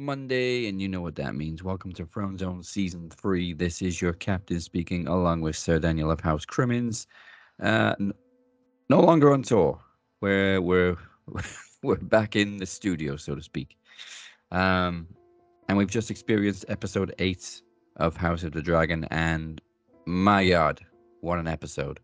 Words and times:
Monday, 0.00 0.66
and 0.66 0.80
you 0.80 0.88
know 0.88 1.02
what 1.02 1.14
that 1.16 1.34
means. 1.34 1.62
Welcome 1.62 1.92
to 1.92 2.06
Throne 2.06 2.38
Zone 2.38 2.62
Season 2.62 3.10
3. 3.10 3.52
This 3.52 3.82
is 3.82 4.00
your 4.00 4.14
captain 4.14 4.58
speaking, 4.58 5.06
along 5.06 5.42
with 5.42 5.56
Sir 5.56 5.78
Daniel 5.78 6.10
of 6.10 6.20
House 6.20 6.46
Crimmins. 6.46 7.06
Uh, 7.62 7.94
no 8.88 9.00
longer 9.00 9.30
on 9.30 9.42
tour. 9.42 9.78
We're, 10.22 10.62
we're, 10.62 10.96
we're 11.82 11.96
back 11.96 12.34
in 12.34 12.56
the 12.56 12.64
studio, 12.64 13.16
so 13.16 13.34
to 13.34 13.42
speak. 13.42 13.76
Um, 14.50 15.06
and 15.68 15.76
we've 15.76 15.90
just 15.90 16.10
experienced 16.10 16.64
episode 16.68 17.14
8 17.18 17.60
of 17.96 18.16
House 18.16 18.42
of 18.42 18.52
the 18.52 18.62
Dragon, 18.62 19.04
and 19.10 19.60
my 20.06 20.48
god, 20.48 20.80
what 21.20 21.38
an 21.38 21.46
episode. 21.46 22.00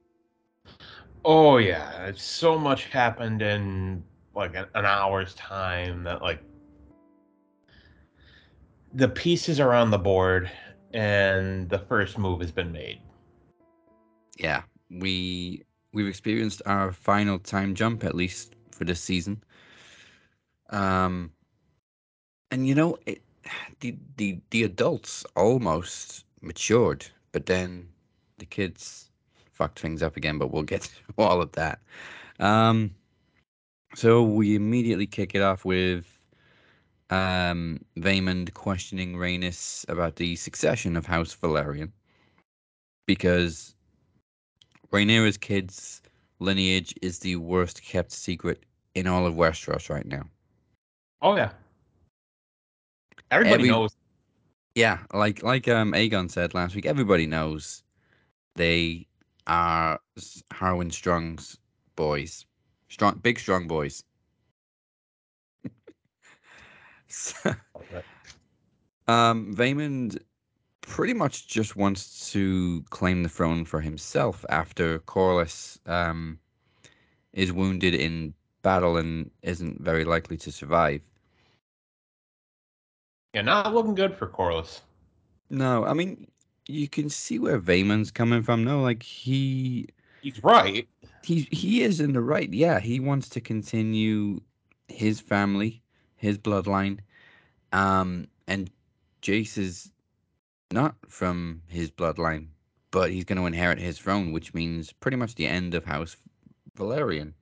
Oh 1.25 1.57
yeah, 1.57 2.13
so 2.15 2.59
much 2.59 2.85
happened 2.85 3.41
in 3.41 4.05
like 4.35 4.55
an 4.55 4.85
hour's 4.85 5.35
time 5.35 6.05
that 6.05 6.21
like 6.21 6.43
the 8.95 9.09
pieces 9.09 9.61
are 9.61 9.73
on 9.73 9.91
the 9.91 9.99
board 9.99 10.51
and 10.93 11.69
the 11.69 11.79
first 11.79 12.19
move 12.19 12.41
has 12.41 12.53
been 12.53 12.73
made. 12.73 13.01
yeah 14.39 14.63
we 14.91 15.63
we've 15.93 16.07
experienced 16.07 16.63
our 16.67 16.93
final 16.93 17.39
time 17.39 17.75
jump 17.75 18.05
at 18.05 18.15
least 18.15 18.55
for 18.71 18.85
this 18.85 19.01
season 19.01 19.43
um 20.71 21.31
and 22.51 22.67
you 22.67 22.75
know 22.75 22.97
it 23.07 23.23
the 23.81 23.97
the 24.17 24.39
the 24.51 24.63
adults 24.63 25.25
almost 25.37 26.25
matured 26.43 27.07
but 27.33 27.47
then 27.47 27.89
the 28.39 28.45
kids 28.45 29.11
fucked 29.51 29.81
things 29.81 30.03
up 30.03 30.17
again 30.17 30.39
but 30.39 30.51
we'll 30.53 30.63
get 30.63 30.83
to 31.09 31.15
all 31.19 31.41
of 31.41 31.53
that 31.53 31.81
um 32.41 32.91
so 33.95 34.23
we 34.23 34.55
immediately 34.55 35.07
kick 35.07 35.35
it 35.35 35.41
off 35.41 35.65
with 35.65 36.16
um 37.11 37.81
Vaemond 37.99 38.53
questioning 38.55 39.15
Rhaenys 39.15 39.89
about 39.89 40.17
the 40.17 40.35
succession 40.37 40.97
of 40.97 41.07
House 41.07 41.37
Velaryon 41.37 41.93
because 43.07 43.75
Rhaenyra's 44.93 45.37
kids' 45.37 46.03
lineage 46.41 46.95
is 47.03 47.19
the 47.21 47.37
worst 47.37 47.83
kept 47.83 48.11
secret 48.13 48.65
in 48.95 49.07
all 49.07 49.27
of 49.27 49.35
Westeros 49.35 49.89
right 49.89 50.07
now. 50.07 50.25
Oh 51.23 51.37
yeah. 51.37 51.51
Everybody 53.31 53.55
Every- 53.55 53.71
knows. 53.71 53.97
Yeah, 54.75 54.99
like 55.15 55.43
like 55.43 55.69
um 55.69 55.93
Aegon 55.93 56.31
said 56.31 56.53
last 56.55 56.75
week, 56.75 56.87
everybody 56.87 57.27
knows 57.27 57.83
they 58.57 59.07
are 59.47 60.01
Harwin 60.53 60.93
Strong's 60.93 61.57
boys, 61.95 62.45
strong, 62.89 63.19
big 63.23 63.39
strong 63.39 63.67
boys. 63.69 64.03
So, 67.49 67.55
um, 69.09 69.55
pretty 70.83 71.15
much 71.15 71.49
just 71.49 71.77
wants 71.77 72.31
to 72.33 72.83
claim 72.91 73.23
the 73.23 73.29
throne 73.29 73.65
for 73.65 73.81
himself 73.81 74.45
after 74.49 74.99
Corlys 75.01 75.79
um, 75.89 76.39
is 77.33 77.53
wounded 77.53 77.95
in 77.95 78.35
battle 78.63 78.97
and 78.97 79.31
isn't 79.43 79.81
very 79.81 80.05
likely 80.05 80.37
to 80.39 80.53
survive. 80.53 81.01
Yeah, 83.35 83.43
not 83.43 83.75
looking 83.75 83.95
good 83.95 84.15
for 84.15 84.27
Corlys. 84.27 84.81
No, 85.51 85.85
I 85.85 85.93
mean 85.93 86.27
you 86.67 86.89
can 86.89 87.09
see 87.09 87.39
where 87.39 87.59
Vaemond's 87.59 88.11
coming 88.11 88.43
from. 88.43 88.65
No, 88.65 88.81
like 88.81 89.03
he 89.03 89.89
He's 90.21 90.43
right. 90.43 90.89
he 91.23 91.49
he 91.51 91.83
is 91.83 92.01
in 92.01 92.13
the 92.13 92.23
right. 92.23 92.53
Yeah, 92.53 92.81
he 92.81 93.01
wants 93.01 93.29
to 93.31 93.41
continue 93.41 94.41
his 94.89 95.21
family, 95.21 95.83
his 96.17 96.39
bloodline. 96.39 97.01
Um, 97.73 98.29
and 98.47 98.71
Jace 99.23 99.59
is 99.59 99.91
not 100.71 100.95
from 101.09 101.63
his 101.69 101.91
bloodline, 101.91 102.49
but 102.91 103.11
he's 103.11 103.25
going 103.25 103.39
to 103.39 103.47
inherit 103.47 103.79
his 103.79 103.99
throne, 103.99 104.33
which 104.33 104.55
means 104.55 104.93
pretty 104.93 105.17
much 105.17 105.35
the 105.35 105.47
end 105.47 105.75
of 105.75 105.85
House 105.85 106.17
Velaryon, 106.77 107.33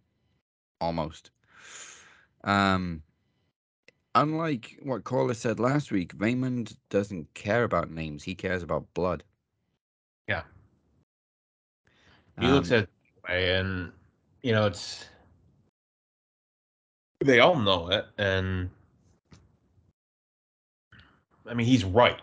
almost. 0.81 1.31
Um, 2.45 3.03
unlike 4.15 4.79
what 4.83 5.05
Corlys 5.05 5.37
said 5.37 5.61
last 5.61 5.91
week, 5.91 6.15
Vaemond 6.17 6.77
doesn't 6.91 7.33
care 7.35 7.65
about 7.65 7.91
names; 7.91 8.23
he 8.23 8.35
cares 8.35 8.63
about 8.63 8.93
blood. 8.95 9.25
Yeah. 10.29 10.43
He 12.41 12.47
looks 12.49 12.71
Um, 12.71 12.81
at 12.81 12.89
way 13.29 13.57
and 13.57 13.93
you 14.43 14.53
know 14.53 14.67
it's 14.67 15.07
they 17.21 17.41
all 17.41 17.57
know 17.57 17.89
it 17.91 18.07
and 18.19 18.71
I 21.47 21.55
mean 21.55 21.67
he's 21.67 21.85
right. 21.85 22.21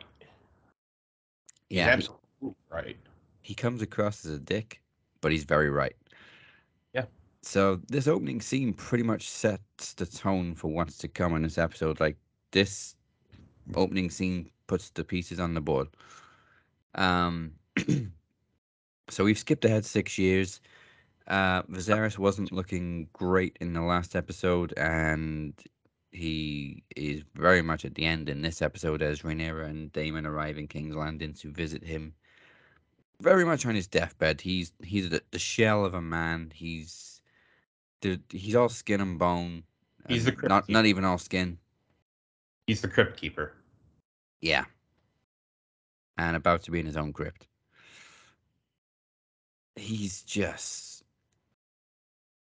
He's 1.69 1.77
yeah, 1.77 1.85
he- 1.85 1.91
absolutely 1.91 2.55
right. 2.69 2.97
he 3.41 3.53
comes 3.53 3.81
across 3.81 4.25
as 4.25 4.31
a 4.33 4.39
dick, 4.39 4.81
but 5.21 5.31
he's 5.31 5.43
very 5.43 5.69
right. 5.69 5.95
Yeah. 6.93 7.05
So 7.43 7.79
this 7.87 8.07
opening 8.07 8.41
scene 8.41 8.73
pretty 8.73 9.03
much 9.03 9.29
sets 9.29 9.93
the 9.93 10.05
tone 10.05 10.53
for 10.55 10.67
what's 10.69 10.97
to 10.99 11.07
come 11.07 11.35
in 11.35 11.43
this 11.43 11.57
episode. 11.57 11.99
Like 11.99 12.17
this 12.51 12.95
opening 13.75 14.09
scene 14.09 14.49
puts 14.67 14.89
the 14.89 15.03
pieces 15.03 15.39
on 15.39 15.53
the 15.53 15.61
board. 15.61 15.87
Um 16.95 17.53
so 19.09 19.23
we've 19.23 19.37
skipped 19.37 19.65
ahead 19.65 19.85
six 19.85 20.17
years. 20.17 20.59
Uh 21.27 21.61
Viserys 21.63 22.17
wasn't 22.17 22.51
looking 22.51 23.07
great 23.13 23.57
in 23.61 23.73
the 23.73 23.81
last 23.81 24.15
episode 24.15 24.73
and 24.77 25.53
he 26.11 26.83
is 26.95 27.23
very 27.35 27.61
much 27.61 27.85
at 27.85 27.95
the 27.95 28.05
end 28.05 28.29
in 28.29 28.41
this 28.41 28.61
episode 28.61 29.01
as 29.01 29.22
Rhaenyra 29.22 29.66
and 29.69 29.91
Daemon 29.94 30.25
arrive 30.25 30.57
in 30.57 30.67
King's 30.67 30.95
Landing 30.95 31.33
to 31.35 31.51
visit 31.51 31.83
him 31.83 32.13
very 33.22 33.45
much 33.45 33.66
on 33.66 33.75
his 33.75 33.88
deathbed. 33.88 34.41
He's 34.41 34.72
he's 34.83 35.09
the, 35.09 35.22
the 35.31 35.39
shell 35.39 35.85
of 35.85 35.94
a 35.94 36.01
man. 36.01 36.51
He's 36.53 37.22
the, 38.01 38.19
he's 38.29 38.55
all 38.55 38.69
skin 38.69 39.01
and 39.01 39.19
bone. 39.19 39.63
Uh, 40.05 40.13
he's 40.13 40.25
the 40.25 40.31
and 40.31 40.44
not 40.44 40.67
Keeper. 40.67 40.73
not 40.73 40.85
even 40.85 41.05
all 41.05 41.17
skin. 41.17 41.57
He's 42.67 42.81
the 42.81 42.88
crypt 42.88 43.17
keeper. 43.19 43.53
Yeah, 44.41 44.66
and 46.17 46.35
about 46.35 46.63
to 46.63 46.72
be 46.72 46.79
in 46.79 46.85
his 46.85 46.97
own 46.97 47.13
crypt. 47.13 47.47
He's 49.75 50.23
just 50.23 51.03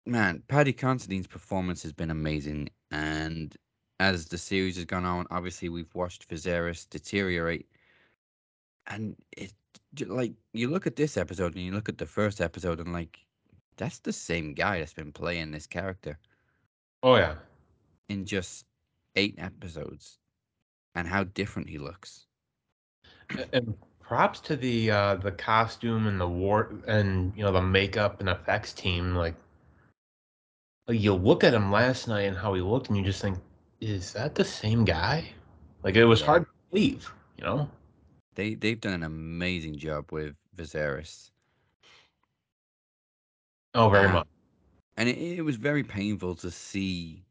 man. 0.06 0.44
Paddy 0.48 0.74
Considine's 0.74 1.28
performance 1.28 1.84
has 1.84 1.94
been 1.94 2.12
amazing, 2.12 2.70
and 2.92 3.56
as 4.00 4.28
the 4.28 4.38
series 4.38 4.76
has 4.78 4.86
gone 4.86 5.06
on, 5.06 5.28
obviously 5.32 5.70
we've 5.70 5.94
watched 5.96 6.30
Viserys 6.30 6.90
deteriorate, 6.90 7.68
and 8.88 9.16
it 9.38 9.54
like 10.08 10.34
you 10.54 10.70
look 10.70 10.88
at 10.88 10.96
this 10.96 11.18
episode 11.18 11.56
and 11.56 11.64
you 11.66 11.72
look 11.72 11.90
at 11.90 11.98
the 11.98 12.06
first 12.06 12.42
episode 12.42 12.80
and 12.80 12.94
like 12.94 13.26
that's 13.78 14.00
the 14.00 14.14
same 14.14 14.54
guy 14.54 14.80
that's 14.80 14.94
been 14.94 15.12
playing 15.14 15.52
this 15.52 15.68
character 15.68 16.20
Oh 17.04 17.16
yeah. 17.18 17.36
in 18.10 18.26
just 18.26 18.66
eight 19.16 19.36
episodes, 19.38 20.20
and 20.96 21.08
how 21.08 21.24
different 21.24 21.70
he 21.70 21.78
looks. 21.78 22.28
and 23.54 23.76
props 24.00 24.40
to 24.42 24.56
the 24.56 24.92
uh 24.92 25.16
the 25.16 25.32
costume 25.32 26.08
and 26.08 26.20
the 26.20 26.28
war 26.28 26.74
and 26.88 27.34
you 27.36 27.44
know 27.44 27.52
the 27.52 27.62
makeup 27.62 28.20
and 28.20 28.30
effects 28.30 28.74
team 28.74 29.16
like 29.16 29.36
you 30.90 31.14
look 31.14 31.44
at 31.44 31.54
him 31.54 31.72
last 31.72 32.08
night 32.08 32.22
and 32.22 32.38
how 32.38 32.54
he 32.54 32.62
looked 32.62 32.90
and 32.90 32.98
you 32.98 33.04
just 33.04 33.22
think 33.22 33.38
is 33.80 34.14
that 34.14 34.36
the 34.36 34.44
same 34.44 34.84
guy 34.86 35.26
like 35.84 35.96
it 35.96 36.06
was 36.06 36.22
Yeah. 36.22 36.26
hard 36.26 36.44
to 36.46 36.52
believe 36.72 37.12
you 37.38 37.44
know 37.44 37.70
They 38.36 38.56
they've 38.56 38.80
done 38.80 38.94
an 38.94 39.04
amazing 39.04 39.78
job 39.78 40.12
with 40.12 40.36
Viserys. 40.56 41.32
oh 43.76 43.90
very 43.90 44.08
Ah. 44.08 44.10
much 44.10 44.28
And 44.98 45.10
it, 45.10 45.18
it 45.18 45.42
was 45.42 45.56
very 45.58 45.84
painful 45.84 46.36
to 46.36 46.52
see 46.52 47.26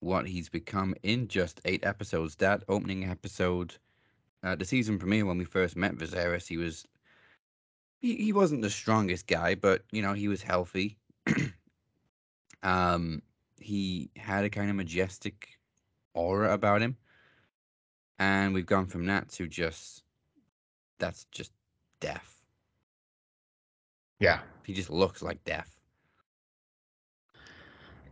what 0.00 0.28
he's 0.28 0.48
become 0.48 0.94
in 1.02 1.28
just 1.28 1.60
eight 1.64 1.84
episodes. 1.84 2.36
That 2.36 2.64
opening 2.68 3.04
episode, 3.04 3.76
uh, 4.42 4.56
the 4.56 4.64
season 4.64 4.98
premiere 4.98 5.26
when 5.26 5.38
we 5.38 5.44
first 5.44 5.76
met 5.76 5.96
Viserys, 5.96 6.48
he 6.48 6.56
was 6.56 6.86
he, 8.00 8.16
he 8.16 8.32
wasn't 8.32 8.62
the 8.62 8.70
strongest 8.70 9.26
guy, 9.26 9.54
but 9.54 9.84
you 9.92 10.02
know 10.02 10.14
he 10.14 10.28
was 10.28 10.42
healthy. 10.42 10.98
um, 12.62 13.22
he 13.58 14.10
had 14.16 14.44
a 14.44 14.50
kind 14.50 14.70
of 14.70 14.76
majestic 14.76 15.48
aura 16.14 16.52
about 16.52 16.82
him, 16.82 16.96
and 18.18 18.54
we've 18.54 18.66
gone 18.66 18.86
from 18.86 19.06
that 19.06 19.28
to 19.30 19.46
just 19.48 20.02
that's 20.98 21.24
just 21.32 21.52
death. 22.00 22.42
yeah 24.18 24.40
He 24.64 24.72
just 24.74 24.90
looks 24.90 25.22
like 25.22 25.42
death. 25.44 25.80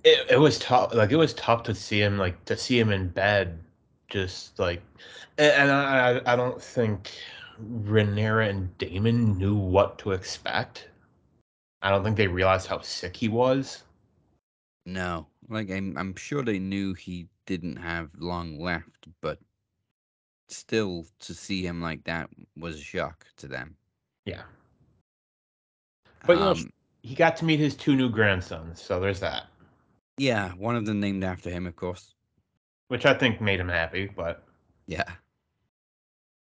it, 0.04 0.26
it 0.30 0.40
was 0.40 0.58
tough 0.58 0.94
like 0.94 1.10
it 1.12 1.16
was 1.16 1.34
tough 1.34 1.62
to 1.64 1.74
see 1.74 2.00
him 2.00 2.18
like 2.18 2.44
to 2.46 2.56
see 2.56 2.78
him 2.78 2.90
in 2.90 3.08
bed 3.08 3.58
just 4.08 4.58
like 4.58 4.82
and, 5.38 5.52
and 5.52 5.70
I, 5.70 6.20
I 6.26 6.36
don't 6.36 6.60
think 6.62 7.10
Rhaenyra 7.62 8.48
and 8.48 8.76
Daemon 8.78 9.36
knew 9.38 9.56
what 9.56 9.98
to 10.00 10.12
expect 10.12 10.88
I 11.82 11.90
don't 11.90 12.02
think 12.04 12.16
they 12.16 12.28
realized 12.28 12.66
how 12.66 12.80
sick 12.80 13.16
he 13.16 13.28
was 13.28 13.82
No, 14.88 15.26
like 15.50 15.70
I'm, 15.70 15.98
I'm 15.98 16.16
sure 16.16 16.42
they 16.42 16.58
knew 16.58 16.94
he 16.94 17.28
didn't 17.44 17.76
have 17.76 18.08
long 18.18 18.58
left, 18.58 19.06
but 19.20 19.38
still, 20.48 21.04
to 21.20 21.34
see 21.34 21.62
him 21.62 21.82
like 21.82 22.04
that 22.04 22.30
was 22.56 22.76
a 22.76 22.80
shock 22.82 23.26
to 23.36 23.48
them. 23.48 23.76
Yeah. 24.24 24.44
But 26.26 26.38
you 26.38 26.38
know, 26.40 26.50
Um, 26.52 26.72
he 27.02 27.14
got 27.14 27.36
to 27.36 27.44
meet 27.44 27.60
his 27.60 27.76
two 27.76 27.96
new 27.96 28.08
grandsons, 28.08 28.80
so 28.80 28.98
there's 28.98 29.20
that, 29.20 29.48
yeah, 30.16 30.52
one 30.52 30.74
of 30.74 30.86
them 30.86 31.00
named 31.00 31.22
after 31.22 31.50
him, 31.50 31.66
of 31.66 31.76
course. 31.76 32.14
which 32.88 33.04
I 33.04 33.12
think 33.12 33.42
made 33.42 33.60
him 33.60 33.68
happy. 33.68 34.06
But 34.06 34.42
Yeah. 34.86 35.12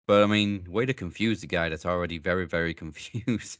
But 0.05 0.21
I 0.21 0.27
mean, 0.27 0.67
way 0.69 0.85
to 0.85 0.93
confuse 0.93 1.41
the 1.41 1.47
guy 1.47 1.69
that's 1.69 1.85
already 1.87 2.19
very, 2.19 2.45
very 2.45 2.73
confused. 2.83 3.57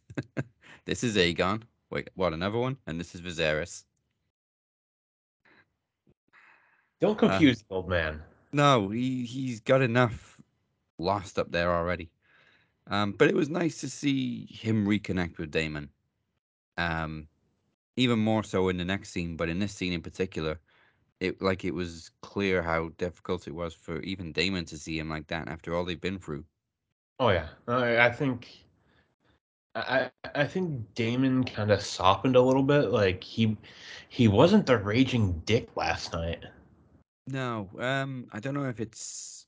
this 0.86 1.04
is 1.04 1.18
Aegon. 1.18 1.64
Wait, 1.90 2.12
what? 2.14 2.34
Another 2.34 2.60
one? 2.60 2.78
And 2.86 3.00
this 3.00 3.16
is 3.16 3.22
Viserys. 3.22 3.84
Don't 7.06 7.20
confuse 7.20 7.60
the 7.60 7.76
old 7.76 7.88
man. 7.88 8.24
No, 8.52 8.90
he 8.90 9.26
he's 9.26 9.60
got 9.60 9.82
enough 9.84 10.42
lost 10.98 11.38
up 11.38 11.52
there 11.52 11.72
already. 11.72 12.10
Um, 12.88 13.12
but 13.12 13.28
it 13.28 13.36
was 13.36 13.50
nice 13.50 13.80
to 13.82 13.90
see 13.90 14.48
him 14.50 14.88
reconnect 14.88 15.38
with 15.38 15.52
Daemon. 15.52 15.90
Um, 16.78 17.28
even 17.96 18.20
more 18.20 18.44
so 18.44 18.70
in 18.70 18.78
the 18.78 18.86
next 18.86 19.12
scene, 19.12 19.36
but 19.38 19.50
in 19.50 19.60
this 19.60 19.74
scene 19.74 19.94
in 19.94 20.02
particular, 20.02 20.60
it 21.20 21.42
like 21.42 21.64
it 21.64 21.74
was 21.74 22.12
clear 22.22 22.64
how 22.64 22.90
difficult 22.98 23.48
it 23.48 23.54
was 23.56 23.74
for 23.74 24.00
even 24.02 24.32
Daemon 24.32 24.66
to 24.66 24.78
see 24.78 24.98
him 24.98 25.10
like 25.10 25.28
that 25.28 25.48
after 25.48 25.76
all 25.76 25.86
they've 25.86 26.02
been 26.02 26.20
through. 26.20 26.46
Oh 27.20 27.30
yeah, 27.30 27.50
I, 27.68 28.00
I 28.08 28.12
think. 28.12 28.66
I 29.76 30.10
I 30.34 30.46
think 30.46 30.94
Daemon 30.96 31.44
kind 31.44 31.70
of 31.72 31.82
softened 31.82 32.36
a 32.36 32.42
little 32.42 32.64
bit. 32.64 32.92
Like 32.92 33.24
he 33.24 33.58
he 34.10 34.28
wasn't 34.28 34.66
the 34.66 34.78
raging 34.78 35.42
dick 35.46 35.70
last 35.76 36.14
night. 36.14 36.46
No, 37.28 37.70
um, 37.80 38.28
I 38.32 38.40
don't 38.40 38.54
know 38.54 38.66
if 38.66 38.80
it's 38.80 39.48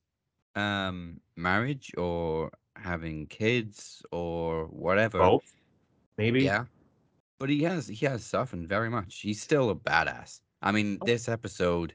um 0.56 1.20
marriage 1.36 1.92
or 1.98 2.52
having 2.76 3.28
kids 3.28 4.02
or 4.12 4.66
whatever. 4.66 5.20
Both, 5.20 5.54
maybe. 6.18 6.44
Yeah. 6.44 6.66
But 7.40 7.50
he 7.50 7.62
has 7.64 7.88
he 7.88 8.06
has 8.08 8.26
softened 8.26 8.68
very 8.68 8.90
much. 8.90 9.20
He's 9.22 9.42
still 9.42 9.70
a 9.70 9.76
badass. 9.76 10.42
I 10.64 10.72
mean, 10.72 10.98
this 11.06 11.30
episode, 11.30 11.94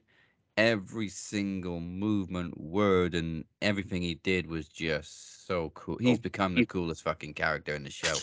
every 0.57 1.09
single 1.09 1.81
movement, 1.81 2.57
word, 2.61 3.15
and 3.17 3.45
everything 3.61 4.03
he 4.03 4.15
did 4.15 4.47
was 4.47 4.69
just 4.69 5.47
so 5.47 5.71
cool. 5.75 5.99
He's 5.99 6.21
become 6.21 6.55
the 6.55 6.65
coolest 6.65 7.03
fucking 7.03 7.35
character 7.35 7.75
in 7.75 7.83
the 7.83 7.91
show. 7.91 8.15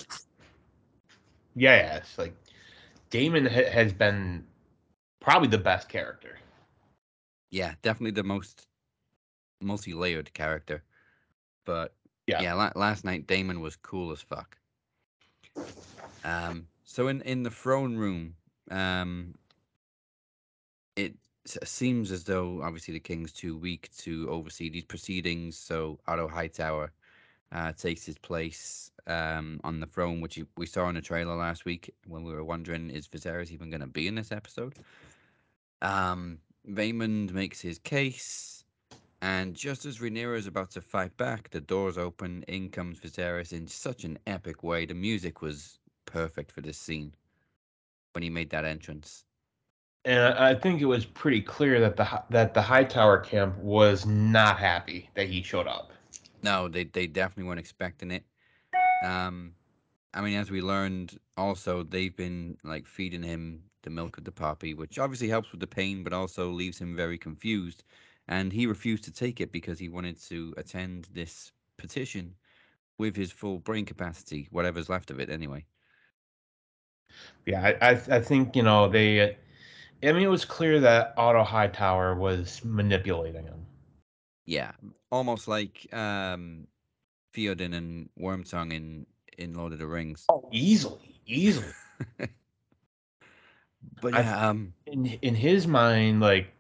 Yeah, 1.56 1.76
yeah. 1.76 1.96
It's 1.98 2.18
like 2.18 2.34
Daemon 3.10 3.46
ha- 3.48 3.70
has 3.70 3.92
been 3.92 4.46
probably 5.20 5.50
the 5.50 5.58
best 5.58 5.90
character. 5.90 6.38
Yeah, 7.52 7.74
definitely 7.82 8.12
the 8.12 8.24
most 8.24 8.68
multi-layered 9.62 10.34
character. 10.34 10.84
But 11.66 11.94
Yeah. 12.28 12.42
yeah, 12.42 12.54
la- 12.54 12.72
last 12.76 13.04
night 13.04 13.28
Daemon 13.28 13.62
was 13.62 13.76
cool 13.76 14.12
as 14.12 14.22
fuck. 14.22 14.58
Um, 16.24 16.68
so 16.84 17.08
in 17.08 17.22
in 17.22 17.44
the 17.44 17.52
throne 17.52 17.96
room, 17.98 18.36
um, 18.72 19.36
it 20.96 21.16
seems 21.64 22.12
as 22.12 22.26
though 22.26 22.62
obviously 22.62 22.94
the 22.94 23.00
king's 23.00 23.32
too 23.32 23.58
weak 23.58 23.90
to 23.98 24.30
oversee 24.30 24.70
these 24.70 24.84
proceedings. 24.84 25.58
So 25.58 26.00
Otto 26.08 26.28
Hightower 26.28 26.92
uh, 27.52 27.72
takes 27.74 28.06
his 28.06 28.18
place 28.18 28.92
um, 29.08 29.60
on 29.64 29.80
the 29.80 29.88
throne, 29.88 30.22
which 30.22 30.40
we 30.58 30.66
saw 30.66 30.90
in 30.90 30.96
the 30.96 31.02
trailer 31.02 31.36
last 31.36 31.66
week 31.66 31.94
when 32.06 32.24
we 32.24 32.34
were 32.34 32.44
wondering 32.44 32.90
is 32.90 33.08
Viserys 33.08 33.52
even 33.52 33.70
going 33.70 33.82
to 33.82 33.88
be 33.88 34.08
in 34.08 34.16
this 34.16 34.32
episode. 34.32 34.76
Um, 35.82 36.40
Vaemond 36.70 37.34
makes 37.34 37.60
his 37.60 37.80
case. 37.80 38.64
And 39.22 39.54
just 39.54 39.86
as 39.86 40.00
Rhaenyra 40.00 40.38
is 40.38 40.48
about 40.48 40.72
to 40.72 40.82
fight 40.82 41.16
back, 41.18 41.50
the 41.50 41.60
doors 41.60 41.98
open. 41.98 42.44
In 42.48 42.70
comes 42.70 43.00
Viserys 43.00 43.52
in 43.52 43.68
such 43.68 44.06
an 44.06 44.18
epic 44.28 44.64
way. 44.64 44.86
The 44.86 44.94
music 44.94 45.42
was 45.42 45.80
perfect 46.06 46.52
for 46.52 46.62
this 46.62 46.78
scene 46.78 47.14
when 48.14 48.24
he 48.24 48.30
made 48.30 48.50
that 48.52 48.66
entrance. 48.66 49.26
And 50.06 50.34
I 50.36 50.56
think 50.56 50.82
it 50.82 50.86
was 50.86 51.06
pretty 51.06 51.42
clear 51.42 51.82
that 51.82 51.98
the 51.98 52.24
that 52.30 52.54
the 52.54 52.62
Hightower 52.62 53.20
camp 53.20 53.58
was 53.58 54.06
not 54.06 54.58
happy 54.58 55.10
that 55.16 55.28
he 55.28 55.42
showed 55.42 55.68
up. 55.68 55.92
No, 56.42 56.70
they 56.70 56.86
they 56.86 57.06
definitely 57.06 57.44
weren't 57.44 57.60
expecting 57.60 58.12
it. 58.12 58.24
Um, 59.04 59.54
I 60.14 60.22
mean, 60.22 60.38
as 60.38 60.50
we 60.50 60.62
learned, 60.62 61.20
also 61.36 61.84
they've 61.84 62.16
been 62.16 62.58
like 62.64 62.88
feeding 62.88 63.24
him 63.24 63.64
the 63.84 63.90
milk 63.90 64.18
of 64.18 64.24
the 64.24 64.32
poppy, 64.32 64.74
which 64.74 65.00
obviously 65.00 65.28
helps 65.28 65.52
with 65.52 65.60
the 65.60 65.68
pain, 65.68 66.04
but 66.04 66.14
also 66.14 66.50
leaves 66.50 66.80
him 66.80 66.96
very 66.96 67.18
confused. 67.18 67.84
And 68.28 68.54
he 68.54 68.68
refused 68.68 69.04
to 69.06 69.12
take 69.12 69.42
it 69.42 69.52
because 69.52 69.80
he 69.80 69.90
wanted 69.90 70.22
to 70.24 70.54
attend 70.58 71.08
this 71.14 71.52
petition 71.78 72.36
with 72.98 73.16
his 73.16 73.32
full 73.32 73.60
brain 73.60 73.86
capacity, 73.86 74.48
whatever's 74.52 74.90
left 74.90 75.10
of 75.10 75.20
it, 75.20 75.30
anyway. 75.30 75.66
Yeah, 77.46 77.74
I 77.82 77.90
I, 77.90 78.02
I 78.18 78.20
think 78.22 78.56
you 78.56 78.64
know 78.64 78.88
they. 78.88 79.38
I 80.02 80.12
mean, 80.14 80.24
it 80.24 80.28
was 80.28 80.46
clear 80.46 80.80
that 80.80 81.14
Otto 81.18 81.44
Hightower 81.44 82.16
was 82.16 82.64
manipulating 82.64 83.44
him. 83.44 83.66
Yeah, 84.46 84.72
almost 85.12 85.48
like 85.48 85.88
um, 85.94 86.68
Theoden 87.34 87.76
and 87.76 88.10
Wormtongue 88.20 88.74
in 88.74 89.06
in 89.38 89.56
Lord 89.56 89.74
of 89.74 89.80
the 89.80 89.88
Rings. 89.88 90.26
Oh, 90.30 90.48
easily, 90.52 91.20
easily. 91.26 91.74
But 94.02 94.16
I- 94.16 94.48
um, 94.48 94.74
In 94.86 95.06
in 95.06 95.36
his 95.36 95.68
mind, 95.68 96.20
like 96.20 96.52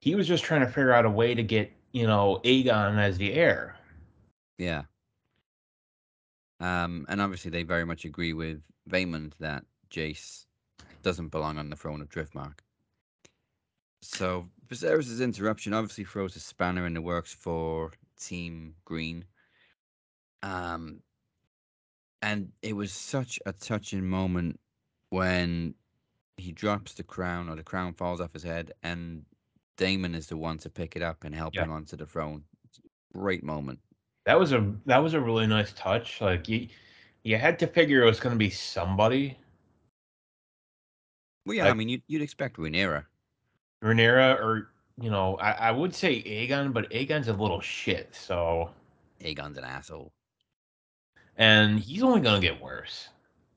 he 0.00 0.14
was 0.14 0.28
just 0.28 0.44
trying 0.44 0.60
to 0.60 0.66
figure 0.66 0.92
out 0.92 1.04
a 1.04 1.10
way 1.10 1.34
to 1.34 1.42
get 1.42 1.72
you 1.92 2.06
know 2.06 2.40
Aegon 2.44 2.98
as 2.98 3.18
the 3.18 3.32
heir. 3.32 3.76
Yeah. 4.58 4.82
Um, 6.60 7.04
and 7.08 7.20
obviously 7.20 7.50
they 7.50 7.64
very 7.64 7.84
much 7.84 8.04
agree 8.04 8.32
with 8.32 8.62
Vaemond 8.88 9.34
that 9.40 9.64
Jace 9.90 10.46
doesn't 11.02 11.28
belong 11.28 11.58
on 11.58 11.68
the 11.68 11.76
throne 11.76 12.00
of 12.00 12.08
Driftmark. 12.08 12.60
So 14.00 14.48
Viserys' 14.68 15.22
interruption 15.22 15.74
obviously 15.74 16.04
throws 16.04 16.36
a 16.36 16.40
spanner 16.40 16.86
in 16.86 16.94
the 16.94 17.02
works 17.02 17.32
for 17.34 17.92
Team 18.18 18.74
Green. 18.84 19.24
Um, 20.42 21.00
and 22.22 22.52
it 22.62 22.74
was 22.74 22.92
such 22.92 23.38
a 23.46 23.52
touching 23.52 24.04
moment 24.06 24.58
when 25.10 25.74
he 26.36 26.52
drops 26.52 26.92
the 26.94 27.02
crown 27.02 27.48
or 27.48 27.56
the 27.56 27.62
crown 27.62 27.94
falls 27.94 28.20
off 28.20 28.32
his 28.32 28.42
head 28.42 28.72
and 28.82 29.24
Daemon 29.76 30.14
is 30.14 30.26
the 30.26 30.36
one 30.36 30.58
to 30.58 30.70
pick 30.70 30.96
it 30.96 31.02
up 31.02 31.24
and 31.24 31.34
help 31.34 31.54
Yeah. 31.54 31.64
him 31.64 31.70
onto 31.72 31.96
the 31.96 32.06
throne. 32.06 32.42
Great 33.14 33.42
moment. 33.44 33.78
That 34.24 34.38
was 34.38 34.52
a 34.52 34.72
that 34.86 34.98
was 34.98 35.14
a 35.14 35.20
really 35.20 35.46
nice 35.46 35.72
touch. 35.74 36.20
Like 36.20 36.48
you, 36.48 36.68
you 37.22 37.36
had 37.38 37.58
to 37.60 37.66
figure 37.66 38.02
it 38.02 38.06
was 38.06 38.20
going 38.20 38.34
to 38.34 38.38
be 38.38 38.50
somebody. 38.50 39.38
Well, 41.44 41.56
yeah, 41.56 41.68
I 41.68 41.74
mean, 41.74 41.88
you'd, 41.88 42.02
you'd 42.08 42.22
expect 42.22 42.56
Rhaenyra. 42.56 43.04
Rhaenyra 43.84 44.40
or 44.40 44.70
you 45.00 45.10
know 45.10 45.36
I, 45.36 45.52
I 45.52 45.70
would 45.70 45.94
say 45.94 46.22
Aegon, 46.22 46.72
but 46.72 46.90
Aegon's 46.90 47.28
a 47.28 47.32
little 47.34 47.60
shit. 47.60 48.14
So 48.14 48.70
Aegon's 49.20 49.58
an 49.58 49.64
asshole. 49.64 50.12
and 51.36 51.78
he's 51.78 52.02
only 52.02 52.20
going 52.20 52.40
to 52.40 52.46
get 52.46 52.60
worse. 52.60 53.08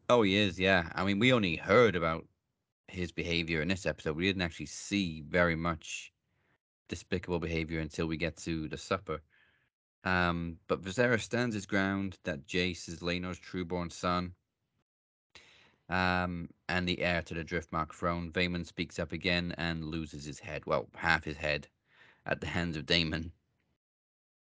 Oh, 0.10 0.22
he 0.24 0.36
is, 0.38 0.60
yeah. 0.60 0.90
I 0.96 1.04
mean, 1.06 1.20
we 1.20 1.32
only 1.34 1.56
heard 1.56 1.96
about 1.96 2.26
his 2.90 3.12
behavior 3.12 3.62
in 3.62 3.68
this 3.68 3.86
episode. 3.86 4.16
We 4.16 4.26
didn't 4.26 4.42
actually 4.42 4.68
see 4.68 5.24
very 5.28 5.56
much 5.56 6.12
despicable 6.88 7.40
behavior 7.40 7.80
until 7.80 8.08
we 8.08 8.18
get 8.18 8.38
to 8.38 8.68
the 8.68 8.78
supper. 8.78 9.22
Um, 10.04 10.58
but 10.68 10.82
Viserys 10.82 11.22
stands 11.22 11.56
his 11.56 11.66
ground 11.66 12.18
that 12.24 12.48
Jace 12.48 12.88
is 12.88 13.02
Laenor's 13.02 13.40
trueborn 13.40 13.92
son. 13.92 14.34
Um, 15.90 16.50
and 16.68 16.88
the 16.88 17.02
heir 17.02 17.22
to 17.24 17.34
the 17.34 17.44
Driftmark 17.44 17.94
throne. 17.94 18.32
Vaemond 18.32 18.68
speaks 18.68 19.00
up 19.00 19.12
again 19.12 19.56
and 19.58 19.86
loses 19.86 20.24
his 20.24 20.40
head. 20.40 20.66
Well, 20.66 20.88
half 20.96 21.24
his 21.24 21.38
head 21.38 21.68
at 22.26 22.42
the 22.42 22.48
hands 22.48 22.78
of 22.78 22.86
Daemon. 22.86 23.32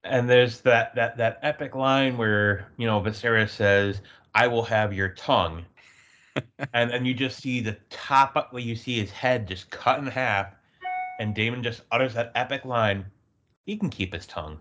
And 0.04 0.30
there's 0.30 0.62
that 0.62 0.96
that 0.96 1.18
that 1.18 1.40
epic 1.42 1.74
line 1.74 2.18
where 2.18 2.68
you 2.78 2.86
know 2.86 3.02
Viserys 3.02 3.50
says, 3.50 4.02
"I 4.36 4.48
will 4.48 4.64
have 4.64 4.94
your 4.94 5.10
tongue," 5.10 5.66
and 6.74 6.90
then 6.90 7.06
you 7.06 7.14
just 7.14 7.42
see 7.42 7.62
the 7.62 7.78
top. 7.90 8.36
Well, 8.52 8.62
you 8.62 8.76
see 8.76 9.00
his 9.00 9.12
head 9.12 9.48
just 9.48 9.70
cut 9.70 10.00
in 10.00 10.08
half, 10.08 10.48
and 11.20 11.34
Daemon 11.36 11.64
just 11.64 11.82
utters 11.92 12.14
that 12.14 12.32
epic 12.36 12.66
line. 12.66 13.06
He 13.66 13.78
can 13.78 13.90
keep 13.90 14.14
his 14.14 14.28
tongue. 14.28 14.60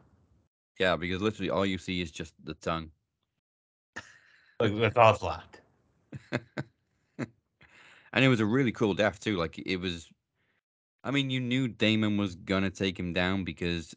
Yeah, 0.78 0.97
because 0.97 1.21
literally 1.23 1.50
all 1.50 1.66
you 1.66 1.78
see 1.78 2.00
is 2.00 2.11
just 2.11 2.35
the 2.45 2.54
tongue. 2.54 2.90
Like 4.61 4.76
that's 4.76 4.97
all 4.97 5.14
it's 5.14 5.23
left. 5.23 5.61
And 8.12 8.25
it 8.25 8.28
was 8.28 8.38
a 8.38 8.47
really 8.47 8.71
cool 8.71 8.95
death 8.95 9.19
too. 9.19 9.37
Like 9.37 9.59
it 9.59 9.76
was, 9.76 10.09
I 11.02 11.11
mean, 11.11 11.31
you 11.31 11.40
knew 11.40 11.66
Daemon 11.66 12.16
was 12.16 12.37
gonna 12.37 12.71
take 12.71 12.97
him 12.97 13.12
down 13.12 13.43
because 13.43 13.93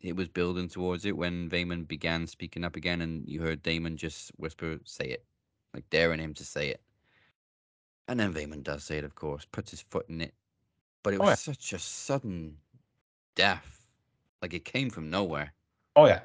it 0.00 0.14
was 0.14 0.28
building 0.28 0.68
towards 0.68 1.06
it 1.06 1.16
when 1.16 1.48
Vaemond 1.48 1.88
began 1.88 2.26
speaking 2.26 2.64
up 2.64 2.76
again, 2.76 3.00
and 3.00 3.26
you 3.26 3.40
heard 3.40 3.62
Daemon 3.62 3.96
just 3.96 4.30
whisper, 4.36 4.78
"Say 4.84 5.06
it," 5.06 5.24
like 5.72 5.88
daring 5.88 6.20
him 6.20 6.34
to 6.34 6.44
say 6.44 6.68
it. 6.68 6.82
And 8.08 8.18
then 8.18 8.32
Vaemond 8.32 8.64
does 8.64 8.84
say 8.84 8.98
it, 8.98 9.04
of 9.04 9.14
course, 9.14 9.46
puts 9.52 9.70
his 9.70 9.80
foot 9.80 10.08
in 10.08 10.20
it, 10.20 10.34
but 11.02 11.14
it 11.14 11.20
Oh, 11.20 11.24
was 11.24 11.30
yeah. 11.30 11.34
such 11.34 11.72
a 11.72 11.78
sudden 11.78 12.56
death. 13.34 13.80
Like 14.42 14.54
it 14.54 14.64
came 14.64 14.90
from 14.90 15.10
nowhere. 15.10 15.52
Oh 15.96 16.06
yeah. 16.06 16.20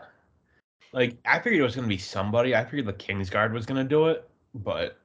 Like 0.91 1.17
I 1.25 1.39
figured 1.39 1.59
it 1.59 1.63
was 1.63 1.75
gonna 1.75 1.87
be 1.87 1.97
somebody. 1.97 2.55
I 2.55 2.63
figured 2.65 2.87
the 2.87 2.93
Kingsguard 2.93 3.51
was 3.51 3.65
gonna 3.65 3.83
do 3.83 4.07
it, 4.07 4.27
but 4.55 4.99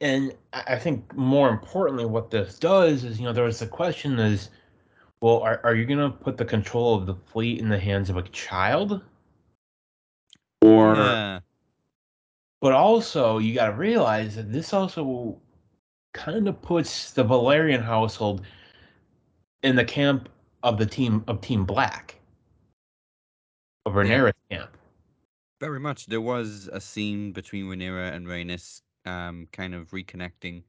and 0.00 0.34
I 0.52 0.64
I 0.74 0.78
think 0.78 1.14
more 1.14 1.48
importantly, 1.48 2.04
what 2.06 2.30
this 2.30 2.58
does 2.58 3.04
is, 3.04 3.18
you 3.18 3.24
know, 3.24 3.32
there 3.32 3.44
was 3.44 3.60
the 3.60 3.66
question 3.66 4.18
is, 4.18 4.50
well, 5.20 5.38
are, 5.42 5.60
are 5.64 5.74
you 5.74 5.86
gonna 5.86 6.10
put 6.10 6.36
the 6.36 6.44
control 6.44 6.94
of 6.96 7.06
the 7.06 7.14
fleet 7.14 7.60
in 7.60 7.68
the 7.68 7.78
hands 7.78 8.10
of 8.10 8.16
a 8.16 8.22
child? 8.22 9.00
Or 10.62 10.96
yeah, 10.96 11.40
but 12.60 12.72
also 12.72 13.38
you 13.38 13.54
gotta 13.54 13.72
realize 13.72 14.36
that 14.36 14.52
this 14.52 14.72
also 14.72 15.38
kind 16.14 16.48
of 16.48 16.60
puts 16.62 17.12
the 17.12 17.24
Velaryon 17.24 17.82
household 17.82 18.42
in 19.62 19.76
the 19.76 19.84
camp 19.84 20.28
of 20.62 20.78
the 20.78 20.86
team 20.86 21.22
of 21.28 21.40
Team 21.40 21.64
Black. 21.64 22.18
Of 23.84 23.92
Rhaenyra's 23.92 24.34
camp. 24.50 24.76
very 25.60 25.78
much. 25.78 26.06
There 26.06 26.20
was 26.20 26.68
a 26.72 26.80
scene 26.80 27.32
between 27.32 27.66
Rhaenyra 27.66 28.12
and 28.12 28.26
Rhaenys, 28.26 28.80
um, 29.04 29.46
kind 29.52 29.74
of 29.74 29.90
reconnecting. 29.90 30.64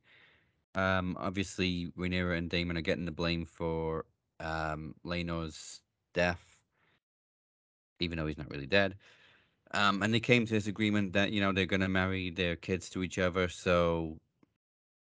Um, 0.76 1.18
obviously, 1.20 1.92
Rhaenyra 1.98 2.38
and 2.38 2.50
Daemon 2.50 2.78
are 2.78 2.82
getting 2.82 3.06
the 3.06 3.12
blame 3.12 3.46
for 3.46 4.06
um, 4.40 4.94
Laenor's 5.04 5.82
death, 6.14 6.44
even 8.00 8.18
though 8.18 8.28
he's 8.28 8.38
not 8.38 8.52
really 8.52 8.68
dead. 8.68 8.96
Um, 9.72 10.02
and 10.02 10.14
they 10.14 10.20
came 10.20 10.46
to 10.46 10.54
this 10.54 10.68
agreement 10.68 11.14
that 11.14 11.32
you 11.32 11.42
know 11.42 11.52
they're 11.52 11.66
going 11.66 11.82
to 11.82 11.90
marry 11.90 12.30
their 12.30 12.56
kids 12.56 12.90
to 12.92 13.04
each 13.04 13.20
other. 13.20 13.50
So 13.50 14.18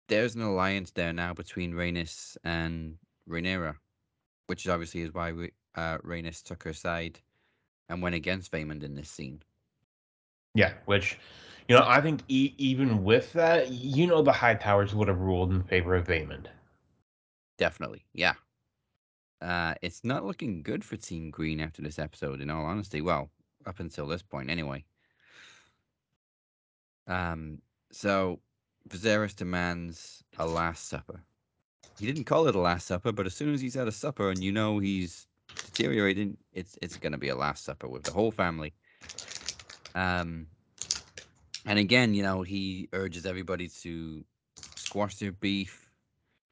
there's 0.08 0.36
an 0.36 0.42
alliance 0.42 0.92
there 0.92 1.14
now 1.14 1.34
between 1.34 1.74
Rhaenys 1.74 2.38
and 2.44 2.98
Rhaenyra, 3.30 3.76
which 4.48 4.66
is 4.66 4.70
obviously 4.70 5.02
is 5.02 5.14
why 5.14 5.30
Rha- 5.30 5.48
uh, 5.76 5.98
Rhaenys 6.00 6.44
took 6.44 6.64
her 6.64 6.74
side 6.74 7.20
and 7.90 8.02
went 8.02 8.16
against 8.16 8.52
Vaemond 8.52 8.84
in 8.84 8.96
this 8.96 9.10
scene. 9.10 9.42
Yeah, 10.56 10.74
which, 10.86 11.18
you 11.68 11.76
know, 11.76 11.84
I 11.86 12.00
think 12.00 12.22
e- 12.28 12.54
even 12.58 13.04
with 13.04 13.34
that, 13.34 13.72
you 13.72 14.08
know, 14.08 14.22
the 14.22 14.32
High 14.32 14.56
Towers 14.56 14.94
would 14.94 15.08
have 15.08 15.20
ruled 15.20 15.52
in 15.52 15.64
favor 15.64 15.96
of 15.96 16.08
Vaemond. 16.08 16.46
Definitely, 17.58 18.06
yeah. 18.14 18.34
Uh, 19.42 19.74
it's 19.82 20.04
not 20.04 20.26
looking 20.26 20.64
good 20.64 20.84
for 20.84 20.96
Team 20.96 21.32
Green 21.32 21.60
after 21.60 21.82
this 21.82 22.00
episode, 22.00 22.40
in 22.40 22.50
all 22.50 22.66
honesty. 22.66 23.02
Well, 23.02 23.30
up 23.66 23.80
until 23.80 24.08
this 24.08 24.22
point, 24.22 24.50
anyway. 24.50 24.84
Um, 27.08 27.62
so 27.92 28.40
Viserys 28.90 29.36
demands 29.36 30.24
a 30.38 30.46
Last 30.46 30.88
Supper. 30.88 31.24
He 31.98 32.06
didn't 32.06 32.26
call 32.26 32.48
it 32.48 32.56
a 32.56 32.60
Last 32.60 32.88
Supper, 32.88 33.12
but 33.12 33.26
as 33.26 33.36
soon 33.36 33.54
as 33.54 33.62
he's 33.62 33.76
had 33.76 33.88
a 33.88 33.92
supper 33.92 34.30
and 34.30 34.44
you 34.44 34.52
know 34.52 34.80
he's 34.80 35.28
deteriorating, 35.64 36.38
it's 36.54 36.78
it's 36.82 36.98
gonna 36.98 37.18
be 37.18 37.30
a 37.30 37.36
Last 37.36 37.64
Supper 37.64 37.88
with 37.88 38.04
the 38.04 38.12
whole 38.12 38.32
family. 38.32 38.74
Um, 39.96 40.48
and 41.66 41.80
again, 41.80 42.14
you 42.14 42.24
know, 42.24 42.42
he 42.42 42.90
urges 42.94 43.26
everybody 43.26 43.70
to 43.82 44.26
squash 44.76 45.16
their 45.18 45.32
beef. 45.32 45.90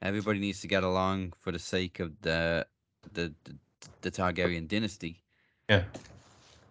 Everybody 0.01 0.39
needs 0.39 0.61
to 0.61 0.67
get 0.67 0.83
along 0.83 1.33
for 1.39 1.51
the 1.51 1.59
sake 1.59 1.99
of 1.99 2.19
the 2.21 2.65
the 3.13 3.33
the, 3.43 3.57
the 4.01 4.11
Targaryen 4.11 4.67
dynasty. 4.67 5.23
Yeah. 5.69 5.83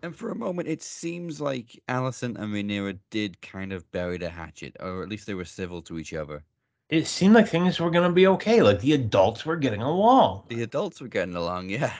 And 0.02 0.16
for 0.16 0.30
a 0.30 0.34
moment, 0.34 0.66
it 0.66 0.82
seems 0.82 1.40
like 1.40 1.78
Alicent 1.88 2.38
and 2.38 2.54
Rhaenyra 2.54 2.98
did 3.10 3.40
kind 3.42 3.72
of 3.72 3.90
bury 3.92 4.16
the 4.16 4.30
hatchet, 4.30 4.76
or 4.80 5.02
at 5.02 5.10
least 5.10 5.26
they 5.26 5.34
were 5.34 5.44
civil 5.44 5.82
to 5.82 5.98
each 5.98 6.14
other. 6.14 6.42
It 6.88 7.06
seemed 7.06 7.34
like 7.34 7.48
things 7.48 7.78
were 7.78 7.90
going 7.90 8.08
to 8.08 8.14
be 8.14 8.26
okay. 8.26 8.62
Like 8.62 8.80
the 8.80 8.94
adults 8.94 9.44
were 9.44 9.56
getting 9.56 9.82
along. 9.82 10.44
The 10.48 10.62
adults 10.62 11.00
were 11.00 11.08
getting 11.08 11.36
along, 11.36 11.68
yeah, 11.70 11.92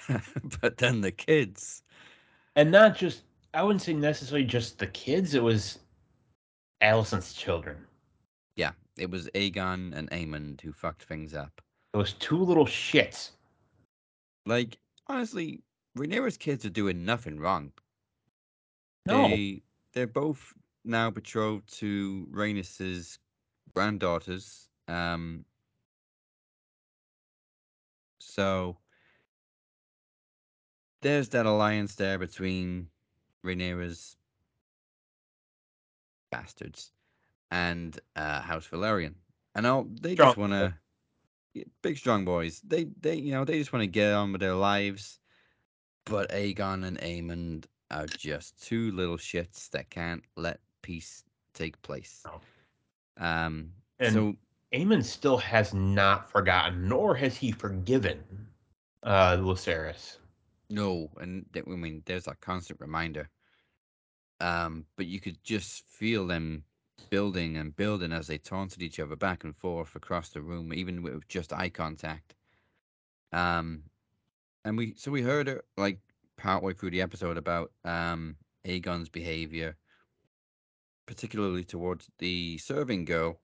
but 0.61 0.78
then 0.78 1.02
the 1.02 1.12
kids. 1.12 1.83
And 2.57 2.71
not 2.71 2.97
just, 2.97 3.23
I 3.54 3.62
wouldn't 3.62 3.83
say 3.83 3.92
necessarily 3.92 4.47
just 4.47 4.78
the 4.78 4.87
kids, 4.87 5.35
it 5.35 5.42
was 5.42 5.78
Alicent's 6.83 7.35
children. 7.35 7.76
Yeah, 8.57 8.73
it 8.97 9.11
was 9.11 9.28
Aegon 9.35 9.95
and 9.95 10.11
Aemond 10.11 10.61
who 10.62 10.73
fucked 10.73 11.04
things 11.04 11.35
up. 11.35 11.61
Those 11.92 12.14
two 12.14 12.42
little 12.42 12.66
shits. 12.66 13.30
Like, 14.47 14.78
honestly, 15.07 15.61
Rhaenyra's 15.97 16.37
kids 16.37 16.64
are 16.64 16.71
doing 16.71 17.04
nothing 17.04 17.38
wrong. 17.38 17.73
No. 19.11 19.29
They 19.29 19.62
they're 19.93 20.07
both 20.07 20.52
now 20.85 21.11
betrothed 21.11 21.73
to 21.79 22.26
Rhaenys's 22.31 23.19
granddaughters. 23.75 24.69
Um 24.88 25.45
so 28.19 28.79
there's 31.02 31.31
that 31.31 31.47
alliance 31.47 31.95
there 31.95 32.19
between 32.19 32.88
Rhaenyra's 33.45 34.17
bastards 36.31 36.93
and 37.50 37.99
uh, 38.17 38.40
House 38.40 38.69
Velaryon. 38.69 39.14
And 39.55 39.67
all 39.67 39.87
they 40.00 40.14
Strong 40.14 40.29
just 40.29 40.37
want 40.37 40.52
to 40.52 40.75
big 41.83 41.99
strong 41.99 42.25
boys. 42.25 42.61
They 42.61 42.85
they 43.00 43.17
you 43.17 43.33
know 43.33 43.45
they 43.45 43.59
just 43.59 43.73
want 43.73 43.83
to 43.83 43.88
get 43.88 44.12
on 44.12 44.33
with 44.33 44.40
their 44.40 44.55
lives. 44.55 45.19
But 46.05 46.31
Aegon 46.31 46.85
and 46.85 46.99
Aemond 46.99 47.64
are 47.90 48.06
just 48.06 48.62
two 48.62 48.92
little 48.92 49.16
shits 49.16 49.68
that 49.70 49.90
can't 49.90 50.23
let 50.37 50.61
peace 50.82 51.25
take 51.54 51.80
place. 51.82 52.23
No. 52.26 52.40
Um. 53.25 53.73
And- 53.99 54.12
so 54.14 54.35
Aemond 54.73 55.04
still 55.04 55.37
has 55.38 55.75
not 55.75 56.30
forgotten, 56.30 56.88
nor 56.88 57.14
has 57.16 57.37
he 57.37 57.50
forgiven 57.52 58.23
uh 59.02 59.37
Lucerys. 59.37 60.18
no, 60.68 61.11
and 61.20 61.44
I 61.56 61.62
mean, 61.62 62.02
there's 62.06 62.28
a 62.28 62.35
constant 62.37 62.80
reminder. 62.80 63.28
Um, 64.40 64.87
but 64.97 65.06
you 65.06 65.20
could 65.20 65.42
just 65.42 65.85
feel 65.88 66.26
them 66.26 66.64
building 67.11 67.56
and 67.56 67.75
building 67.76 68.12
as 68.12 68.26
they 68.26 68.38
taunted 68.38 68.82
each 68.82 69.00
other 69.00 69.16
back 69.16 69.44
and 69.44 69.56
forth 69.56 69.94
across 69.97 70.30
the 70.30 70.40
room, 70.40 70.73
even 70.73 71.02
with 71.02 71.26
just 71.28 71.52
eye 71.52 71.68
contact. 71.68 72.35
Um, 73.32 73.82
and 74.64 74.76
we 74.78 74.94
so 74.97 75.11
we 75.11 75.23
heard 75.23 75.49
it 75.49 75.64
like 75.76 75.99
partway 76.40 76.73
through 76.73 76.90
the 76.90 77.02
episode 77.02 77.37
about 77.37 77.70
um 77.85 78.37
Aegon's 78.66 79.09
behavior, 79.09 79.76
particularly 81.06 81.64
towards 81.64 82.11
the 82.18 82.59
serving 82.59 83.04
girl, 83.04 83.40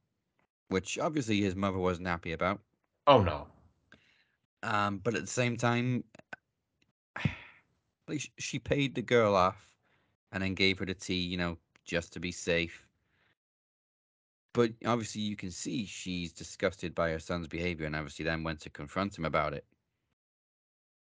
which 0.69 0.99
obviously 0.99 1.41
his 1.41 1.55
mother 1.55 1.79
wasn't 1.79 2.07
happy 2.07 2.33
about. 2.33 2.61
Oh 3.07 3.23
no. 3.23 3.47
Um, 4.63 4.99
but 4.99 5.15
at 5.15 5.21
the 5.21 5.27
same 5.27 5.57
time, 5.57 6.05
like 8.09 8.23
she 8.39 8.59
paid 8.59 8.95
the 8.95 9.03
girl 9.03 9.35
off 9.35 9.63
and 10.33 10.43
then 10.43 10.55
gave 10.55 10.79
her 10.79 10.87
the 10.87 10.95
tea, 10.95 11.21
you 11.21 11.37
know, 11.37 11.57
just 11.85 12.13
to 12.15 12.21
be 12.21 12.33
safe. 12.33 12.87
But 14.53 14.73
obviously, 14.87 15.21
you 15.21 15.37
can 15.37 15.51
see 15.51 15.85
she's 15.85 16.33
disgusted 16.33 16.95
by 16.95 17.11
her 17.11 17.19
son's 17.19 17.47
behavior, 17.47 17.87
and 17.87 17.95
obviously, 17.95 18.25
then 18.25 18.43
went 18.43 18.61
to 18.61 18.71
confront 18.71 19.17
him 19.17 19.27
about 19.27 19.53
it. 19.53 19.67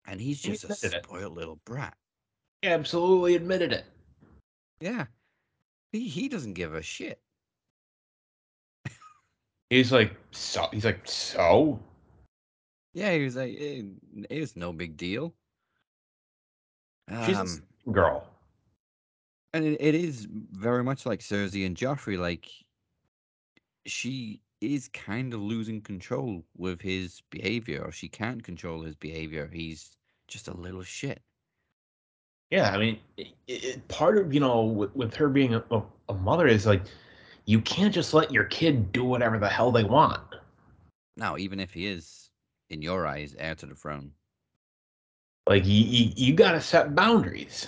And 0.05 0.19
he's 0.19 0.41
He 0.41 0.51
just 0.51 0.63
a 0.63 0.67
admitted 0.67 0.93
it. 0.97 1.05
spoiled 1.05 1.35
little 1.35 1.59
brat. 1.65 1.95
He 2.61 2.67
absolutely 2.69 3.35
admitted 3.35 3.71
it. 3.73 3.85
Yeah, 4.79 5.05
he 5.91 6.07
he 6.07 6.27
doesn't 6.27 6.53
give 6.53 6.73
a 6.73 6.81
shit. 6.81 7.21
He's 9.69 9.91
like, 9.91 10.15
so 10.31 10.67
he's 10.73 10.83
like, 10.83 11.07
so? 11.07 11.79
Yeah, 12.93 13.13
he 13.13 13.23
was 13.23 13.35
like, 13.37 13.55
eh, 13.57 13.83
it's 14.29 14.55
no 14.57 14.73
big 14.73 14.97
deal. 14.97 15.33
She's 17.25 17.37
a 17.37 17.41
Um, 17.41 17.63
girl. 17.93 18.27
and 19.53 19.63
it, 19.63 19.77
it 19.79 19.95
is 19.95 20.27
very 20.51 20.83
much 20.83 21.05
like 21.05 21.19
Cersei 21.21 21.65
and 21.65 21.77
Joffrey. 21.77 22.17
Like 22.17 22.47
she 23.85 24.41
is 24.61 24.87
kind 24.89 25.33
of 25.33 25.41
losing 25.41 25.81
control 25.81 26.45
with 26.55 26.81
his 26.81 27.21
behavior, 27.31 27.83
or 27.83 27.91
she 27.91 28.07
can't 28.07 28.43
control 28.43 28.83
his 28.83 28.95
behavior. 28.95 29.49
He's 29.51 29.97
just 30.27 30.47
a 30.47 30.55
little 30.55 30.83
shit. 30.83 31.21
Yeah, 32.51 32.71
I 32.71 32.77
mean, 32.77 32.99
it, 33.17 33.29
it, 33.47 33.87
part 33.87 34.17
of 34.17 34.33
you 34.33 34.39
know 34.39 34.63
with, 34.63 34.95
with 34.95 35.15
her 35.15 35.29
being 35.29 35.55
a, 35.55 35.63
a, 35.71 35.81
a 36.09 36.13
mother 36.13 36.47
is 36.47 36.65
like, 36.65 36.83
you 37.45 37.59
can't 37.61 37.93
just 37.93 38.13
let 38.13 38.31
your 38.31 38.43
kid 38.45 38.91
do 38.91 39.03
whatever 39.03 39.39
the 39.39 39.49
hell 39.49 39.71
they 39.71 39.83
want. 39.83 40.21
Now, 41.17 41.37
even 41.37 41.59
if 41.59 41.73
he 41.73 41.87
is, 41.87 42.29
in 42.69 42.81
your 42.81 43.05
eyes, 43.07 43.35
heir 43.37 43.55
to 43.55 43.65
the 43.65 43.75
throne. 43.75 44.11
Like 45.47 45.65
you, 45.65 45.83
you, 45.83 46.11
you 46.15 46.33
got 46.33 46.51
to 46.51 46.61
set 46.61 46.95
boundaries. 46.95 47.67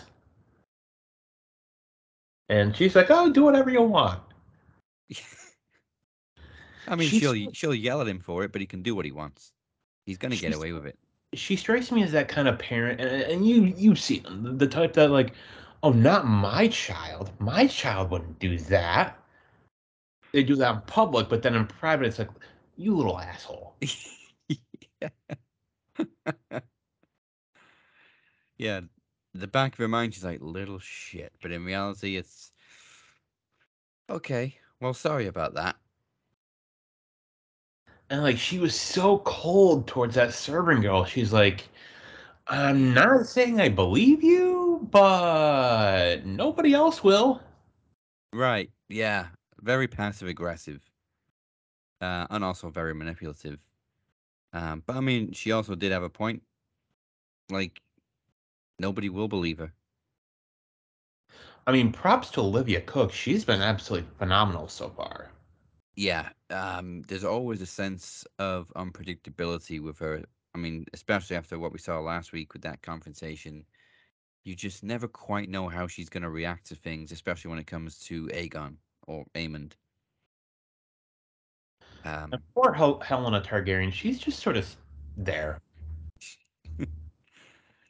And 2.49 2.75
she's 2.75 2.95
like, 2.95 3.07
"Oh, 3.09 3.31
do 3.31 3.43
whatever 3.43 3.69
you 3.69 3.81
want." 3.81 4.21
I 6.87 6.95
mean, 6.95 7.09
she's, 7.09 7.21
she'll 7.21 7.51
she'll 7.53 7.75
yell 7.75 8.01
at 8.01 8.07
him 8.07 8.19
for 8.19 8.43
it, 8.43 8.51
but 8.51 8.61
he 8.61 8.67
can 8.67 8.83
do 8.83 8.95
what 8.95 9.05
he 9.05 9.11
wants. 9.11 9.51
He's 10.05 10.17
gonna 10.17 10.35
get 10.35 10.53
away 10.53 10.71
with 10.73 10.85
it. 10.85 10.97
She 11.33 11.55
strikes 11.55 11.91
me 11.91 12.03
as 12.03 12.11
that 12.11 12.27
kind 12.27 12.47
of 12.47 12.59
parent, 12.59 13.01
and, 13.01 13.23
and 13.23 13.47
you 13.47 13.63
you 13.63 13.95
see 13.95 14.23
the 14.27 14.67
type 14.67 14.93
that 14.93 15.09
like, 15.09 15.33
oh, 15.83 15.91
not 15.91 16.25
my 16.25 16.67
child. 16.67 17.31
My 17.39 17.67
child 17.67 18.09
wouldn't 18.11 18.39
do 18.39 18.57
that. 18.59 19.19
They 20.31 20.43
do 20.43 20.55
that 20.55 20.75
in 20.75 20.81
public, 20.81 21.29
but 21.29 21.43
then 21.43 21.55
in 21.55 21.67
private, 21.67 22.07
it's 22.07 22.17
like, 22.17 22.29
you 22.75 22.95
little 22.95 23.19
asshole. 23.19 23.75
yeah, 28.57 28.81
the 29.35 29.47
back 29.47 29.73
of 29.73 29.77
her 29.77 29.87
mind, 29.87 30.15
she's 30.15 30.23
like, 30.23 30.41
little 30.41 30.79
shit. 30.79 31.33
But 31.41 31.51
in 31.51 31.63
reality, 31.63 32.17
it's 32.17 32.51
okay. 34.09 34.57
Well, 34.79 34.95
sorry 34.95 35.27
about 35.27 35.53
that. 35.53 35.75
And 38.09 38.21
like 38.21 38.37
she 38.37 38.59
was 38.59 38.79
so 38.79 39.19
cold 39.19 39.87
towards 39.87 40.15
that 40.15 40.33
servant 40.33 40.81
girl. 40.81 41.05
She's 41.05 41.33
like, 41.33 41.67
I'm 42.47 42.93
not 42.93 43.25
saying 43.25 43.61
I 43.61 43.69
believe 43.69 44.23
you, 44.23 44.87
but 44.91 46.25
nobody 46.25 46.73
else 46.73 47.03
will. 47.03 47.41
Right. 48.33 48.69
Yeah. 48.89 49.27
Very 49.61 49.87
passive 49.87 50.27
aggressive. 50.27 50.81
Uh, 52.01 52.27
and 52.29 52.43
also 52.43 52.69
very 52.69 52.93
manipulative. 52.93 53.59
Um, 54.51 54.83
but 54.85 54.97
I 54.97 54.99
mean, 54.99 55.31
she 55.31 55.51
also 55.51 55.73
did 55.73 55.91
have 55.91 56.03
a 56.03 56.09
point. 56.09 56.43
Like, 57.49 57.81
nobody 58.77 59.09
will 59.09 59.27
believe 59.27 59.59
her. 59.59 59.73
I 61.65 61.71
mean, 61.71 61.91
props 61.91 62.29
to 62.31 62.41
Olivia 62.41 62.81
Cooke. 62.81 63.13
She's 63.13 63.45
been 63.45 63.61
absolutely 63.61 64.09
phenomenal 64.17 64.67
so 64.67 64.89
far. 64.89 65.31
Yeah. 65.95 66.29
Um, 66.53 67.01
there's 67.07 67.23
always 67.23 67.61
a 67.61 67.65
sense 67.65 68.25
of 68.37 68.71
unpredictability 68.75 69.81
with 69.81 69.97
her. 69.99 70.23
I 70.53 70.57
mean, 70.59 70.85
especially 70.93 71.35
after 71.35 71.57
what 71.57 71.73
we 71.73 71.79
saw 71.79 71.99
last 71.99 72.31
week 72.31 72.53
with 72.53 72.61
that 72.61 72.81
confrontation. 72.81 73.65
You 74.43 74.55
just 74.55 74.83
never 74.83 75.07
quite 75.07 75.49
know 75.49 75.67
how 75.67 75.87
she's 75.87 76.09
going 76.09 76.23
to 76.23 76.29
react 76.29 76.67
to 76.67 76.75
things, 76.75 77.11
especially 77.11 77.49
when 77.49 77.59
it 77.59 77.67
comes 77.67 77.97
to 77.99 78.27
Aegon 78.27 78.75
or 79.07 79.25
Aemond. 79.35 79.71
Um, 82.05 82.33
And 82.33 82.41
poor 82.53 82.73
Hel- 82.73 82.99
Helaena 82.99 83.43
Targaryen, 83.43 83.91
she's 83.91 84.19
just 84.19 84.39
sort 84.39 84.57
of 84.57 84.75
there. 85.17 85.59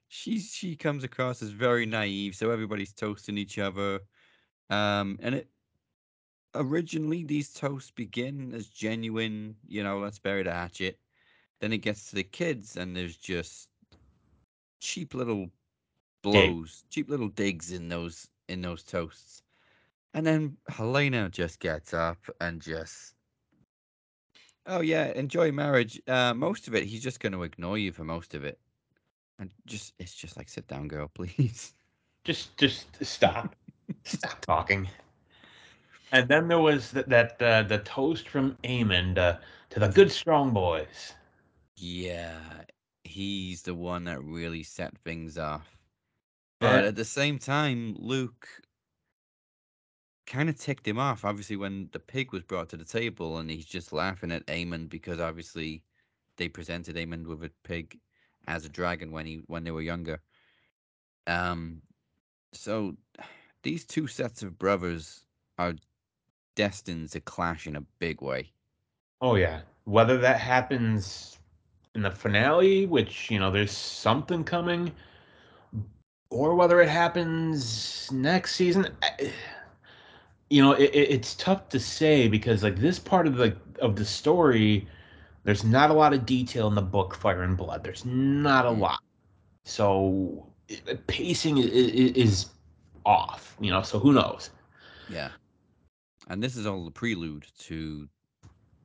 she 0.08 0.40
she 0.40 0.76
comes 0.76 1.04
across 1.04 1.42
as 1.42 1.50
very 1.50 1.86
naive, 1.86 2.36
so 2.36 2.52
everybody's 2.52 2.94
toasting 2.94 3.38
each 3.38 3.58
other. 3.58 4.00
Um, 4.70 5.18
and 5.22 5.36
it 5.36 5.50
originally 6.56 7.24
these 7.24 7.54
toasts 7.54 7.92
begin 7.92 8.54
as 8.54 8.68
genuine, 8.68 9.56
you 9.68 9.84
know, 9.84 10.00
let's 10.00 10.20
bury 10.20 10.44
the 10.44 10.52
hatchet. 10.52 11.00
Then 11.60 11.74
it 11.74 11.80
gets 11.80 12.10
to 12.10 12.16
the 12.16 12.24
kids, 12.24 12.78
and 12.78 12.96
there's 12.96 13.18
just 13.18 13.70
cheap 14.80 15.14
little 15.14 15.50
blows, 16.22 16.84
cheap 16.90 17.10
little 17.10 17.30
digs 17.30 17.72
in 17.72 17.90
those 17.90 18.28
in 18.48 18.62
those 18.62 18.84
toasts. 18.84 19.44
And 20.14 20.26
then 20.26 20.58
Helaena 20.70 21.32
just 21.32 21.60
gets 21.60 21.94
up 21.94 22.18
and 22.40 22.62
just 22.62 23.16
Oh 24.66 24.82
yeah, 24.82 25.08
enjoy 25.14 25.52
marriage. 25.52 26.02
Uh, 26.08 26.34
most 26.34 26.68
of 26.68 26.76
it, 26.76 26.84
he's 26.84 27.04
just 27.04 27.20
going 27.20 27.34
to 27.34 27.44
ignore 27.44 27.78
you 27.78 27.92
for 27.92 28.04
most 28.04 28.34
of 28.34 28.44
it, 28.44 28.60
and 29.40 29.50
just 29.66 29.94
it's 30.00 30.14
just 30.16 30.38
like 30.38 30.50
sit 30.50 30.68
down, 30.68 30.88
girl, 30.88 31.08
please. 31.14 31.74
Just, 32.24 32.58
just 32.58 33.04
stop, 33.04 33.56
stop 34.04 34.42
talking. 34.42 34.88
And 36.14 36.28
then 36.28 36.48
there 36.48 36.60
was 36.60 36.92
that 36.92 37.10
that 37.10 37.42
uh, 37.42 37.64
the 37.64 37.80
toast 37.80 38.30
from 38.30 38.56
Aemond 38.64 39.18
uh, 39.18 39.38
to 39.72 39.80
the 39.80 39.90
good 39.90 40.12
strong 40.12 40.54
boys. 40.54 41.14
Yeah, 41.76 42.40
he's 43.04 43.64
the 43.64 43.74
one 43.74 44.04
that 44.04 44.24
really 44.24 44.62
set 44.62 44.96
things 45.00 45.40
off. 45.40 45.68
But 46.60 46.86
at 46.86 46.96
the 46.96 47.04
same 47.04 47.40
time, 47.40 47.98
Luke 48.00 48.48
kind 50.28 50.50
of 50.50 50.58
ticked 50.58 50.88
him 50.88 51.00
off. 51.00 51.26
Obviously, 51.26 51.58
when 51.58 51.90
the 51.92 52.00
pig 52.00 52.32
was 52.32 52.44
brought 52.44 52.70
to 52.70 52.78
the 52.78 52.86
table, 52.86 53.40
and 53.40 53.50
he's 53.50 53.66
just 53.66 53.92
laughing 53.92 54.32
at 54.32 54.46
Aemond 54.46 54.90
because 54.90 55.20
obviously 55.20 55.82
they 56.38 56.48
presented 56.48 56.96
Aemond 56.96 57.26
with 57.26 57.44
a 57.44 57.52
pig 57.64 58.00
as 58.48 58.66
a 58.66 58.70
dragon 58.70 59.12
when 59.12 59.26
he 59.26 59.42
when 59.48 59.64
they 59.64 59.72
were 59.72 59.82
younger. 59.82 60.22
Um, 61.26 61.82
so 62.54 62.96
these 63.64 63.84
two 63.84 64.06
sets 64.06 64.44
of 64.44 64.60
brothers 64.60 65.26
are 65.58 65.74
destined 66.56 67.10
to 67.12 67.20
clash 67.22 67.68
in 67.68 67.76
a 67.76 67.82
big 68.00 68.22
way. 68.22 68.52
Oh 69.22 69.36
yeah, 69.36 69.62
whether 69.86 70.18
that 70.18 70.40
happens 70.40 71.38
in 71.96 72.02
the 72.02 72.12
finale, 72.12 72.86
which 72.86 73.30
you 73.32 73.40
know 73.40 73.52
there's 73.52 73.72
something 73.72 74.44
coming, 74.44 74.92
or 76.30 76.56
whether 76.56 76.82
it 76.82 76.90
happens 76.90 78.12
next 78.12 78.56
season, 78.56 78.88
I- 79.02 79.32
you 80.50 80.62
know 80.62 80.74
it, 80.74 80.90
it- 80.94 81.10
it's 81.12 81.36
tough 81.36 81.70
to 81.70 81.80
say 81.80 82.28
because 82.28 82.64
like 82.64 82.78
this 82.78 83.00
part 83.00 83.28
of 83.28 83.36
the 83.38 83.56
of 83.80 83.96
the 83.96 84.06
story, 84.06 84.88
there's 85.44 85.64
not 85.64 85.90
a 85.90 85.94
lot 85.94 86.14
of 86.14 86.26
detail 86.26 86.68
in 86.68 86.76
the 86.76 86.82
book 86.82 87.16
Fire 87.16 87.44
and 87.44 87.58
Blood. 87.58 87.84
There's 87.84 88.06
not 88.06 88.66
a 88.66 88.70
Mm. 88.70 88.80
lot, 88.80 89.00
so 89.66 90.48
it, 90.68 91.08
pacing 91.08 91.58
is, 91.58 91.68
is 91.70 92.46
off. 93.06 93.56
You 93.60 93.72
know, 93.72 93.82
so 93.82 94.00
who 94.00 94.14
knows? 94.14 94.50
Yeah. 95.08 95.32
And 96.28 96.42
this 96.42 96.56
is 96.56 96.66
all 96.66 96.86
the 96.86 96.92
prelude 96.92 97.46
to 97.60 98.08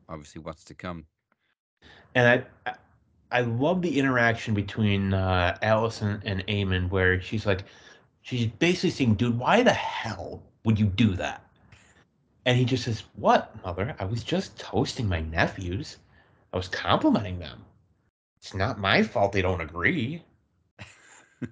obviously 0.09 0.41
what's 0.43 0.65
to 0.65 0.75
come. 0.75 1.07
and 2.15 2.45
I, 2.67 2.75
I 3.31 3.43
love 3.43 3.83
the 3.83 3.99
interaction 3.99 4.55
between 4.55 5.13
uh, 5.15 5.59
Alicent 5.63 6.23
and 6.25 6.47
Aemond, 6.47 6.91
where 6.91 7.21
she's 7.21 7.45
like, 7.47 7.65
she's 8.23 8.47
basically 8.47 8.91
saying, 8.91 9.15
"Dude, 9.17 9.39
why 9.39 9.63
the 9.63 9.73
hell 9.73 10.43
would 10.65 10.79
you 10.79 10.87
do 10.87 11.15
that?" 11.17 11.45
And 12.47 12.57
he 12.57 12.65
just 12.65 12.85
says, 12.85 13.05
"What, 13.17 13.55
mother? 13.63 13.95
I 13.99 14.05
was 14.07 14.25
just 14.25 14.59
toasting 14.59 15.09
my 15.09 15.21
nephews. 15.21 15.99
I 16.53 16.57
was 16.57 16.69
complimenting 16.69 17.39
them. 17.39 17.65
It's 18.39 18.55
not 18.55 18.79
my 18.79 19.03
fault 19.03 19.33
they 19.33 19.43
don't 19.43 19.61
agree." 19.61 20.23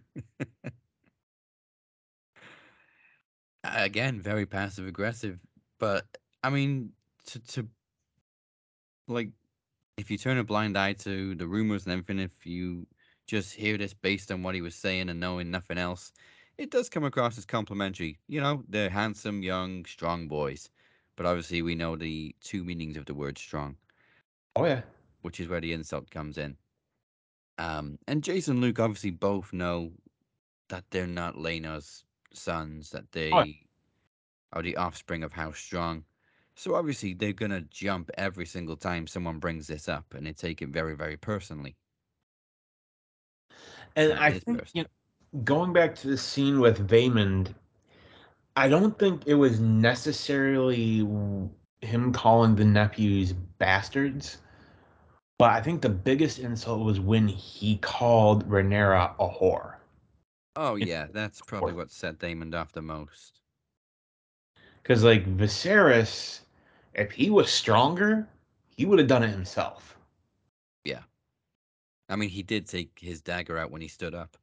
Again, 3.65 4.21
very 4.23 4.47
passive 4.47 4.87
aggressive. 4.87 5.39
But 5.79 6.07
I 6.43 6.51
mean 6.51 6.93
to 7.27 7.41
to 7.41 7.69
like 9.09 9.31
if 9.97 10.11
you 10.11 10.19
turn 10.19 10.39
a 10.39 10.45
blind 10.45 10.77
eye 10.77 10.93
to 10.95 11.35
the 11.35 11.47
rumors 11.47 11.85
and 11.85 11.93
everything, 11.93 12.19
if 12.19 12.47
you 12.47 12.87
just 13.27 13.55
hear 13.55 13.77
this 13.79 13.95
based 13.95 14.31
on 14.31 14.43
what 14.43 14.55
he 14.55 14.61
was 14.61 14.75
saying 14.75 15.09
and 15.09 15.21
knowing 15.21 15.51
nothing 15.51 15.79
else, 15.79 16.13
it 16.59 16.71
does 16.71 16.89
come 16.89 17.05
across 17.05 17.39
as 17.39 17.47
complimentary. 17.47 18.19
You 18.29 18.41
know, 18.41 18.63
they're 18.69 18.91
handsome, 18.91 19.43
young, 19.43 19.85
strong 19.87 20.29
boys. 20.29 20.71
But 21.17 21.27
obviously, 21.27 21.63
we 21.63 21.75
know 21.75 21.97
the 21.97 22.35
two 22.43 22.63
meanings 22.63 22.97
of 22.97 23.07
the 23.07 23.15
word 23.15 23.39
strong, 23.39 23.77
Oh 24.55 24.65
yeah, 24.67 24.83
which 25.23 25.41
is 25.41 25.49
where 25.49 25.61
the 25.61 25.73
insult 25.73 26.11
comes 26.11 26.37
in. 26.39 26.57
Um, 27.59 27.99
and 28.07 28.23
Jason 28.23 28.57
and 28.57 28.61
Luke 28.61 28.79
obviously 28.79 29.11
both 29.11 29.53
know 29.53 29.93
that 30.69 30.85
they're 30.91 31.07
not 31.07 31.39
Lena's 31.39 32.05
sons, 32.35 32.91
that 32.91 33.11
they 33.13 33.31
Oh. 33.33 33.45
Are 34.57 34.63
the 34.63 34.79
offspring 34.79 35.23
of 35.23 35.35
House 35.35 35.59
Strong. 35.59 36.07
So 36.55 36.77
obviously, 36.77 37.13
they're 37.13 37.35
gonna 37.35 37.61
jump 37.61 38.11
every 38.17 38.47
single 38.47 38.75
time 38.75 39.07
someone 39.07 39.39
brings 39.39 39.67
this 39.67 39.87
up, 39.87 40.15
and 40.15 40.27
they 40.27 40.33
take 40.33 40.63
it 40.63 40.71
very, 40.71 40.97
very 40.97 41.19
personally. 41.19 41.77
and 43.97 44.13
it 44.13 44.19
I 44.19 44.31
think 44.31 44.61
personal. 44.61 44.71
you 44.73 44.83
know, 44.85 45.41
going 45.45 45.75
back 45.75 45.95
to 45.97 46.09
the 46.09 46.17
scene 46.17 46.59
with 46.59 46.89
Vaemond, 46.89 47.55
I 48.57 48.67
don't 48.69 48.99
think 48.99 49.27
it 49.27 49.35
was 49.35 49.61
necessarily 49.61 51.01
him 51.83 52.13
calling 52.15 52.57
the 52.57 52.65
nephews 52.65 53.35
bastards. 53.35 54.39
But 55.39 55.51
I 55.51 55.61
think 55.61 55.83
the 55.83 55.91
biggest 55.91 56.39
insult 56.39 56.83
was 56.83 56.99
when 56.99 57.29
he 57.29 57.77
called 57.77 58.49
Rhaenyra 58.49 59.17
a 59.19 59.29
whore. 59.29 59.75
Oh 60.57 60.77
yeah, 60.77 61.09
that's 61.13 61.43
probably 61.43 61.75
what 61.75 61.91
set 61.91 62.19
Daemon 62.19 62.55
off 62.55 62.73
the 62.73 62.81
most. 62.81 63.36
Because, 64.87 65.03
like, 65.03 65.27
Viserys, 65.37 66.43
if 66.95 67.11
he 67.11 67.29
was 67.29 67.51
stronger, 67.51 68.29
he 68.77 68.87
would 68.87 69.01
have 69.01 69.09
done 69.09 69.25
it 69.25 69.31
himself. 69.31 69.99
Yeah. 70.85 71.03
I 72.09 72.15
mean, 72.15 72.29
he 72.29 72.45
did 72.45 72.69
take 72.69 72.97
his 72.97 73.21
dagger 73.21 73.59
out 73.59 73.73
when 73.73 73.83
he 73.83 73.89
stood 73.89 74.15
up. 74.15 74.37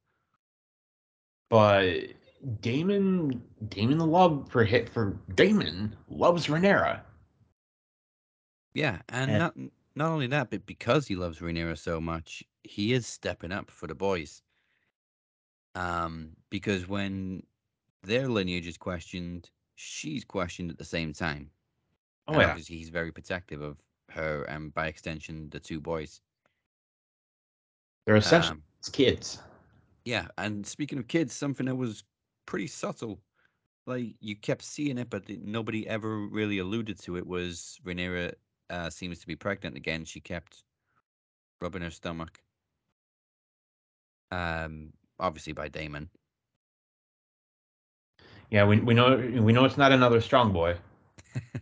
But 1.50 2.08
Daemon, 2.60 3.42
Daemon 3.70 3.98
the 3.98 4.06
love 4.06 4.50
for 4.52 4.66
hit 4.66 4.90
for 4.90 5.18
Daemon 5.36 5.96
loves 6.10 6.48
Rhaenyra. 6.48 7.00
Yeah, 8.74 9.02
and 9.08 9.32
And- 9.32 9.40
not 9.40 9.56
not 9.96 10.12
only 10.12 10.28
that, 10.28 10.50
but 10.50 10.66
because 10.66 11.08
he 11.08 11.16
loves 11.16 11.40
Rhaenyra 11.40 11.78
so 11.78 12.02
much, 12.02 12.44
he 12.64 12.92
is 12.92 13.08
stepping 13.08 13.54
up 13.54 13.72
for 13.72 13.88
the 13.88 13.96
boys. 13.96 14.42
Um, 15.76 16.36
because 16.50 16.86
when 16.86 17.44
their 18.02 18.28
lineage 18.28 18.68
is 18.68 18.78
questioned, 18.78 19.50
she's 19.76 20.24
questioned 20.24 20.72
at 20.72 20.78
the 20.78 20.86
same 20.86 21.14
time. 21.14 21.52
Oh 22.28 22.34
and 22.34 22.42
yeah, 22.42 22.48
obviously 22.50 22.78
he's 22.78 22.90
very 22.90 23.12
protective 23.12 23.62
of 23.62 23.78
her 24.10 24.44
and 24.44 24.74
by 24.74 24.88
extension 24.88 25.50
the 25.50 25.60
two 25.60 25.80
boys. 25.80 26.22
they're 28.06 28.16
essentially 28.16 28.58
Um, 28.58 28.64
kids. 28.92 29.40
yeah, 30.06 30.28
and 30.38 30.66
speaking 30.66 31.00
of 31.00 31.08
kids, 31.08 31.34
something 31.34 31.66
that 31.66 31.76
was 31.76 32.04
pretty 32.46 32.68
subtle, 32.68 33.22
like 33.86 34.16
you 34.20 34.36
kept 34.36 34.64
seeing 34.64 34.98
it, 34.98 35.10
but 35.10 35.30
nobody 35.30 35.88
ever 35.88 36.28
really 36.28 36.60
alluded 36.60 37.00
to 37.00 37.18
it. 37.18 37.26
Was 37.26 37.80
Rhaenyra 37.86 38.34
uh, 38.70 38.90
seems 38.90 39.20
to 39.20 39.28
be 39.28 39.36
pregnant 39.36 39.76
again? 39.78 40.06
She 40.06 40.20
kept 40.20 40.64
rubbing 41.62 41.82
her 41.82 41.92
stomach. 41.92 42.42
Um, 44.32 44.94
obviously 45.20 45.54
by 45.54 45.70
Daemon. 45.70 46.10
Yeah, 48.54 48.66
we 48.66 48.80
we 48.80 48.94
know 48.94 49.18
we 49.42 49.52
know 49.52 49.66
it's 49.66 49.80
not 49.80 49.92
another 49.92 50.22
strong 50.22 50.54
boy. 50.54 50.78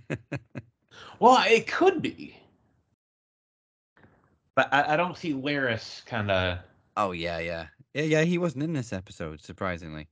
well, 1.22 1.42
it 1.48 1.66
could 1.66 2.02
be, 2.02 2.36
but 4.56 4.68
I, 4.74 4.94
I 4.94 4.98
don't 4.98 5.16
see 5.16 5.34
Larys 5.34 6.06
kind 6.06 6.30
of. 6.30 6.58
Oh 6.98 7.14
yeah, 7.14 7.40
yeah, 7.40 7.68
yeah, 7.94 8.04
yeah. 8.04 8.22
He 8.24 8.38
wasn't 8.38 8.66
in 8.66 8.74
this 8.74 8.92
episode, 8.92 9.42
surprisingly. 9.42 10.10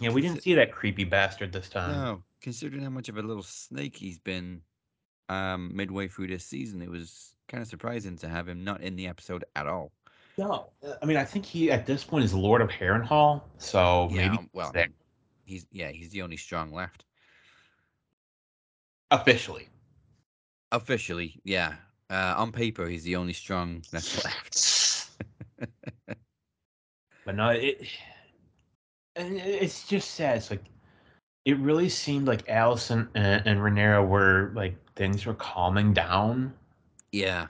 Yeah, 0.00 0.10
we 0.10 0.22
didn't 0.22 0.42
see 0.42 0.54
that 0.54 0.72
creepy 0.72 1.04
bastard 1.04 1.52
this 1.52 1.68
time. 1.68 1.92
No, 1.92 2.22
considering 2.42 2.82
how 2.82 2.90
much 2.90 3.08
of 3.08 3.16
a 3.16 3.22
little 3.22 3.44
snake 3.44 3.96
he's 3.96 4.18
been 4.18 4.60
um, 5.28 5.70
midway 5.72 6.08
through 6.08 6.26
this 6.26 6.44
season, 6.44 6.82
it 6.82 6.90
was 6.90 7.32
kind 7.46 7.62
of 7.62 7.68
surprising 7.68 8.16
to 8.18 8.28
have 8.28 8.48
him 8.48 8.64
not 8.64 8.80
in 8.80 8.96
the 8.96 9.06
episode 9.06 9.44
at 9.54 9.68
all. 9.68 9.92
No, 10.38 10.70
I 11.02 11.06
mean 11.06 11.16
I 11.16 11.24
think 11.24 11.44
he 11.44 11.70
at 11.70 11.86
this 11.86 12.04
point 12.04 12.24
is 12.24 12.32
Lord 12.34 12.60
of 12.62 12.70
Harrenhal, 12.70 13.42
so 13.58 14.08
Yeah, 14.10 14.30
maybe 14.30 14.48
well, 14.52 14.72
there. 14.72 14.88
he's 15.44 15.66
yeah, 15.70 15.90
he's 15.90 16.10
the 16.10 16.22
only 16.22 16.36
strong 16.36 16.72
left 16.72 17.04
officially. 19.10 19.68
officially. 20.72 21.40
Yeah, 21.44 21.74
uh, 22.10 22.34
on 22.36 22.52
paper, 22.52 22.86
he's 22.86 23.04
the 23.04 23.16
only 23.16 23.32
strong 23.32 23.82
that's 23.92 24.24
left. 24.24 25.06
But 27.24 27.34
no, 27.36 27.50
it 27.50 27.86
and 29.16 29.36
it's 29.36 29.86
just 29.86 30.12
sad. 30.12 30.38
It's 30.38 30.50
like 30.50 30.64
it 31.44 31.58
really 31.58 31.88
seemed 31.88 32.26
like 32.26 32.46
Alicent 32.46 33.08
and, 33.14 33.46
and 33.46 33.60
Rhaenyra 33.60 34.06
were 34.06 34.52
like 34.54 34.76
things 34.94 35.26
were 35.26 35.34
calming 35.34 35.92
down. 35.92 36.54
Yeah. 37.12 37.46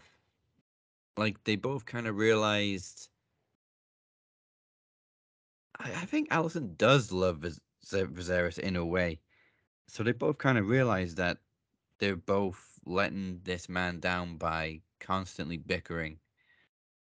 Like 1.20 1.44
they 1.44 1.56
both 1.56 1.84
kind 1.84 2.06
of 2.06 2.16
realized. 2.16 3.10
I, 5.78 5.90
I 5.90 6.06
think 6.06 6.30
Alicent 6.30 6.78
does 6.78 7.12
love 7.12 7.40
Vis- 7.40 7.60
Vis- 7.90 8.08
Viserys 8.08 8.58
in 8.58 8.74
a 8.74 8.86
way. 8.86 9.20
So 9.86 10.02
they 10.02 10.12
both 10.12 10.38
kind 10.38 10.56
of 10.56 10.66
realized 10.66 11.18
that 11.18 11.36
they're 11.98 12.16
both 12.16 12.58
letting 12.86 13.40
this 13.44 13.68
man 13.68 14.00
down 14.00 14.38
by 14.38 14.80
constantly 14.98 15.58
bickering. 15.58 16.16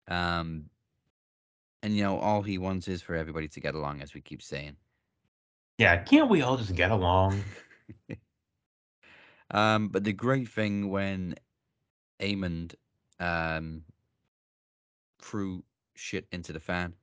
Um, 0.09 0.65
and 1.81 1.95
you 1.95 2.03
know, 2.03 2.19
all 2.19 2.41
he 2.41 2.57
wants 2.57 2.89
is 2.89 3.01
for 3.01 3.15
everybody 3.15 3.47
to 3.47 3.61
get 3.61 3.75
along, 3.75 4.01
as 4.01 4.13
we 4.13 4.19
keep 4.19 4.41
saying. 4.41 4.75
Yeah, 5.77 6.03
can't 6.03 6.29
we 6.29 6.41
all 6.41 6.57
just 6.57 6.75
get 6.75 6.91
along? 6.91 7.41
Um, 9.53 9.89
but 9.89 10.05
the 10.05 10.13
great 10.13 10.47
thing 10.47 10.89
when 10.89 11.35
Aemond 12.21 12.75
um, 13.19 13.83
threw 15.21 15.63
shit 15.95 16.25
into 16.31 16.53
the 16.53 16.59
fan 16.59 16.93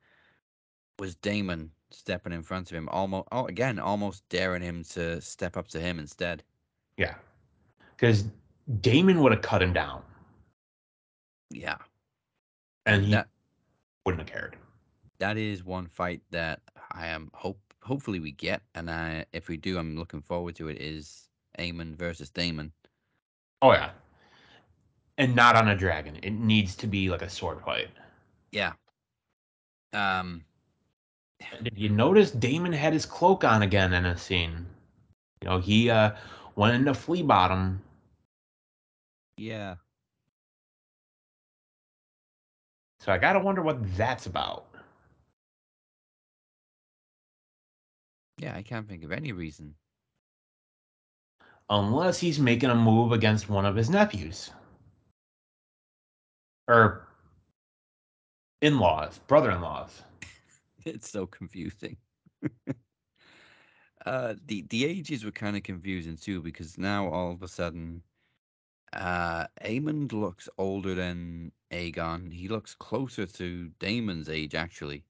was 0.99 1.15
Daemon 1.17 1.71
stepping 1.91 2.33
in 2.33 2.43
front 2.43 2.71
of 2.71 2.77
him, 2.77 2.89
almost 2.91 3.29
oh, 3.33 3.47
again, 3.47 3.79
almost 3.79 4.29
daring 4.29 4.63
him 4.63 4.85
to 4.91 5.21
step 5.21 5.57
up 5.57 5.69
to 5.69 5.81
him 5.81 5.99
instead. 5.99 6.43
Yeah, 6.97 7.15
because 7.97 8.25
Daemon 8.81 9.21
would 9.23 9.33
have 9.33 9.43
cut 9.43 9.63
him 9.63 9.73
down, 9.73 10.03
Yeah, 11.51 11.77
and 12.87 13.05
he 13.05 13.11
that 13.13 13.29
wouldn't 14.05 14.21
have 14.29 14.31
cared. 14.31 14.57
that 15.19 15.37
is 15.37 15.65
one 15.65 15.87
fight 15.87 16.21
that 16.31 16.61
I 16.93 17.07
am 17.07 17.31
hope 17.35 17.61
hopefully 17.83 18.21
we 18.21 18.33
get, 18.33 18.63
and 18.75 18.91
I, 18.91 19.25
if 19.33 19.49
we 19.49 19.57
do, 19.57 19.79
I'm 19.79 19.97
looking 19.97 20.21
forward 20.21 20.57
to 20.57 20.69
it. 20.69 20.81
Is 20.81 21.29
Aemond 21.59 21.97
versus 21.97 22.31
Daemon? 22.31 22.73
Oh 23.63 23.73
yeah, 23.73 23.91
and 25.17 25.35
not 25.35 25.57
on 25.57 25.69
a 25.69 25.77
dragon. 25.77 26.19
It 26.23 26.33
needs 26.33 26.75
to 26.77 26.87
be 26.87 27.09
like 27.09 27.23
a 27.23 27.31
sword 27.31 27.61
fight. 27.65 27.89
Yeah. 28.53 28.73
Um. 29.93 30.45
Did 31.63 31.79
you 31.79 31.89
notice 31.89 32.31
Daemon 32.33 32.73
had 32.73 32.93
his 32.93 33.07
cloak 33.07 33.45
on 33.45 33.63
again 33.63 33.93
in 33.93 34.05
a 34.05 34.17
scene? 34.17 34.67
You 35.43 35.49
know, 35.49 35.59
he 35.59 35.89
uh, 35.89 36.13
went 36.57 36.75
into 36.75 36.95
flea 36.95 37.23
bottom. 37.23 37.81
Yeah. 39.37 39.77
So 43.01 43.13
I 43.13 43.19
gotta 43.19 43.39
wonder 43.39 43.63
what 43.63 43.97
that's 43.97 44.27
about. 44.27 44.67
Yeah, 48.39 48.55
I 48.55 48.63
can't 48.63 48.89
think 48.89 49.05
of 49.05 49.13
any 49.13 49.33
reason. 49.33 49.75
Unless 51.71 52.19
he's 52.19 52.39
making 52.39 52.71
a 52.71 52.75
move 52.75 53.13
against 53.13 53.49
one 53.49 53.67
of 53.67 53.77
his 53.77 53.91
nephews. 53.91 54.51
Or 56.67 57.08
in 58.61 58.79
laws, 58.79 59.19
brother 59.27 59.51
in 59.51 59.61
laws. 59.61 60.03
It's 60.85 61.11
so 61.11 61.27
confusing. 61.27 61.97
uh, 64.07 64.35
the 64.47 64.63
the 64.71 64.85
ages 64.85 65.25
were 65.25 65.31
kind 65.33 65.57
of 65.57 65.63
confusing 65.63 66.17
too 66.17 66.41
because 66.43 66.79
now 66.79 67.09
all 67.09 67.33
of 67.33 67.43
a 67.43 67.49
sudden, 67.49 68.03
uh, 68.93 69.47
Aemond 69.65 70.13
looks 70.13 70.49
older 70.59 70.95
than 70.95 71.53
Aegon. 71.73 72.33
He 72.33 72.49
looks 72.49 72.75
closer 72.75 73.27
to 73.27 73.71
Daemon's 73.81 74.29
age 74.29 74.55
actually. 74.55 75.05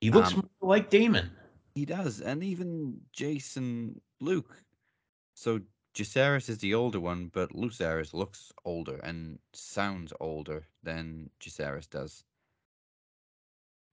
He 0.00 0.10
looks 0.10 0.34
Um, 0.34 0.48
more 0.60 0.70
like 0.76 0.90
Daemon. 0.90 1.30
He 1.74 1.84
does, 1.86 2.20
and 2.20 2.42
even 2.42 3.00
Jason 3.12 4.00
Luke. 4.20 4.64
So 5.34 5.60
Jacaerys 5.94 6.48
is 6.48 6.58
the 6.58 6.74
older 6.74 7.00
one, 7.00 7.28
but 7.28 7.50
Lucerys 7.52 8.12
looks 8.14 8.52
older 8.64 8.96
and 8.98 9.38
sounds 9.52 10.12
older 10.20 10.66
than 10.82 11.30
Jacaerys 11.40 11.88
does. 11.88 12.24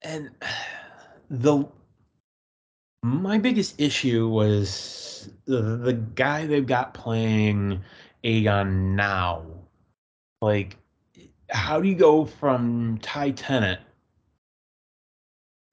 And 0.01 0.31
the 1.29 1.65
my 3.01 3.37
biggest 3.37 3.79
issue 3.79 4.27
was 4.27 5.29
the, 5.45 5.61
the 5.77 5.93
guy 5.93 6.45
they've 6.45 6.65
got 6.65 6.93
playing 6.93 7.81
Aegon 8.23 8.95
now. 8.95 9.45
Like, 10.41 10.77
how 11.49 11.79
do 11.79 11.87
you 11.87 11.95
go 11.95 12.25
from 12.25 12.99
Ty 13.01 13.31
Tennant 13.31 13.79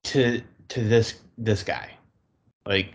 to 0.05 0.43
to 0.69 0.85
this 0.85 1.15
this 1.39 1.63
guy? 1.63 1.91
Like, 2.67 2.95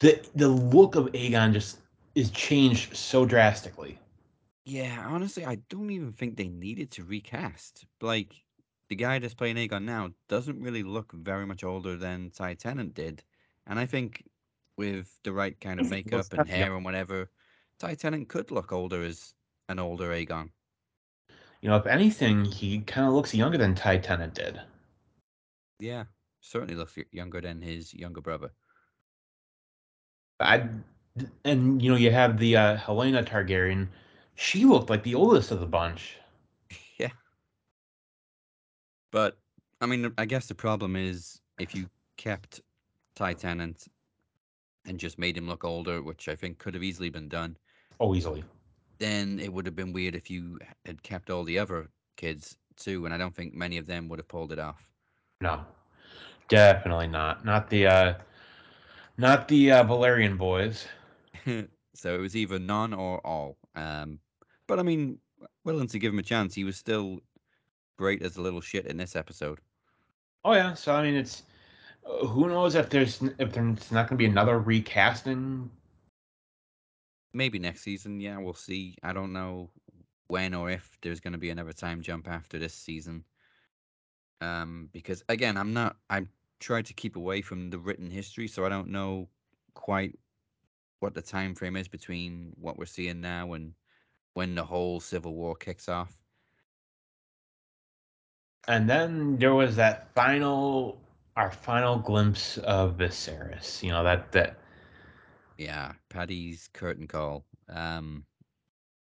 the 0.00 0.20
the 0.34 0.48
look 0.48 0.94
of 0.94 1.06
Aegon 1.12 1.52
just 1.52 1.78
is 2.14 2.30
changed 2.30 2.96
so 2.96 3.24
drastically. 3.24 3.98
Yeah, 4.66 5.04
honestly, 5.08 5.44
I 5.44 5.56
don't 5.68 5.90
even 5.90 6.12
think 6.12 6.36
they 6.36 6.48
needed 6.48 6.90
to 6.92 7.04
recast. 7.04 7.86
Like, 8.00 8.34
the 8.90 8.96
guy 8.96 9.20
that's 9.20 9.34
playing 9.34 9.56
Aegon 9.56 9.84
now 9.84 10.10
doesn't 10.28 10.60
really 10.60 10.82
look 10.82 11.12
very 11.12 11.46
much 11.46 11.62
older 11.62 11.96
than 11.96 12.30
Ty 12.30 12.54
Tennant 12.54 12.92
did. 12.92 13.22
And 13.68 13.78
I 13.78 13.86
think 13.86 14.24
with 14.76 15.16
the 15.22 15.32
right 15.32 15.58
kind 15.60 15.80
of 15.80 15.88
makeup 15.90 16.26
and 16.32 16.46
hair 16.46 16.74
and 16.74 16.84
whatever, 16.84 17.30
Ty 17.78 17.94
Tennant 17.94 18.28
could 18.28 18.50
look 18.50 18.72
older 18.72 19.02
as 19.04 19.32
an 19.68 19.78
older 19.78 20.08
Aegon. 20.08 20.50
You 21.62 21.68
know, 21.68 21.76
if 21.76 21.86
anything, 21.86 22.44
he 22.44 22.80
kind 22.80 23.06
of 23.06 23.14
looks 23.14 23.32
younger 23.32 23.58
than 23.58 23.76
Ty 23.76 23.98
Tennant 23.98 24.34
did. 24.34 24.60
Yeah, 25.78 26.04
certainly 26.40 26.74
looks 26.74 26.98
younger 27.12 27.40
than 27.40 27.62
his 27.62 27.94
younger 27.94 28.20
brother. 28.20 28.50
I 30.40 30.64
and 31.44 31.80
you 31.80 31.90
know 31.90 31.96
you 31.96 32.10
have 32.10 32.38
the 32.38 32.56
uh, 32.56 32.76
Helaena 32.78 33.24
Targaryen. 33.24 33.88
She 34.34 34.64
looked 34.64 34.90
like 34.90 35.02
the 35.04 35.14
oldest 35.14 35.50
of 35.50 35.60
the 35.60 35.66
bunch. 35.66 36.16
But, 39.10 39.38
I 39.80 39.86
mean, 39.86 40.12
I 40.18 40.24
guess 40.24 40.46
the 40.46 40.54
problem 40.54 40.96
is 40.96 41.40
if 41.58 41.74
you 41.74 41.86
kept 42.16 42.60
Ty 43.14 43.34
Tennant 43.34 43.86
and 44.86 44.98
just 44.98 45.18
made 45.18 45.36
him 45.36 45.46
look 45.48 45.64
older, 45.64 46.02
which 46.02 46.28
I 46.28 46.36
think 46.36 46.58
could 46.58 46.74
have 46.74 46.82
easily 46.82 47.10
been 47.10 47.28
done, 47.28 47.56
Oh, 47.98 48.14
easily. 48.14 48.44
then 48.98 49.38
it 49.38 49.52
would 49.52 49.66
have 49.66 49.76
been 49.76 49.92
weird 49.92 50.14
if 50.14 50.30
you 50.30 50.58
had 50.86 51.02
kept 51.02 51.28
all 51.30 51.44
the 51.44 51.58
other 51.58 51.88
kids 52.16 52.56
too, 52.76 53.04
and 53.04 53.12
I 53.14 53.18
don't 53.18 53.34
think 53.34 53.52
many 53.54 53.76
of 53.78 53.86
them 53.86 54.08
would 54.08 54.18
have 54.18 54.28
pulled 54.28 54.52
it 54.52 54.58
off. 54.58 54.80
No, 55.42 55.60
definitely 56.48 57.08
not. 57.08 57.44
Not 57.44 57.68
the 57.68 57.86
uh, 57.86 58.14
not 59.18 59.48
the 59.48 59.72
uh, 59.72 59.84
Velaryon 59.84 60.38
boys. 60.38 60.86
so 61.94 62.14
it 62.14 62.20
was 62.20 62.36
either 62.36 62.58
none 62.58 62.94
or 62.94 63.24
all. 63.26 63.56
Um, 63.74 64.18
but 64.66 64.78
I 64.78 64.82
mean, 64.82 65.18
willing 65.64 65.88
to 65.88 65.98
give 65.98 66.12
him 66.12 66.18
a 66.18 66.22
chance. 66.22 66.54
He 66.54 66.64
was 66.64 66.76
still 66.76 67.20
great 68.00 68.22
as 68.22 68.38
a 68.38 68.40
little 68.40 68.62
shit 68.62 68.86
in 68.86 68.96
this 68.96 69.14
episode. 69.14 69.60
Oh 70.42 70.54
yeah. 70.54 70.72
So 70.72 70.94
I 70.94 71.02
mean, 71.02 71.14
it's 71.14 71.42
uh, 72.06 72.26
who 72.26 72.48
knows 72.48 72.74
if 72.74 72.88
there's 72.88 73.22
if 73.38 73.52
there's 73.52 73.92
not 73.92 74.08
going 74.08 74.16
to 74.16 74.16
be 74.16 74.24
another 74.24 74.58
recasting. 74.58 75.70
Maybe 77.34 77.58
next 77.58 77.82
season, 77.82 78.18
yeah, 78.18 78.38
we'll 78.38 78.54
see. 78.54 78.96
I 79.02 79.12
don't 79.12 79.34
know 79.34 79.70
when 80.28 80.54
or 80.54 80.70
if 80.70 80.98
there's 81.02 81.20
going 81.20 81.34
to 81.34 81.38
be 81.38 81.50
another 81.50 81.74
time 81.74 82.00
jump 82.00 82.26
after 82.26 82.58
this 82.58 82.74
season. 82.74 83.22
Um, 84.40 84.88
because 84.92 85.22
again, 85.28 85.58
I'm 85.58 85.74
not. 85.74 85.96
I 86.08 86.26
tried 86.58 86.86
to 86.86 86.94
keep 86.94 87.16
away 87.16 87.42
from 87.42 87.68
the 87.68 87.78
written 87.78 88.10
history, 88.10 88.48
so 88.48 88.64
I 88.64 88.70
don't 88.70 88.88
know 88.88 89.28
quite 89.74 90.18
what 91.00 91.12
the 91.12 91.22
time 91.22 91.54
frame 91.54 91.76
is 91.76 91.86
between 91.86 92.52
what 92.58 92.78
we're 92.78 92.86
seeing 92.86 93.20
now 93.20 93.52
and 93.52 93.74
when 94.32 94.54
the 94.54 94.64
whole 94.64 95.00
civil 95.00 95.34
war 95.34 95.54
kicks 95.54 95.88
off. 95.88 96.16
And 98.70 98.88
then 98.88 99.36
there 99.36 99.52
was 99.52 99.74
that 99.76 100.14
final, 100.14 101.00
our 101.34 101.50
final 101.50 101.98
glimpse 101.98 102.56
of 102.58 102.96
Viserys. 102.96 103.82
You 103.82 103.90
know 103.90 104.04
that 104.04 104.30
that 104.30 104.58
Yeah, 105.58 105.90
Paddy's 106.08 106.68
curtain 106.72 107.08
call. 107.08 107.44
Um, 107.68 108.24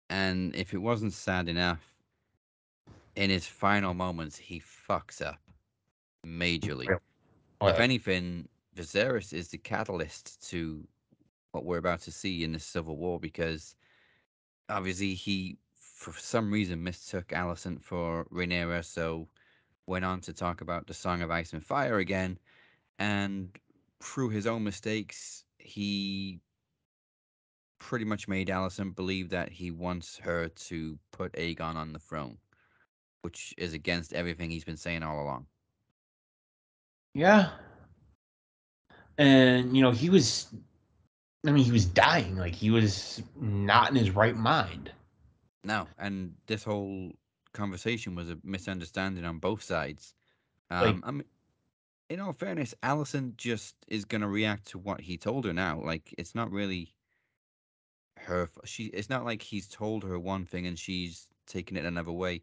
and 0.08 0.54
if 0.54 0.72
it 0.72 0.78
wasn't 0.78 1.14
sad 1.14 1.48
enough, 1.48 1.80
in 3.16 3.28
his 3.28 3.44
final 3.44 3.92
moments, 3.92 4.36
he 4.36 4.62
fucks 4.88 5.20
up 5.20 5.40
majorly. 6.24 6.86
Oh, 7.60 7.66
if 7.66 7.80
anything, 7.80 8.48
Viserys 8.76 9.32
is 9.32 9.48
the 9.48 9.58
catalyst 9.58 10.48
to 10.50 10.86
what 11.50 11.64
we're 11.64 11.78
about 11.78 12.02
to 12.02 12.12
see 12.12 12.44
in 12.44 12.52
the 12.52 12.60
Civil 12.60 12.96
War 12.96 13.18
because 13.18 13.74
obviously 14.68 15.14
he, 15.14 15.58
for 15.80 16.12
some 16.12 16.52
reason, 16.52 16.84
mistook 16.84 17.26
Alicent 17.30 17.82
for 17.82 18.26
Rhaenyra, 18.26 18.84
so 18.84 19.26
went 19.90 20.04
on 20.04 20.20
to 20.22 20.32
talk 20.32 20.62
about 20.62 20.86
the 20.86 20.94
Song 20.94 21.20
of 21.20 21.30
Ice 21.30 21.52
and 21.52 21.66
Fire 21.66 21.98
again, 21.98 22.38
and 22.98 23.50
through 24.00 24.30
his 24.30 24.46
own 24.46 24.64
mistakes, 24.64 25.44
he 25.58 26.40
pretty 27.80 28.04
much 28.04 28.28
made 28.28 28.48
Alicent 28.48 28.94
believe 28.94 29.30
that 29.30 29.50
he 29.50 29.70
wants 29.70 30.16
her 30.18 30.48
to 30.48 30.98
put 31.10 31.32
Aegon 31.32 31.74
on 31.74 31.92
the 31.92 31.98
throne, 31.98 32.38
which 33.22 33.52
is 33.58 33.74
against 33.74 34.12
everything 34.12 34.50
he's 34.50 34.64
been 34.64 34.76
saying 34.76 35.02
all 35.02 35.22
along. 35.22 35.46
yeah. 37.14 37.50
And 39.18 39.76
you 39.76 39.82
know 39.82 39.90
he 39.90 40.08
was, 40.08 40.46
I 41.46 41.50
mean 41.50 41.64
he 41.64 41.72
was 41.72 41.84
dying. 41.84 42.36
Like 42.36 42.54
he 42.54 42.70
was 42.70 43.22
not 43.38 43.90
in 43.90 43.96
his 43.96 44.12
right 44.12 44.36
mind. 44.36 44.92
No, 45.64 45.88
and 45.98 46.34
this 46.46 46.64
whole 46.64 47.12
conversation 47.52 48.14
was 48.14 48.30
a 48.30 48.38
misunderstanding 48.42 49.24
on 49.24 49.38
both 49.38 49.62
sides. 49.62 50.14
Um, 50.70 51.02
I 51.04 51.10
mean, 51.10 51.24
in 52.08 52.20
all 52.20 52.32
fairness, 52.32 52.74
Alicent 52.82 53.36
just 53.36 53.74
is 53.88 54.04
gonna 54.04 54.28
react 54.28 54.68
to 54.68 54.78
what 54.78 55.00
he 55.00 55.16
told 55.16 55.44
her 55.44 55.52
now. 55.52 55.80
Like, 55.80 56.14
it's 56.18 56.34
not 56.34 56.50
really 56.50 56.94
her. 58.16 58.50
She. 58.64 58.84
It's 58.84 59.10
not 59.10 59.24
like 59.24 59.42
he's 59.42 59.68
told 59.68 60.04
her 60.04 60.18
one 60.18 60.44
thing 60.44 60.66
and 60.66 60.78
she's 60.78 61.26
taking 61.46 61.76
it 61.76 61.84
another 61.84 62.12
way. 62.12 62.42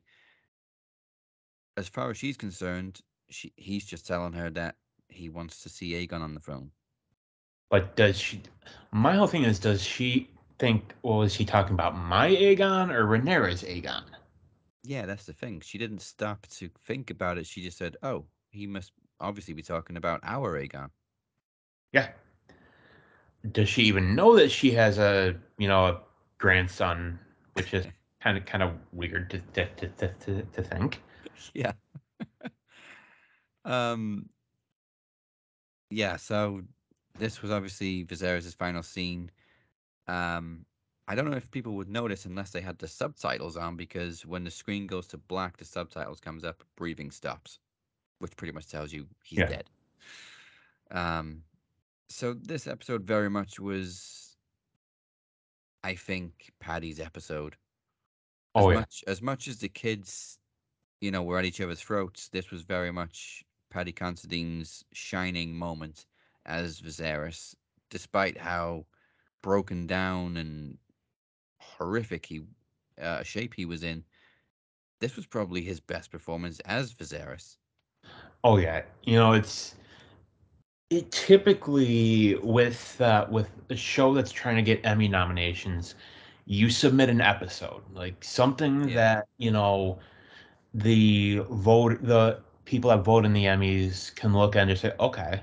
As 1.77 1.87
far 1.87 2.09
as 2.09 2.17
she's 2.17 2.37
concerned, 2.37 3.01
she 3.29 3.53
he's 3.55 3.85
just 3.85 4.07
telling 4.07 4.33
her 4.33 4.49
that 4.51 4.75
he 5.09 5.29
wants 5.29 5.63
to 5.63 5.69
see 5.69 5.91
Aegon 5.91 6.21
on 6.21 6.33
the 6.33 6.39
throne. 6.39 6.71
But 7.69 7.95
does 7.95 8.17
she? 8.17 8.41
My 8.91 9.15
whole 9.15 9.27
thing 9.27 9.43
is, 9.43 9.59
does 9.59 9.83
she 9.83 10.29
think? 10.59 10.93
Well, 11.03 11.21
is 11.23 11.35
he 11.35 11.45
talking 11.45 11.73
about 11.73 11.97
my 11.97 12.29
Aegon 12.29 12.91
or 12.91 13.05
Rhaenyra's 13.05 13.63
Aegon? 13.63 14.03
Yeah, 14.87 15.05
that's 15.05 15.25
the 15.25 15.33
thing. 15.33 15.59
She 15.59 15.77
didn't 15.77 15.99
stop 15.99 16.47
to 16.47 16.69
think 16.85 17.09
about 17.09 17.37
it. 17.37 17.45
She 17.45 17.61
just 17.61 17.77
said, 17.77 17.97
"Oh, 18.03 18.23
he 18.51 18.67
must 18.67 18.93
obviously 19.19 19.53
be 19.53 19.61
talking 19.61 19.97
about 19.97 20.21
our 20.23 20.57
Aegon." 20.57 20.91
Yeah. 21.91 22.07
Does 23.51 23.67
she 23.67 23.83
even 23.83 24.15
know 24.15 24.37
that 24.37 24.49
she 24.49 24.71
has 24.71 24.97
a 24.97 25.35
you 25.57 25.67
know 25.67 25.87
a 25.87 26.01
grandson, 26.37 27.19
which 27.53 27.73
is 27.73 27.85
kind 28.21 28.37
of 28.37 28.45
kind 28.45 28.63
of 28.63 28.75
weird 28.93 29.29
to 29.31 29.39
to, 29.39 29.65
to, 29.75 30.07
to, 30.07 30.41
to, 30.43 30.63
think. 30.63 31.01
yeah. 31.53 31.73
um. 33.65 34.29
Yeah. 35.89 36.15
So 36.15 36.61
this 37.19 37.41
was 37.41 37.51
obviously 37.51 38.05
Viserys' 38.05 38.55
final 38.55 38.83
scene. 38.83 39.31
Um. 40.07 40.65
I 41.07 41.15
don't 41.15 41.29
know 41.31 41.37
if 41.37 41.49
people 41.51 41.73
would 41.75 41.89
notice 41.89 42.25
unless 42.25 42.51
they 42.51 42.61
had 42.61 42.79
the 42.79 42.87
subtitles 42.87 43.55
on, 43.57 43.77
because 43.77 44.25
when 44.25 44.43
the 44.43 44.51
screen 44.51 44.87
goes 44.87 45.07
to 45.07 45.17
black, 45.17 45.57
the 45.57 45.65
subtitles 45.65 46.19
comes 46.19 46.43
up, 46.43 46.63
breathing 46.75 47.11
stops, 47.11 47.59
which 48.19 48.35
pretty 48.37 48.53
much 48.53 48.67
tells 48.67 48.93
you 48.93 49.07
he's 49.23 49.43
Yeah. 49.43 49.45
dead. 49.45 49.69
Um. 50.91 51.43
So 52.09 52.33
this 52.33 52.67
episode 52.67 53.03
very 53.05 53.29
much 53.29 53.59
was, 53.59 54.37
I 55.83 55.95
think, 55.95 56.51
Paddy's 56.59 56.99
episode. 56.99 57.57
as 58.57 58.65
Oh 58.65 58.71
yeah, 58.71 58.83
much 58.83 59.03
as 59.07 59.21
much 59.21 59.47
as 59.47 59.59
the 59.59 59.69
kids, 59.69 60.39
you 61.01 61.11
know, 61.11 61.23
were 61.23 61.39
at 61.39 61.45
each 61.45 61.61
other's 61.61 61.81
throats, 61.81 62.29
this 62.29 62.51
was 62.51 62.63
very 62.63 62.91
much 62.91 63.45
Paddy 63.69 63.93
Considine's 63.93 64.83
shining 64.93 65.55
moment 65.55 66.05
as 66.45 66.81
Viserys, 66.81 67.55
despite 67.89 68.37
how 68.37 68.85
broken 69.43 69.87
down 69.87 70.37
and 70.37 70.77
horrific 71.77 72.25
he 72.25 72.41
uh, 73.01 73.23
shape 73.23 73.53
he 73.53 73.65
was 73.65 73.83
in. 73.83 74.03
This 74.99 75.15
was 75.15 75.25
probably 75.25 75.61
his 75.61 75.79
best 75.79 76.11
performance 76.11 76.59
as 76.61 76.93
Viserys. 76.93 77.57
oh 78.43 78.57
yeah. 78.57 78.83
You 79.03 79.15
know 79.15 79.33
it's 79.33 79.75
it 80.89 81.11
typically 81.11 82.35
with 82.41 82.99
uh, 83.01 83.27
with 83.29 83.49
a 83.69 83.75
show 83.75 84.13
that's 84.13 84.31
trying 84.31 84.55
to 84.55 84.61
get 84.61 84.85
Emmy 84.85 85.07
nominations, 85.07 85.95
you 86.45 86.69
submit 86.69 87.09
an 87.09 87.21
episode 87.21 87.81
like 87.93 88.23
something 88.23 88.89
Yeah. 88.89 88.95
that 88.95 89.27
you 89.37 89.51
know 89.51 89.99
the 90.73 91.41
vote 91.49 92.01
the 92.03 92.39
people 92.65 92.89
that 92.89 93.03
vote 93.03 93.25
in 93.25 93.33
the 93.33 93.45
Emmys 93.45 94.13
can 94.15 94.33
look 94.33 94.55
at 94.55 94.61
and 94.63 94.69
just 94.71 94.81
say, 94.81 94.93
okay, 94.99 95.41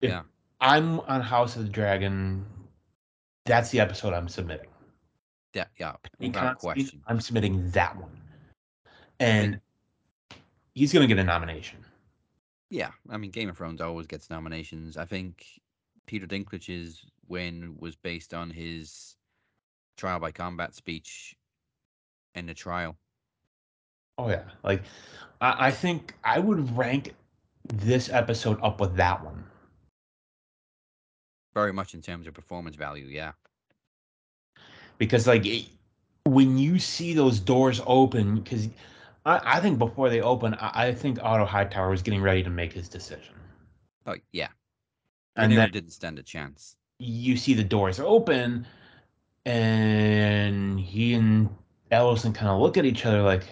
if 0.00 0.10
Yeah. 0.10 0.22
I'm 0.60 1.00
on 1.00 1.20
House 1.20 1.56
of 1.56 1.62
the 1.64 1.68
Dragon, 1.68 2.44
that's 3.44 3.70
the 3.70 3.80
episode 3.80 4.12
I'm 4.12 4.28
submitting. 4.28 4.68
Yeah, 5.54 5.64
yeah, 5.78 5.94
In 6.20 6.32
without 6.32 6.58
question. 6.58 7.02
I'm 7.06 7.20
submitting 7.20 7.70
that 7.70 7.96
one, 7.96 8.10
and 9.20 9.60
he's 10.74 10.92
gonna 10.92 11.06
get 11.06 11.18
a 11.18 11.24
nomination. 11.24 11.84
Yeah, 12.70 12.90
I 13.10 13.18
mean, 13.18 13.30
Game 13.30 13.50
of 13.50 13.58
Thrones 13.58 13.82
always 13.82 14.06
gets 14.06 14.30
nominations. 14.30 14.96
I 14.96 15.04
think 15.04 15.44
Peter 16.06 16.26
Dinklage's 16.26 17.04
win 17.28 17.76
was 17.78 17.96
based 17.96 18.32
on 18.32 18.48
his 18.48 19.16
trial 19.98 20.18
by 20.18 20.32
combat 20.32 20.74
speech 20.74 21.36
in 22.34 22.46
the 22.46 22.54
trial. 22.54 22.96
Oh 24.18 24.30
yeah, 24.30 24.44
like 24.62 24.82
I, 25.40 25.66
I 25.66 25.70
think 25.70 26.14
I 26.24 26.38
would 26.38 26.76
rank 26.76 27.14
this 27.74 28.08
episode 28.08 28.58
up 28.62 28.80
with 28.80 28.96
that 28.96 29.22
one. 29.24 29.44
Very 31.54 31.72
much 31.72 31.94
in 31.94 32.00
terms 32.02 32.26
of 32.26 32.34
performance 32.34 32.76
value, 32.76 33.06
yeah. 33.06 33.32
because 34.98 35.26
like 35.26 35.44
it, 35.46 35.66
when 36.24 36.56
you 36.58 36.78
see 36.78 37.12
those 37.14 37.40
doors 37.40 37.80
open 37.86 38.36
because 38.36 38.68
I, 39.26 39.40
I 39.56 39.60
think 39.60 39.78
before 39.78 40.08
they 40.08 40.20
open 40.20 40.54
I, 40.54 40.88
I 40.88 40.94
think 40.94 41.18
otto 41.22 41.44
hightower 41.44 41.90
was 41.90 42.02
getting 42.02 42.22
ready 42.22 42.42
to 42.44 42.50
make 42.50 42.72
his 42.72 42.88
decision 42.88 43.34
Oh, 44.06 44.16
yeah. 44.32 44.48
and 45.36 45.52
Rhaenyra 45.52 45.56
then 45.56 45.70
didn't 45.72 45.90
stand 45.90 46.18
a 46.18 46.22
chance. 46.22 46.76
you 46.98 47.36
see 47.36 47.54
the 47.54 47.64
doors 47.64 47.98
open 48.00 48.66
and 49.44 50.78
he 50.78 51.14
and 51.14 51.48
Alicent 51.90 52.34
kind 52.34 52.48
of 52.48 52.60
look 52.60 52.76
at 52.76 52.84
each 52.84 53.04
other 53.04 53.22
like 53.22 53.44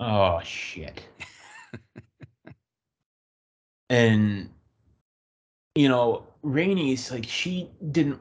oh 0.00 0.40
shit 0.44 1.02
and 3.90 4.50
you 5.78 5.88
know 5.88 6.26
Rhaenys 6.44 7.12
like 7.12 7.24
she 7.24 7.70
didn't 7.92 8.18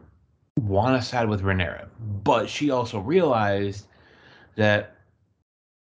want 0.59 1.01
to 1.01 1.07
side 1.07 1.27
with 1.27 1.41
Rhaenyra, 1.41 1.87
but 2.23 2.47
she 2.47 2.69
also 2.69 2.99
realized 2.99 3.87
that 4.55 4.95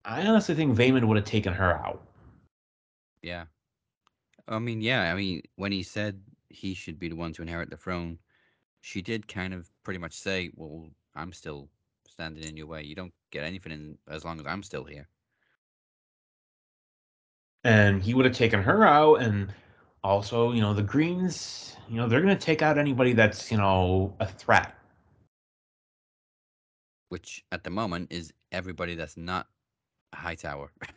I 0.04 0.26
honestly 0.26 0.54
think 0.54 0.76
Vaemond 0.76 1.04
would 1.04 1.16
have 1.16 1.24
taken 1.24 1.54
her 1.54 1.72
out. 1.72 2.02
Yeah. 3.22 3.44
I 4.48 4.58
mean, 4.58 4.82
yeah. 4.82 5.10
I 5.10 5.14
mean, 5.14 5.42
when 5.56 5.72
he 5.72 5.82
said 5.82 6.20
he 6.50 6.74
should 6.74 6.98
be 6.98 7.08
the 7.08 7.16
one 7.16 7.32
to 7.34 7.42
inherit 7.42 7.70
the 7.70 7.78
throne, 7.78 8.18
she 8.82 9.00
did 9.00 9.26
kind 9.26 9.54
of 9.54 9.70
pretty 9.82 9.98
much 9.98 10.12
say, 10.12 10.50
"Well, 10.54 10.90
I'm 11.14 11.32
still 11.32 11.70
standing 12.06 12.44
in 12.44 12.56
your 12.56 12.66
way. 12.66 12.82
You 12.82 12.94
don't 12.94 13.14
get 13.30 13.44
anything 13.44 13.72
in 13.72 13.98
as 14.08 14.26
long 14.26 14.38
as 14.40 14.46
I'm 14.46 14.62
still 14.62 14.84
here." 14.84 15.08
And 17.64 18.02
he 18.02 18.12
would 18.12 18.26
have 18.26 18.34
taken 18.36 18.62
her 18.62 18.84
out 18.84 19.22
and 19.22 19.54
also, 20.04 20.52
you 20.52 20.60
know, 20.60 20.74
the 20.74 20.82
Greens, 20.82 21.76
you 21.88 21.96
know, 21.96 22.08
they're 22.08 22.20
going 22.20 22.36
to 22.36 22.44
take 22.44 22.62
out 22.62 22.78
anybody 22.78 23.12
that's, 23.12 23.50
you 23.50 23.56
know, 23.56 24.14
a 24.20 24.26
threat. 24.26 24.74
Which 27.08 27.44
at 27.52 27.62
the 27.62 27.70
moment 27.70 28.12
is 28.12 28.32
everybody 28.50 28.94
that's 28.94 29.16
not 29.16 29.46
a 30.12 30.16
Hightower. 30.16 30.70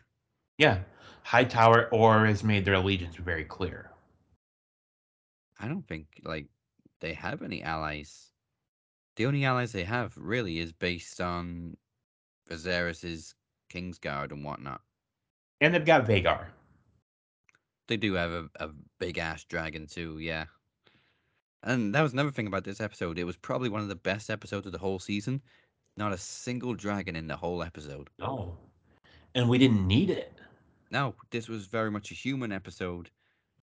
Yeah. 0.57 0.79
Hightower 1.23 1.89
or 1.91 2.25
has 2.25 2.41
made 2.41 2.63
their 2.63 2.75
allegiance 2.75 3.17
very 3.17 3.43
clear. 3.43 3.91
I 5.59 5.67
don't 5.67 5.85
think 5.85 6.07
like 6.23 6.47
they 7.01 7.13
have 7.13 7.41
any 7.41 7.61
allies. 7.61 8.31
The 9.17 9.25
only 9.25 9.43
allies 9.43 9.73
they 9.73 9.83
have 9.83 10.13
really 10.15 10.59
is 10.59 10.71
based 10.71 11.19
on 11.19 11.75
Viserys's 12.49 13.35
Kingsguard 13.69 14.31
and 14.31 14.45
whatnot. 14.45 14.79
And 15.59 15.73
they've 15.73 15.85
got 15.85 16.05
Vhagar. 16.05 16.45
They 17.88 17.98
do 17.98 18.13
have 18.13 18.32
a, 18.32 18.50
a 18.60 18.69
big 19.00 19.17
ass 19.17 19.43
dragon 19.43 19.88
too, 19.88 20.19
yeah. 20.19 20.45
And 21.63 21.93
that 21.95 22.02
was 22.02 22.13
another 22.13 22.32
thing 22.32 22.48
about 22.48 22.63
this 22.63 22.82
episode. 22.82 23.17
It 23.17 23.24
was 23.24 23.38
probably 23.38 23.69
one 23.69 23.82
of 23.82 23.88
the 23.88 23.95
best 23.95 24.30
episodes 24.30 24.65
of 24.65 24.71
the 24.71 24.78
whole 24.78 25.00
season. 25.00 25.41
Not 25.98 26.13
a 26.13 26.17
single 26.17 26.74
dragon 26.74 27.15
in 27.15 27.28
the 27.28 27.36
whole 27.36 27.63
episode. 27.63 28.10
No. 28.19 28.58
And 29.34 29.50
we 29.50 29.58
didn't 29.58 29.88
need 29.88 30.10
it. 30.10 30.34
No, 30.91 31.15
this 31.32 31.48
was 31.48 31.65
very 31.65 31.89
much 31.89 32.12
a 32.12 32.15
human 32.15 32.52
episode, 32.52 33.10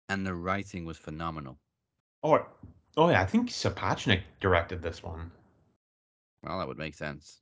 and 0.09 0.25
the 0.25 0.33
writing 0.33 0.85
was 0.85 0.97
phenomenal. 0.97 1.57
Oh, 2.23 2.31
or, 2.31 2.47
oh 2.97 3.09
yeah, 3.09 3.21
I 3.21 3.25
think 3.25 3.49
Sapochnik 3.49 4.21
directed 4.39 4.81
this 4.81 5.01
one. 5.01 5.31
Well, 6.43 6.59
that 6.59 6.67
would 6.67 6.77
make 6.77 6.95
sense. 6.95 7.41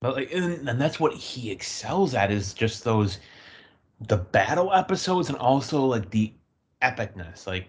But 0.00 0.16
like, 0.16 0.32
and, 0.32 0.68
and 0.68 0.80
that's 0.80 1.00
what 1.00 1.14
he 1.14 1.50
excels 1.50 2.14
at 2.14 2.30
is 2.30 2.54
just 2.54 2.84
those 2.84 3.18
the 4.00 4.16
battle 4.16 4.72
episodes 4.72 5.28
and 5.28 5.38
also 5.38 5.84
like 5.84 6.10
the 6.10 6.32
epicness. 6.82 7.46
Like, 7.46 7.68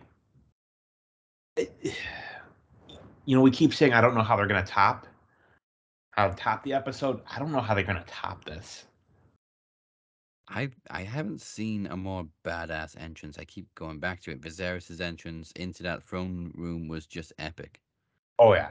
it, 1.58 1.74
you 3.26 3.36
know, 3.36 3.42
we 3.42 3.52
keep 3.52 3.74
saying 3.74 3.94
I 3.94 4.02
don't 4.02 4.16
know 4.16 4.24
how 4.24 4.36
they're 4.36 4.48
gonna 4.48 4.66
top 4.66 5.08
how 6.12 6.30
to 6.30 6.36
top 6.36 6.64
the 6.64 6.74
episode. 6.74 7.22
I 7.30 7.40
don't 7.40 7.52
know 7.52 7.60
how 7.60 7.74
they're 7.74 7.84
gonna 7.84 8.06
top 8.08 8.46
this. 8.46 8.86
I 10.48 10.70
I 10.90 11.04
haven't 11.04 11.42
seen 11.42 11.88
a 11.88 11.98
more 11.98 12.28
badass 12.44 13.00
entrance. 13.00 13.38
I 13.38 13.46
keep 13.46 13.74
going 13.76 14.00
back 14.00 14.22
to 14.22 14.32
it. 14.32 14.42
Viserys' 14.42 15.02
entrance 15.02 15.52
into 15.54 15.84
that 15.84 16.04
throne 16.04 16.52
room 16.56 16.88
was 16.88 17.06
just 17.06 17.34
epic 17.40 17.82
Oh 18.38 18.54
yeah, 18.54 18.70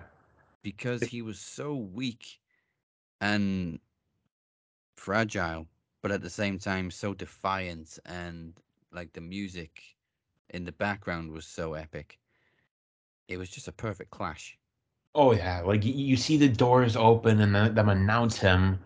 because 0.63 1.03
he 1.03 1.23
was 1.23 1.39
so 1.39 1.75
weak 1.75 2.39
and 3.21 3.79
fragile, 4.97 5.67
but 6.05 6.13
at 6.13 6.21
the 6.21 6.29
same 6.29 6.59
time 6.59 6.91
so 6.91 7.15
defiant 7.15 7.99
and 8.05 8.53
like 8.93 9.11
the 9.15 9.23
music 9.23 9.81
in 10.51 10.63
the 10.63 10.73
background 10.73 11.33
was 11.33 11.47
so 11.47 11.73
epic. 11.73 12.19
It 13.27 13.39
was 13.39 13.49
just 13.49 13.69
a 13.69 13.73
perfect 13.73 14.11
clash. 14.11 14.59
oh 15.15 15.33
yeah. 15.33 15.63
Like 15.65 15.83
you, 15.83 16.19
see 16.19 16.37
the 16.37 16.51
doors 16.51 16.95
open 16.95 17.41
and 17.41 17.55
then 17.55 17.75
them 17.75 17.89
announce 17.89 18.37
him, 18.37 18.79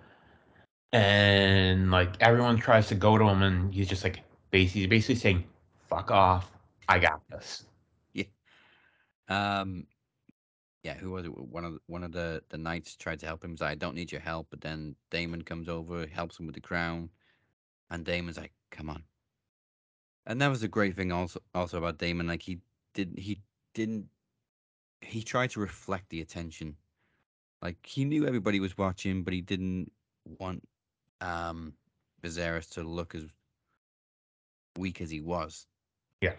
and 0.93 1.91
like 1.91 2.11
everyone 2.21 2.57
tries 2.57 2.87
to 2.87 2.95
go 2.95 3.19
to 3.19 3.25
him, 3.25 3.43
and 3.43 3.75
he's 3.75 3.89
just 3.89 4.05
like 4.05 4.21
basically 4.53 4.87
basically 4.87 5.17
saying, 5.17 5.45
"Fuck 5.89 6.13
off, 6.13 6.53
I 6.89 7.01
got 7.01 7.21
this." 7.31 7.65
Yeah. 8.13 8.31
Um, 9.29 9.89
yeah, 10.83 10.95
who 10.95 11.11
was 11.11 11.25
it? 11.25 11.37
One 11.37 11.65
of 11.65 11.73
the, 11.75 11.81
one 11.87 12.05
of 12.05 12.13
the 12.13 12.43
the 12.51 12.59
knights 12.59 12.97
tried 12.97 13.21
to 13.21 13.27
help 13.27 13.45
him. 13.45 13.51
He's 13.51 13.61
like, 13.61 13.73
"I 13.73 13.75
don't 13.75 13.95
need 13.95 14.13
your 14.13 14.21
help," 14.21 14.49
but 14.51 14.61
then 14.61 14.95
Daemon 15.11 15.43
comes 15.43 15.69
over, 15.69 16.07
helps 16.07 16.39
him 16.39 16.47
with 16.47 16.55
the 16.55 16.61
crown, 16.61 17.11
and 17.91 18.05
Daemon's 18.05 18.37
like, 18.37 18.53
"Come 18.71 18.91
on." 18.91 19.05
And 20.27 20.41
that 20.41 20.49
was 20.49 20.63
a 20.63 20.69
great 20.69 20.95
thing 20.95 21.11
also 21.11 21.41
also 21.55 21.79
about 21.79 21.99
Daemon. 21.99 22.27
Like 22.27 22.43
he 22.43 22.61
didn't 22.95 23.19
he 23.19 23.41
didn't 23.75 24.09
he 25.01 25.23
tried 25.23 25.51
to 25.51 25.61
reflect 25.61 26.09
the 26.11 26.21
attention. 26.21 26.77
Like 27.63 27.85
he 27.85 28.05
knew 28.05 28.27
everybody 28.27 28.61
was 28.61 28.79
watching, 28.79 29.25
but 29.25 29.33
he 29.35 29.41
didn't 29.41 29.91
want 30.39 30.67
um 31.21 31.73
Viserys 32.23 32.71
to 32.71 32.83
look 32.83 33.15
as 33.15 33.25
weak 34.77 35.01
as 35.01 35.11
he 35.11 35.21
was. 35.21 35.67
Yeah. 36.21 36.35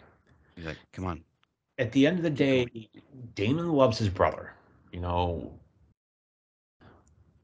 He's 0.56 0.66
like, 0.66 0.78
"Come 0.94 1.06
on, 1.06 1.24
At 1.80 1.94
the 1.94 2.06
end 2.06 2.18
of 2.18 2.24
the 2.24 2.30
day, 2.30 2.68
Daemon 3.36 3.72
loves 3.72 3.98
his 3.98 4.10
brother. 4.10 4.54
You 4.92 5.00
know, 5.00 5.54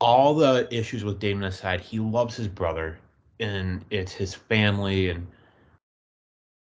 all 0.01 0.35
the 0.35 0.67
issues 0.75 1.05
with 1.05 1.19
Daemon 1.19 1.45
aside, 1.45 1.79
he 1.79 1.99
loves 1.99 2.35
his 2.35 2.49
brother, 2.49 2.99
and 3.39 3.85
it's 3.89 4.11
his 4.11 4.33
family, 4.35 5.09
and 5.09 5.25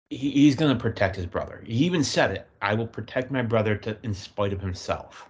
he, 0.09 0.31
he's 0.31 0.55
going 0.55 0.75
to 0.75 0.81
protect 0.81 1.15
his 1.15 1.25
brother. 1.25 1.63
He 1.65 1.85
even 1.85 2.03
said 2.03 2.31
it: 2.31 2.47
"I 2.61 2.73
will 2.73 2.87
protect 2.87 3.31
my 3.31 3.41
brother 3.41 3.77
to, 3.77 3.97
in 4.03 4.13
spite 4.13 4.51
of 4.53 4.59
himself." 4.59 5.29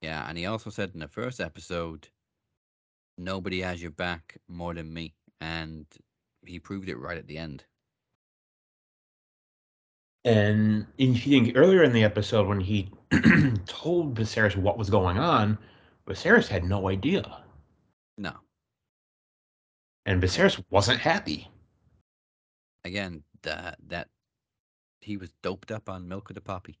Yeah, 0.00 0.26
and 0.28 0.38
he 0.38 0.46
also 0.46 0.70
said 0.70 0.92
in 0.94 1.00
the 1.00 1.08
first 1.08 1.40
episode, 1.40 2.08
nobody 3.18 3.60
has 3.60 3.82
your 3.82 3.90
back 3.90 4.38
more 4.48 4.74
than 4.74 4.94
me. 4.94 5.14
And 5.40 5.86
he 6.46 6.58
proved 6.60 6.88
it 6.88 6.96
right 6.96 7.18
at 7.18 7.26
the 7.26 7.38
end. 7.38 7.64
And 10.24 10.86
you 10.98 11.14
think 11.14 11.56
earlier 11.56 11.82
in 11.82 11.92
the 11.92 12.04
episode 12.04 12.46
when 12.46 12.60
he 12.60 12.90
told 13.66 14.14
Viserys 14.18 14.56
what 14.56 14.76
was 14.78 14.90
going 14.90 15.18
on, 15.18 15.56
Viserys 16.06 16.46
had 16.48 16.64
no 16.64 16.88
idea, 16.88 17.42
No, 18.18 18.32
and 20.06 20.22
Viserys 20.22 20.62
wasn't 20.70 21.00
happy. 21.00 21.48
again, 22.84 23.22
that 23.42 23.78
that 23.88 24.08
he 25.00 25.16
was 25.16 25.32
doped 25.42 25.70
up 25.70 25.88
on 25.88 26.08
milk 26.08 26.28
of 26.30 26.34
the 26.34 26.40
poppy. 26.42 26.78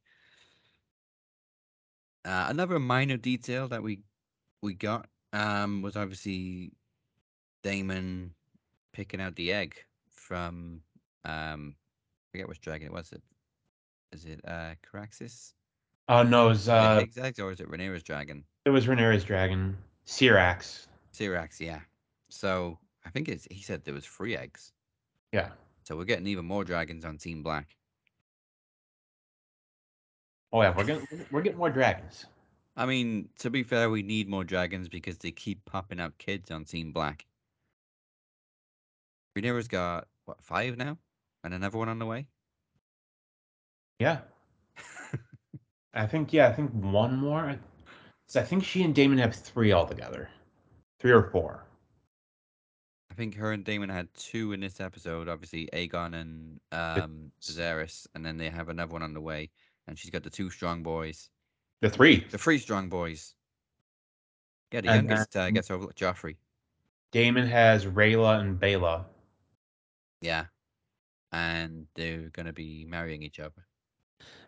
Uh, 2.24 2.46
another 2.50 2.78
minor 2.78 3.16
detail 3.16 3.68
that 3.68 3.82
we 3.82 4.00
we 4.62 4.74
got 4.74 5.08
um, 5.32 5.80
was 5.80 5.96
obviously 5.96 6.72
Daemon 7.62 8.34
picking 8.92 9.20
out 9.20 9.36
the 9.36 9.52
egg 9.52 9.76
from 10.10 10.82
um, 11.24 11.74
forget 12.30 12.48
which 12.48 12.60
dragon 12.60 12.88
it 12.88 12.92
was. 12.92 13.12
It 13.12 13.22
is 14.12 14.24
it 14.24 14.40
uh, 14.46 14.74
Caraxes? 14.92 15.52
Oh 16.08 16.22
no, 16.22 16.46
it 16.46 16.48
was, 16.50 16.68
uh, 16.68 16.98
Eggs, 17.02 17.18
eggs, 17.18 17.38
or 17.38 17.52
is 17.52 17.60
it 17.60 17.70
Rhaenyra's 17.70 18.02
dragon? 18.02 18.44
it 18.64 18.70
was 18.70 18.86
Rhaenyra's 18.86 19.24
dragon, 19.24 19.76
Syrax. 20.06 20.86
Syrax, 21.14 21.60
yeah. 21.60 21.80
So 22.30 22.78
I 23.04 23.10
think 23.10 23.28
it's 23.28 23.46
he 23.50 23.62
said 23.62 23.84
there 23.84 23.94
was 23.94 24.06
three 24.06 24.36
eggs. 24.36 24.72
Yeah. 25.32 25.50
So 25.84 25.96
we're 25.96 26.04
getting 26.04 26.26
even 26.26 26.44
more 26.44 26.64
dragons 26.64 27.04
on 27.04 27.18
Team 27.18 27.42
Black. 27.42 27.68
Oh 30.52 30.62
yeah, 30.62 30.74
we're 30.76 30.84
getting 30.84 31.06
we're 31.30 31.42
getting 31.42 31.58
more 31.58 31.70
dragons. 31.70 32.26
I 32.76 32.86
mean, 32.86 33.28
to 33.40 33.50
be 33.50 33.62
fair, 33.62 33.90
we 33.90 34.02
need 34.02 34.28
more 34.28 34.44
dragons 34.44 34.88
because 34.88 35.18
they 35.18 35.30
keep 35.32 35.64
popping 35.64 36.00
up 36.00 36.16
kids 36.18 36.50
on 36.50 36.64
Team 36.64 36.92
Black. 36.92 37.26
Rhaenyra's 39.36 39.68
got 39.68 40.08
what 40.24 40.42
five 40.42 40.76
now, 40.76 40.98
and 41.44 41.54
another 41.54 41.78
one 41.78 41.88
on 41.88 41.98
the 41.98 42.06
way. 42.06 42.26
Yeah. 43.98 44.18
I 45.94 46.06
think 46.06 46.32
yeah, 46.32 46.48
I 46.48 46.52
think 46.52 46.70
one 46.72 47.16
more. 47.16 47.56
So 48.28 48.40
I 48.40 48.44
think 48.44 48.64
she 48.64 48.82
and 48.82 48.94
Daemon 48.94 49.18
have 49.18 49.34
three 49.34 49.72
altogether, 49.72 50.28
three 51.00 51.10
or 51.10 51.30
four. 51.30 51.64
I 53.10 53.14
think 53.14 53.34
her 53.34 53.52
and 53.52 53.64
Daemon 53.64 53.88
had 53.88 54.08
two 54.14 54.52
in 54.52 54.60
this 54.60 54.80
episode. 54.80 55.28
Obviously, 55.28 55.68
Aegon 55.72 56.14
and 56.14 56.60
um, 56.70 57.32
Viserys, 57.42 58.06
and 58.14 58.24
then 58.24 58.36
they 58.36 58.48
have 58.48 58.68
another 58.68 58.92
one 58.92 59.02
on 59.02 59.12
the 59.14 59.20
way. 59.20 59.50
And 59.88 59.98
she's 59.98 60.10
got 60.12 60.22
the 60.22 60.30
two 60.30 60.48
strong 60.48 60.84
boys, 60.84 61.28
The 61.80 61.90
three. 61.90 62.24
the 62.30 62.38
three 62.38 62.58
strong 62.58 62.88
boys. 62.88 63.34
Yeah, 64.72 64.82
the 64.82 64.90
And 64.90 65.08
youngest 65.08 65.36
uh, 65.36 65.50
gets 65.50 65.70
over 65.72 65.86
Joffrey. 65.88 66.36
Daemon 67.10 67.48
has 67.48 67.86
Rhaena 67.86 68.40
and 68.40 68.60
Baela. 68.60 69.04
Yeah, 70.20 70.44
and 71.32 71.86
they're 71.94 72.30
gonna 72.30 72.52
be 72.52 72.84
marrying 72.86 73.22
each 73.22 73.40
other. 73.40 73.66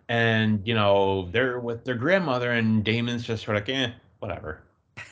And 0.09 0.67
you 0.67 0.75
know 0.75 1.31
they're 1.31 1.59
with 1.61 1.85
their 1.85 1.95
grandmother, 1.97 2.53
and 2.53 2.85
Daemon's 2.85 3.25
just 3.25 3.45
sort 3.45 3.57
of 3.57 3.69
like, 3.69 3.77
eh, 3.77 3.93
whatever. 4.21 4.63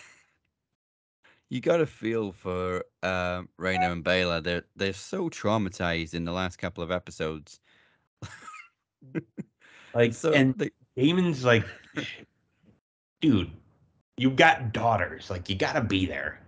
You 1.51 1.61
got 1.61 1.79
to 1.79 1.87
feel 1.87 2.33
for 2.33 2.85
um, 3.03 3.49
Rhaena 3.59 3.93
and 3.93 4.05
Baela. 4.05 4.43
They're 4.43 4.65
they're 4.77 4.93
so 4.93 5.29
traumatized 5.29 6.15
in 6.15 6.25
the 6.25 6.33
last 6.33 6.57
couple 6.59 6.83
of 6.83 6.91
episodes. 6.91 7.61
Like, 9.95 10.15
So 10.15 10.33
and 10.33 10.55
they, 10.59 10.71
Daemon's 10.97 11.45
like, 11.45 11.65
dude, 13.21 13.51
you've 14.17 14.37
got 14.37 14.73
daughters. 14.73 15.31
Like, 15.31 15.49
you 15.49 15.57
gotta 15.57 15.83
be 15.83 16.07
there. 16.07 16.41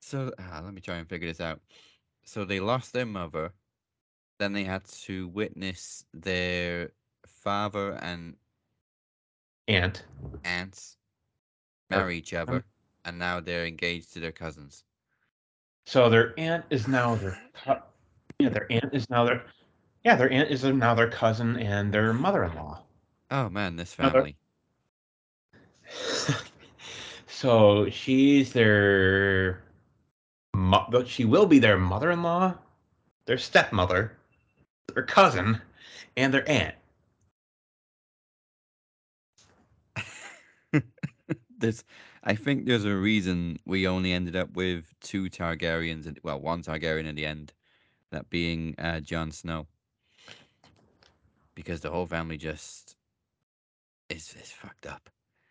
so 0.00 0.32
ah, 0.38 0.60
let 0.64 0.74
me 0.74 0.80
try 0.80 0.96
and 0.96 1.08
figure 1.08 1.28
this 1.28 1.40
out. 1.40 1.60
So 2.24 2.44
they 2.44 2.60
lost 2.60 2.92
their 2.92 3.06
mother, 3.06 3.52
then 4.38 4.52
they 4.52 4.64
had 4.64 4.84
to 4.84 5.28
witness 5.28 6.04
their 6.14 6.90
father 7.26 7.92
and 8.00 8.36
Aunt. 9.68 10.04
aunts 10.44 10.96
marry 11.90 12.18
each 12.18 12.32
um 12.34 12.40
other, 12.42 12.64
and 13.04 13.18
now 13.18 13.40
they're 13.40 13.66
engaged 13.66 14.12
to 14.14 14.20
their 14.20 14.32
cousins. 14.32 14.84
So 15.86 16.08
their 16.08 16.34
aunt 16.38 16.64
is 16.70 16.86
now 16.86 17.16
their, 17.16 17.38
yeah, 18.38 18.48
their 18.50 18.66
aunt 18.70 18.94
is 18.94 19.08
now 19.10 19.24
their, 19.24 19.44
yeah, 20.04 20.16
their 20.16 20.30
aunt 20.30 20.50
is 20.50 20.64
now 20.64 20.94
their 20.94 21.10
cousin 21.10 21.56
and 21.56 21.92
their 21.92 22.12
mother-in-law. 22.12 22.82
Oh 23.30 23.48
man, 23.48 23.76
this 23.76 23.94
family. 23.94 24.36
so 27.26 27.88
she's 27.90 28.52
their, 28.52 29.62
but 30.52 31.08
she 31.08 31.24
will 31.24 31.46
be 31.46 31.58
their 31.58 31.78
mother-in-law, 31.78 32.54
their 33.24 33.38
stepmother, 33.38 34.17
their 34.94 35.04
cousin, 35.04 35.60
and 36.16 36.32
their 36.32 36.48
aunt. 36.48 36.74
there's, 41.58 41.84
I 42.24 42.34
think 42.34 42.66
there's 42.66 42.84
a 42.84 42.94
reason 42.94 43.58
we 43.66 43.86
only 43.86 44.12
ended 44.12 44.36
up 44.36 44.54
with 44.54 44.84
two 45.00 45.30
Targaryens, 45.30 46.06
and 46.06 46.18
well, 46.22 46.40
one 46.40 46.62
Targaryen 46.62 47.06
in 47.06 47.14
the 47.14 47.26
end, 47.26 47.52
that 48.10 48.30
being 48.30 48.74
uh, 48.78 49.00
Jon 49.00 49.30
Snow, 49.30 49.66
because 51.54 51.80
the 51.80 51.90
whole 51.90 52.06
family 52.06 52.36
just 52.36 52.96
is 54.08 54.34
is 54.40 54.50
fucked 54.50 54.86
up. 54.86 55.10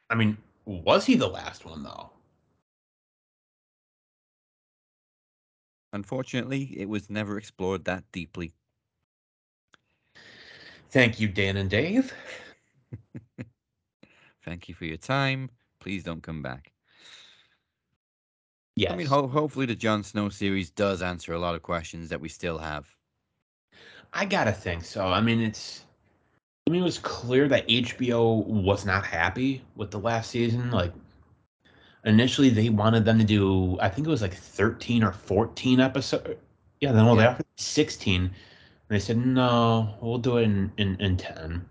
I 0.10 0.16
mean, 0.16 0.38
was 0.66 1.06
he 1.06 1.16
the 1.16 1.28
last 1.28 1.66
one 1.66 1.84
though? 1.84 2.12
Unfortunately, 5.94 6.74
it 6.78 6.90
was 6.90 7.10
never 7.10 7.38
explored 7.38 7.86
that 7.86 8.04
deeply. 8.12 8.54
Thank 10.90 11.20
you, 11.20 11.28
Dan 11.28 11.58
and 11.58 11.70
Dave. 11.70 12.14
Thank 14.46 14.70
you 14.70 14.76
for 14.76 14.86
your 14.86 14.98
time. 14.98 15.50
Please 15.80 16.04
don't 16.04 16.24
come 16.24 16.42
back. 16.42 16.72
Yes. 18.76 18.92
I 18.92 18.96
mean, 18.96 19.08
ho- 19.08 19.28
hopefully 19.28 19.66
the 19.66 19.76
Jon 19.76 20.04
Snow 20.04 20.30
series 20.30 20.70
does 20.70 21.02
answer 21.02 21.34
a 21.34 21.40
lot 21.40 21.56
of 21.56 21.64
questions 21.64 22.10
that 22.10 22.22
we 22.22 22.30
still 22.30 22.58
have. 22.58 22.86
I 24.14 24.26
gotta 24.26 24.52
think 24.52 24.86
so. 24.86 25.08
I 25.08 25.20
mean, 25.20 25.42
it's. 25.42 25.84
I 26.66 26.70
mean, 26.70 26.82
it 26.82 26.86
was 26.86 27.00
clear 27.00 27.48
that 27.48 27.68
HBO 27.68 28.46
was 28.46 28.86
not 28.86 29.06
happy 29.06 29.64
with 29.76 29.90
the 29.92 30.00
last 30.00 30.30
season. 30.32 30.70
Like, 30.70 30.94
initially 32.06 32.50
they 32.50 32.70
wanted 32.70 33.06
them 33.06 33.20
to 33.20 33.24
do, 33.24 33.80
I 33.80 33.88
think 33.90 34.06
it 34.06 34.10
was 34.10 34.22
like 34.22 34.34
13 34.34 35.02
or 35.04 35.14
14 35.14 35.80
episodes. 35.80 36.36
Yeah, 36.82 36.92
then 36.92 37.06
well, 37.06 37.16
they 37.16 37.24
Yeah. 37.24 37.32
offered 37.32 37.46
16. 37.58 38.32
And 38.90 38.96
they 38.96 39.00
said, 39.00 39.18
no, 39.18 39.96
we'll 40.02 40.18
do 40.18 40.38
it 40.38 40.44
in, 40.44 40.72
in, 40.78 40.96
in 41.02 41.18
10. 41.18 41.66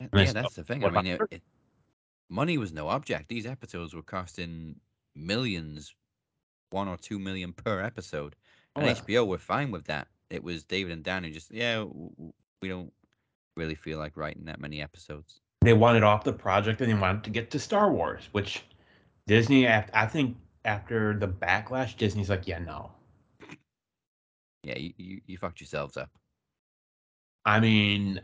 Yeah, 0.00 0.06
yeah, 0.12 0.24
said, 0.26 0.34
that's 0.36 0.54
the 0.54 0.64
thing. 0.64 0.84
I 0.84 0.90
mean, 0.90 1.06
it, 1.06 1.20
it, 1.30 1.42
money 2.28 2.58
was 2.58 2.72
no 2.72 2.88
object. 2.88 3.28
These 3.28 3.46
episodes 3.46 3.94
were 3.94 4.02
costing 4.02 4.76
millions, 5.14 5.94
one 6.70 6.88
or 6.88 6.96
two 6.96 7.18
million 7.18 7.52
per 7.52 7.80
episode, 7.80 8.36
oh, 8.76 8.80
and 8.80 8.90
Oh, 8.90 8.92
yeah. 8.92 9.22
HBO 9.22 9.26
were 9.26 9.38
fine 9.38 9.70
with 9.70 9.84
that. 9.86 10.08
It 10.30 10.42
was 10.42 10.64
David 10.64 10.92
and 10.92 11.02
Dan 11.02 11.24
who 11.24 11.30
just, 11.30 11.50
yeah, 11.50 11.84
we 12.60 12.68
don't 12.68 12.92
really 13.56 13.74
feel 13.74 13.98
like 13.98 14.16
writing 14.16 14.44
that 14.46 14.60
many 14.60 14.82
episodes. 14.82 15.40
They 15.62 15.72
wanted 15.72 16.02
off 16.02 16.24
the 16.24 16.32
project 16.32 16.80
and 16.82 16.90
they 16.90 16.94
wanted 16.94 17.24
to 17.24 17.30
get 17.30 17.50
to 17.52 17.58
Star 17.58 17.90
Wars, 17.90 18.28
which 18.32 18.62
Disney, 19.26 19.66
I 19.66 20.06
think 20.06 20.36
after 20.64 21.16
the 21.18 21.28
backlash, 21.28 21.96
Disney's 21.96 22.28
like, 22.28 22.46
yeah, 22.46 22.58
no. 22.58 22.90
Yeah, 24.62 24.78
you, 24.78 24.92
you, 24.96 25.20
you 25.26 25.38
fucked 25.38 25.60
yourselves 25.60 25.96
up. 25.96 26.10
I 27.44 27.60
mean, 27.60 28.20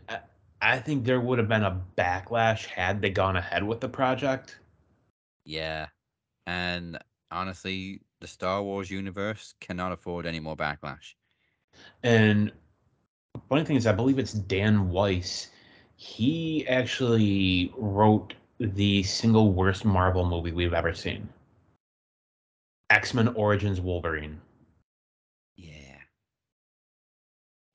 I- 0.61 0.79
think 0.79 1.05
there 1.05 1.21
would 1.21 1.39
have 1.39 1.47
been 1.47 1.63
a 1.63 1.81
backlash 1.97 2.65
had 2.65 3.01
they 3.01 3.09
gone 3.09 3.35
ahead 3.35 3.63
with 3.63 3.79
the 3.79 3.89
project. 3.89 4.59
Yeah, 5.45 5.87
and 6.45 6.97
honestly, 7.31 8.01
the 8.19 8.27
Star 8.27 8.61
Wars 8.61 8.89
universe 8.89 9.53
cannot 9.59 9.91
afford 9.91 10.25
any 10.25 10.39
more 10.39 10.55
backlash. 10.55 11.13
And 12.03 12.51
funny 13.49 13.63
thing 13.65 13.75
is, 13.75 13.87
I 13.87 13.91
believe 13.91 14.19
it's 14.19 14.33
Dan 14.33 14.89
Weiss. 14.89 15.49
He 15.95 16.67
actually 16.67 17.73
wrote 17.77 18.33
the 18.59 19.03
single 19.03 19.53
worst 19.53 19.85
Marvel 19.85 20.25
movie 20.25 20.51
we've 20.51 20.73
ever 20.73 20.93
seen 20.93 21.27
X 22.91 23.13
Men 23.13 23.29
Origins 23.29 23.79
Wolverine, 23.81 24.39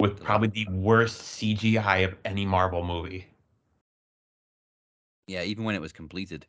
with 0.00 0.22
probably 0.22 0.48
the 0.48 0.66
worst 0.70 1.22
CGI 1.22 2.04
of 2.04 2.16
any 2.24 2.44
Marvel 2.46 2.84
movie. 2.84 3.26
yeah. 5.26 5.42
Even 5.42 5.64
when 5.64 5.74
it 5.74 5.80
was 5.80 5.92
completed. 5.92 6.46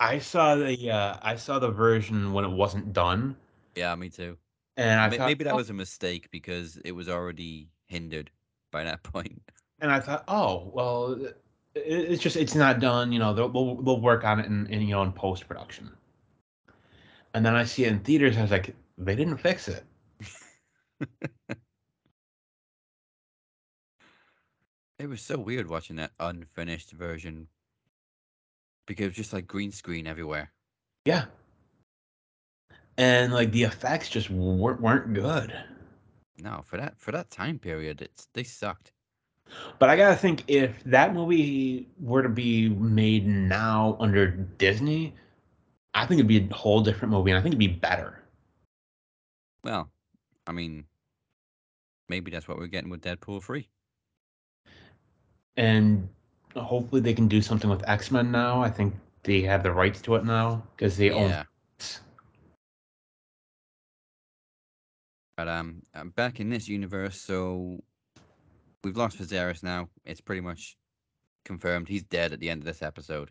I 0.00 0.18
saw 0.18 0.56
the 0.56 0.90
uh, 0.90 1.16
I 1.22 1.36
saw 1.36 1.58
the 1.58 1.70
version 1.70 2.32
when 2.32 2.44
it 2.44 2.50
wasn't 2.50 2.92
done, 2.92 3.36
Yeah, 3.76 3.94
me 3.94 4.10
too. 4.10 4.36
and 4.76 5.00
I 5.00 5.08
May- 5.08 5.18
thought, 5.18 5.26
Maybe 5.26 5.44
that 5.44 5.52
oh, 5.54 5.56
was 5.56 5.70
a 5.70 5.74
mistake 5.74 6.30
because 6.30 6.76
it 6.84 6.92
was 6.92 7.08
already 7.08 7.68
hindered 7.86 8.30
by 8.72 8.84
that 8.84 9.02
point. 9.12 9.40
and 9.80 9.90
I 9.92 10.00
thought, 10.00 10.24
oh 10.28 10.70
well, 10.74 11.12
it, 11.14 11.36
it's 11.74 12.22
just 12.22 12.36
it's 12.36 12.54
not 12.54 12.80
done. 12.80 13.12
You 13.12 13.18
know, 13.20 13.32
they'll 13.34 13.48
they'll, 13.48 13.76
they'll 13.82 14.00
work 14.00 14.24
on 14.24 14.40
it 14.40 14.46
in, 14.46 14.66
in 14.66 14.82
you 14.82 14.90
know 14.94 15.02
in 15.02 15.12
post 15.12 15.46
production. 15.48 15.90
And 17.34 17.44
then 17.44 17.54
I 17.56 17.64
see 17.64 17.84
it 17.84 17.92
in 17.92 18.00
theaters. 18.00 18.36
I 18.36 18.42
was 18.42 18.50
like, 18.50 18.74
they 18.98 19.16
didn't 19.16 19.38
fix 19.38 19.68
it. 19.68 19.84
It 24.98 25.08
was 25.08 25.20
so 25.20 25.36
weird 25.36 25.68
watching 25.68 25.96
that 25.96 26.12
unfinished 26.20 26.92
version 26.92 27.48
because 28.86 29.04
it 29.04 29.08
was 29.08 29.16
just 29.16 29.32
like 29.32 29.46
green 29.46 29.72
screen 29.72 30.06
everywhere. 30.06 30.52
Yeah. 31.04 31.26
And 32.96 33.32
like 33.32 33.50
the 33.50 33.64
effects 33.64 34.08
just 34.08 34.30
weren't, 34.30 34.80
weren't 34.80 35.12
good. 35.12 35.52
No, 36.38 36.62
for 36.66 36.76
that 36.76 36.98
for 36.98 37.12
that 37.12 37.30
time 37.30 37.58
period, 37.58 38.02
it's 38.02 38.28
they 38.34 38.44
sucked. 38.44 38.92
But 39.78 39.90
I 39.90 39.96
gotta 39.96 40.16
think 40.16 40.44
if 40.48 40.82
that 40.84 41.12
movie 41.12 41.88
were 42.00 42.22
to 42.22 42.28
be 42.28 42.68
made 42.68 43.26
now 43.26 43.96
under 44.00 44.28
Disney, 44.28 45.14
I 45.92 46.06
think 46.06 46.18
it'd 46.18 46.28
be 46.28 46.48
a 46.50 46.54
whole 46.54 46.80
different 46.80 47.12
movie, 47.12 47.30
and 47.30 47.38
I 47.38 47.42
think 47.42 47.52
it'd 47.52 47.58
be 47.58 47.68
better. 47.68 48.22
Well, 49.62 49.90
I 50.46 50.52
mean, 50.52 50.84
maybe 52.08 52.30
that's 52.30 52.48
what 52.48 52.58
we're 52.58 52.66
getting 52.66 52.90
with 52.90 53.02
Deadpool 53.02 53.42
three. 53.42 53.68
And 55.56 56.08
hopefully 56.56 57.00
they 57.00 57.14
can 57.14 57.28
do 57.28 57.40
something 57.40 57.70
with 57.70 57.88
X 57.88 58.10
Men 58.10 58.30
now. 58.30 58.62
I 58.62 58.70
think 58.70 58.94
they 59.22 59.42
have 59.42 59.62
the 59.62 59.72
rights 59.72 60.00
to 60.02 60.16
it 60.16 60.24
now 60.24 60.62
because 60.76 60.96
they 60.96 61.10
own. 61.10 61.30
Yeah, 61.30 61.44
but 65.36 65.48
um, 65.48 65.82
um, 65.94 66.10
back 66.10 66.40
in 66.40 66.48
this 66.50 66.68
universe, 66.68 67.20
so 67.20 67.82
we've 68.82 68.96
lost 68.96 69.18
Viserys 69.18 69.62
now. 69.62 69.88
It's 70.04 70.20
pretty 70.20 70.40
much 70.40 70.76
confirmed 71.44 71.88
he's 71.88 72.02
dead 72.04 72.32
at 72.32 72.40
the 72.40 72.50
end 72.50 72.62
of 72.62 72.66
this 72.66 72.82
episode. 72.82 73.30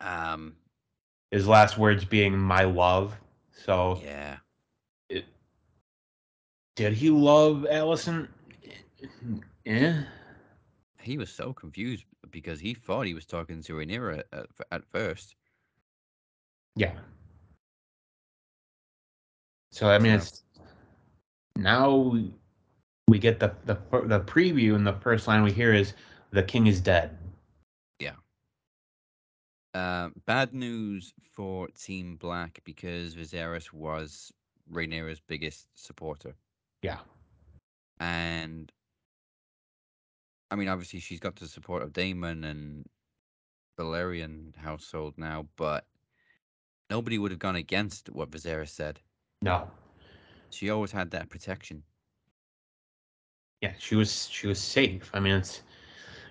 Um, 0.00 0.56
His 1.30 1.46
last 1.46 1.78
words 1.78 2.04
being 2.04 2.38
"my 2.38 2.64
love." 2.64 3.14
So 3.64 4.00
yeah, 4.02 4.36
it, 5.08 5.24
did 6.76 6.92
he 6.92 7.10
love 7.10 7.66
Alicent? 7.68 8.28
Eh. 9.66 10.02
he 11.00 11.18
was 11.18 11.30
so 11.30 11.52
confused 11.52 12.04
because 12.30 12.60
he 12.60 12.74
thought 12.74 13.06
he 13.06 13.14
was 13.14 13.26
talking 13.26 13.62
to 13.62 13.72
Rhaenyra 13.74 14.22
at, 14.32 14.46
at 14.70 14.84
first. 14.92 15.34
Yeah. 16.76 16.94
So 19.72 19.88
I 19.88 19.98
mean, 19.98 20.12
it's 20.14 20.42
now 21.56 21.96
we- 21.96 22.32
we 23.08 23.18
get 23.18 23.38
the 23.38 23.54
the 23.66 23.74
the 24.06 24.20
preview, 24.20 24.74
and 24.74 24.86
the 24.86 24.94
first 24.94 25.28
line 25.28 25.42
we 25.42 25.52
hear 25.52 25.72
is 25.72 25.94
"the 26.30 26.42
king 26.42 26.66
is 26.66 26.80
dead." 26.80 27.16
Yeah. 28.00 28.16
Uh, 29.74 30.10
bad 30.26 30.52
news 30.54 31.12
for 31.34 31.68
Team 31.68 32.16
Black 32.16 32.60
because 32.64 33.14
Viserys 33.14 33.72
was 33.72 34.32
Rhaenyra's 34.72 35.20
biggest 35.20 35.68
supporter, 35.74 36.34
Yeah. 36.86 36.98
and 37.98 38.70
I 40.50 40.54
mean, 40.54 40.68
obviously 40.68 41.00
she's 41.00 41.18
got 41.20 41.36
the 41.36 41.48
support 41.48 41.82
of 41.82 41.92
Daemon 41.92 42.44
and 42.44 42.86
Velaryon 43.78 44.54
household 44.56 45.14
now, 45.18 45.48
but 45.56 45.84
nobody 46.88 47.18
would 47.18 47.32
have 47.32 47.40
gone 47.40 47.56
against 47.56 48.08
what 48.10 48.30
Viserys 48.30 48.68
said. 48.68 49.00
No. 49.42 49.68
She 50.50 50.70
always 50.70 50.92
had 50.92 51.10
that 51.10 51.28
protection. 51.28 51.82
Yeah, 53.62 53.72
she 53.78 53.96
was 53.96 54.28
she 54.28 54.46
was 54.46 54.60
safe. 54.60 55.10
I 55.12 55.18
mean, 55.18 55.34
it's 55.34 55.62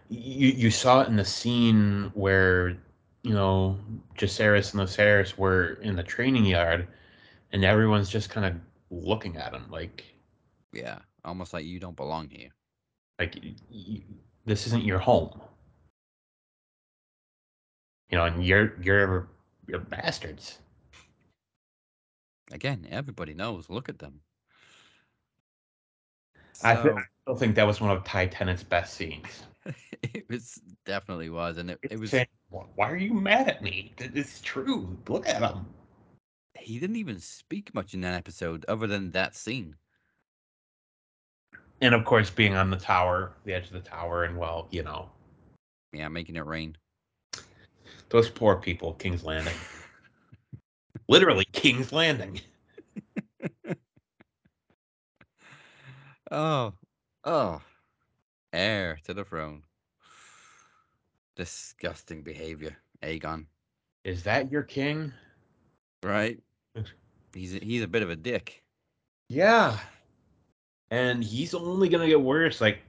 you 0.09 0.47
you 0.49 0.71
saw 0.71 1.01
it 1.01 1.09
in 1.09 1.17
the 1.17 1.25
scene 1.25 2.11
where 2.13 2.77
you 3.23 3.33
know 3.33 3.77
Jacaerys 4.17 4.73
and 4.73 4.81
Lucerys 4.81 5.37
were 5.37 5.73
in 5.81 5.97
the 5.97 6.03
training 6.03 6.45
yard, 6.45 6.87
and 7.51 7.65
everyone's 7.65 8.09
just 8.09 8.29
kind 8.29 8.45
of 8.45 8.55
looking 8.89 9.35
at 9.37 9.53
him 9.53 9.69
like 9.69 10.14
Yeah, 10.75 10.99
almost 11.23 11.53
like 11.53 11.65
you 11.65 11.79
don't 11.79 11.95
belong 11.95 12.29
here. 12.29 12.49
like 13.19 13.35
y- 13.41 13.55
y- 13.71 14.03
this 14.45 14.67
isn't 14.67 14.83
your 14.83 14.99
home. 14.99 15.41
You 18.09 18.17
know, 18.17 18.25
and 18.25 18.45
you're 18.45 18.73
you're 18.81 19.27
you're 19.67 19.79
bastards. 19.79 20.59
Again, 22.51 22.85
everybody 22.91 23.33
knows. 23.33 23.69
Look 23.69 23.89
at 23.89 23.99
them. 23.99 24.21
I, 26.63 26.75
th- 26.75 26.95
I 26.95 27.01
still 27.23 27.35
think 27.35 27.55
that 27.55 27.67
was 27.67 27.81
one 27.81 27.91
of 27.91 28.03
Ty 28.03 28.27
Tennant's 28.27 28.63
best 28.63 28.93
scenes. 28.93 29.43
it 30.03 30.29
was 30.29 30.61
definitely 30.85 31.29
was, 31.29 31.57
and 31.57 31.71
it, 31.71 31.79
it 31.83 31.99
was. 31.99 32.11
saying, 32.11 32.27
"Why 32.49 32.65
why 32.75 32.89
are 32.91 32.97
you 32.97 33.13
mad 33.13 33.47
at 33.49 33.61
me? 33.61 33.93
It's 33.97 34.41
true. 34.41 34.97
Look 35.07 35.27
at 35.27 35.41
him. 35.41 35.65
He 36.57 36.79
didn't 36.79 36.95
even 36.95 37.19
speak 37.19 37.73
much 37.73 37.93
in 37.93 38.01
that 38.01 38.13
episode, 38.13 38.65
other 38.67 38.87
than 38.87 39.11
that 39.11 39.35
scene. 39.35 39.75
And 41.81 41.93
of 41.93 42.05
course, 42.05 42.29
being 42.29 42.55
on 42.55 42.69
the 42.69 42.77
tower, 42.77 43.33
the 43.43 43.53
edge 43.53 43.67
of 43.67 43.73
the 43.73 43.79
tower, 43.79 44.23
and 44.23 44.37
well, 44.37 44.67
you 44.71 44.83
know, 44.83 45.09
Yeah, 45.93 46.07
making 46.07 46.35
it 46.35 46.45
rain. 46.45 46.77
those 48.09 48.29
poor 48.29 48.55
people, 48.55 48.93
King's 48.93 49.23
Landing. 49.23 49.53
Literally, 51.07 51.45
King's 51.51 51.91
Landing. 51.91 52.39
Oh, 56.31 56.73
oh, 57.23 57.61
heir 58.51 58.97
to 59.03 59.13
the 59.13 59.23
throne. 59.23 59.61
Disgusting 61.35 62.23
behavior, 62.23 62.75
Aegon. 63.03 63.45
Is 64.03 64.23
that 64.23 64.51
your 64.51 64.63
king? 64.63 65.13
Right? 66.01 66.39
He's 67.33 67.53
a, 67.53 67.59
he's 67.59 67.83
a 67.83 67.87
bit 67.87 68.01
of 68.01 68.09
a 68.09 68.15
dick. 68.15 68.63
Yeah. 69.29 69.77
And 70.91 71.23
he's 71.23 71.53
only 71.53 71.89
gonna 71.89 72.07
get 72.07 72.21
worse. 72.21 72.61
Like 72.61 72.79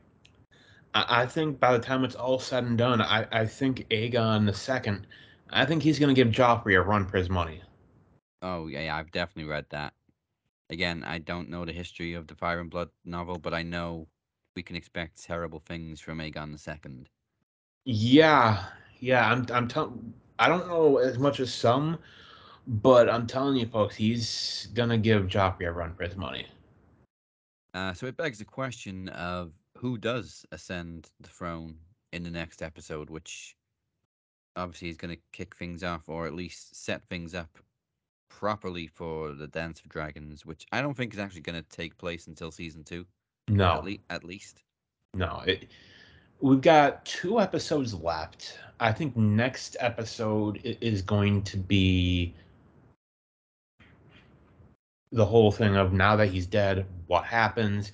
I, 0.94 1.22
I 1.22 1.26
think 1.26 1.60
by 1.60 1.72
the 1.72 1.82
time 1.82 2.04
it's 2.04 2.14
all 2.14 2.38
said 2.38 2.64
and 2.64 2.78
done, 2.78 3.00
I, 3.00 3.26
I 3.32 3.46
think 3.46 3.86
Aegon 3.90 4.46
the 4.46 4.54
second, 4.54 5.06
I 5.50 5.64
think 5.64 5.82
he's 5.82 5.98
gonna 5.98 6.14
give 6.14 6.28
Joffrey 6.28 6.76
a 6.76 6.82
run 6.82 7.06
for 7.06 7.16
his 7.18 7.30
money. 7.30 7.62
Oh 8.42 8.66
yeah, 8.68 8.80
yeah, 8.80 8.96
I've 8.96 9.10
definitely 9.12 9.50
read 9.50 9.66
that. 9.70 9.94
Again, 10.70 11.04
I 11.04 11.18
don't 11.18 11.48
know 11.50 11.64
the 11.64 11.72
history 11.72 12.14
of 12.14 12.26
the 12.26 12.34
Fire 12.34 12.60
and 12.60 12.70
Blood 12.70 12.90
novel, 13.04 13.38
but 13.38 13.54
I 13.54 13.62
know 13.62 14.08
we 14.56 14.62
can 14.62 14.76
expect 14.76 15.22
terrible 15.22 15.60
things 15.60 16.00
from 16.00 16.18
Aegon 16.18 16.52
the 16.52 16.58
Second. 16.58 17.08
Yeah, 17.84 18.64
yeah. 19.00 19.30
I'm 19.30 19.46
I'm 19.50 19.68
telling. 19.68 20.12
I 20.38 20.48
don't 20.48 20.66
know 20.68 20.98
as 20.98 21.18
much 21.18 21.40
as 21.40 21.52
some, 21.54 21.98
but 22.66 23.08
I'm 23.08 23.26
telling 23.26 23.56
you, 23.56 23.66
folks, 23.66 23.94
he's 23.96 24.68
gonna 24.74 24.98
give 24.98 25.24
Joffrey 25.26 25.66
a 25.66 25.72
run 25.72 25.94
for 25.94 26.04
his 26.04 26.16
money. 26.16 26.46
Uh, 27.76 27.92
so 27.92 28.06
it 28.06 28.16
begs 28.16 28.38
the 28.38 28.44
question 28.44 29.10
of 29.10 29.52
who 29.76 29.98
does 29.98 30.46
ascend 30.50 31.10
the 31.20 31.28
throne 31.28 31.76
in 32.14 32.22
the 32.22 32.30
next 32.30 32.62
episode, 32.62 33.10
which 33.10 33.54
obviously 34.56 34.88
is 34.88 34.96
going 34.96 35.14
to 35.14 35.20
kick 35.34 35.54
things 35.56 35.84
off 35.84 36.08
or 36.08 36.26
at 36.26 36.32
least 36.32 36.82
set 36.82 37.06
things 37.10 37.34
up 37.34 37.50
properly 38.30 38.86
for 38.86 39.34
the 39.34 39.46
Dance 39.46 39.80
of 39.80 39.90
Dragons, 39.90 40.46
which 40.46 40.64
I 40.72 40.80
don't 40.80 40.96
think 40.96 41.12
is 41.12 41.20
actually 41.20 41.42
going 41.42 41.62
to 41.62 41.76
take 41.76 41.98
place 41.98 42.28
until 42.28 42.50
season 42.50 42.82
two. 42.82 43.04
No, 43.46 43.74
at, 43.74 43.84
le- 43.84 43.98
at 44.08 44.24
least. 44.24 44.62
No, 45.12 45.42
it, 45.46 45.68
we've 46.40 46.62
got 46.62 47.04
two 47.04 47.40
episodes 47.40 47.92
left. 47.92 48.58
I 48.80 48.90
think 48.90 49.14
next 49.18 49.76
episode 49.80 50.60
is 50.64 51.02
going 51.02 51.42
to 51.42 51.58
be 51.58 52.34
the 55.12 55.24
whole 55.24 55.50
thing 55.50 55.76
of 55.76 55.92
now 55.92 56.16
that 56.16 56.28
he's 56.28 56.46
dead, 56.46 56.86
what 57.06 57.24
happens, 57.24 57.92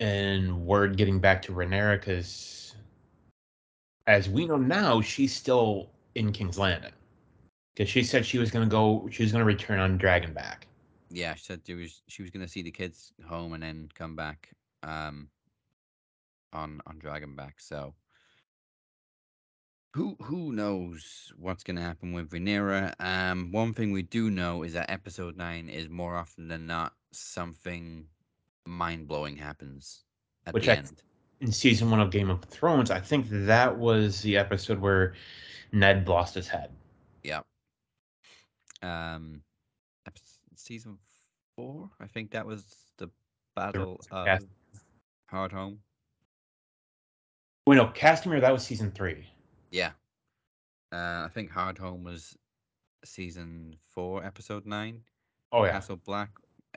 and 0.00 0.66
word 0.66 0.96
getting 0.96 1.18
back 1.18 1.42
to 1.42 1.52
Rhaenyra 1.52 2.00
because, 2.00 2.74
as 4.06 4.28
we 4.28 4.46
know 4.46 4.56
now, 4.56 5.00
she's 5.00 5.34
still 5.34 5.88
in 6.14 6.32
King's 6.32 6.58
Landing 6.58 6.92
because 7.74 7.88
she 7.88 8.02
said 8.02 8.26
she 8.26 8.38
was 8.38 8.50
going 8.50 8.68
to 8.68 8.70
go, 8.70 9.08
she 9.10 9.22
was 9.22 9.32
going 9.32 9.40
to 9.40 9.46
return 9.46 9.78
on 9.78 9.98
Dragonback. 9.98 10.64
Yeah, 11.10 11.34
she 11.34 11.44
said 11.44 11.60
she 11.66 11.74
was 11.74 12.02
she 12.08 12.22
was 12.22 12.30
going 12.30 12.44
to 12.44 12.50
see 12.50 12.62
the 12.62 12.70
kids 12.70 13.12
home 13.26 13.52
and 13.52 13.62
then 13.62 13.88
come 13.94 14.16
back 14.16 14.50
um, 14.82 15.28
on 16.52 16.80
on 16.86 16.98
Dragonback. 16.98 17.52
So 17.58 17.94
who 19.92 20.16
who 20.22 20.52
knows 20.52 21.32
what's 21.38 21.62
going 21.62 21.76
to 21.76 21.82
happen 21.82 22.12
with 22.12 22.30
Rhaenyra? 22.30 22.94
Um, 22.98 23.52
one 23.52 23.74
thing 23.74 23.92
we 23.92 24.02
do 24.02 24.30
know 24.30 24.62
is 24.62 24.72
that 24.72 24.90
episode 24.90 25.36
nine 25.36 25.68
is 25.68 25.88
more 25.88 26.16
often 26.16 26.48
than 26.48 26.66
not 26.66 26.94
something 27.12 28.06
mind 28.66 29.06
blowing 29.06 29.36
happens 29.36 30.04
at 30.46 30.54
Which 30.54 30.66
the 30.66 30.72
I, 30.72 30.76
end. 30.76 31.02
In 31.40 31.52
season 31.52 31.90
one 31.90 32.00
of 32.00 32.10
Game 32.10 32.30
of 32.30 32.42
Thrones, 32.44 32.90
I 32.90 33.00
think 33.00 33.26
that 33.30 33.76
was 33.76 34.22
the 34.22 34.36
episode 34.36 34.78
where 34.78 35.14
Ned 35.72 36.08
lost 36.08 36.34
his 36.34 36.48
head. 36.48 36.70
Yeah. 37.22 37.40
Um, 38.82 39.42
season 40.54 40.98
four, 41.56 41.90
I 42.00 42.06
think 42.06 42.30
that 42.30 42.46
was 42.46 42.64
the 42.98 43.10
battle 43.54 44.00
of 44.10 44.26
Cast- 44.26 44.46
Hardhome. 45.30 45.78
Wait, 47.66 47.76
no, 47.76 47.86
Castamere. 47.86 48.40
That 48.40 48.52
was 48.52 48.64
season 48.64 48.90
three. 48.90 49.26
Yeah. 49.72 49.92
Uh, 50.92 51.24
I 51.24 51.30
think 51.32 51.50
Hardhome 51.50 52.04
was 52.04 52.36
season 53.04 53.74
four, 53.90 54.24
episode 54.24 54.66
nine. 54.66 55.00
Oh 55.50 55.64
yeah. 55.64 55.72
Castle 55.72 55.96
Black, 55.96 56.30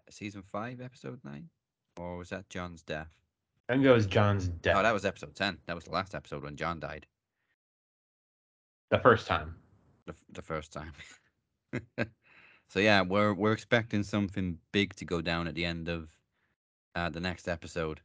season 0.10 0.42
five, 0.42 0.82
episode 0.82 1.20
nine, 1.24 1.50
or 1.98 2.18
was 2.18 2.30
that 2.30 2.50
Jon's 2.50 2.82
death? 2.82 3.12
I 3.70 3.74
think 3.74 3.84
that 3.84 3.92
was 3.92 4.06
Jon's 4.08 4.48
death. 4.48 4.78
Oh, 4.78 4.84
that 4.84 4.94
was 4.94 5.06
episode 5.06 5.36
ten. 5.36 5.58
That 5.68 5.76
was 5.76 5.84
the 5.84 5.92
last 5.92 6.16
episode 6.16 6.44
when 6.44 6.56
Jon 6.56 6.80
died. 6.80 7.06
The 8.90 9.00
first 9.00 9.28
time. 9.28 9.56
The 10.06 10.16
the 10.32 10.42
first 10.42 10.72
time. 10.72 10.94
so 12.70 12.80
yeah, 12.80 13.02
we're 13.02 13.34
we're 13.34 13.52
expecting 13.54 14.04
something 14.04 14.58
big 14.72 14.96
to 14.96 15.06
go 15.06 15.22
down 15.22 15.48
at 15.48 15.56
the 15.56 15.66
end 15.66 15.90
of 15.90 16.10
uh, 16.96 17.10
the 17.10 17.20
next 17.20 17.50
episode. 17.50 18.00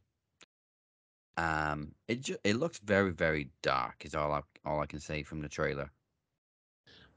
Um, 1.37 1.93
it 2.09 2.21
ju- 2.21 2.37
it 2.43 2.57
looks 2.57 2.79
very 2.79 3.11
very 3.11 3.49
dark. 3.61 4.03
Is 4.03 4.15
all 4.15 4.33
I 4.33 4.41
all 4.65 4.79
I 4.79 4.85
can 4.85 4.99
say 4.99 5.23
from 5.23 5.41
the 5.41 5.49
trailer. 5.49 5.91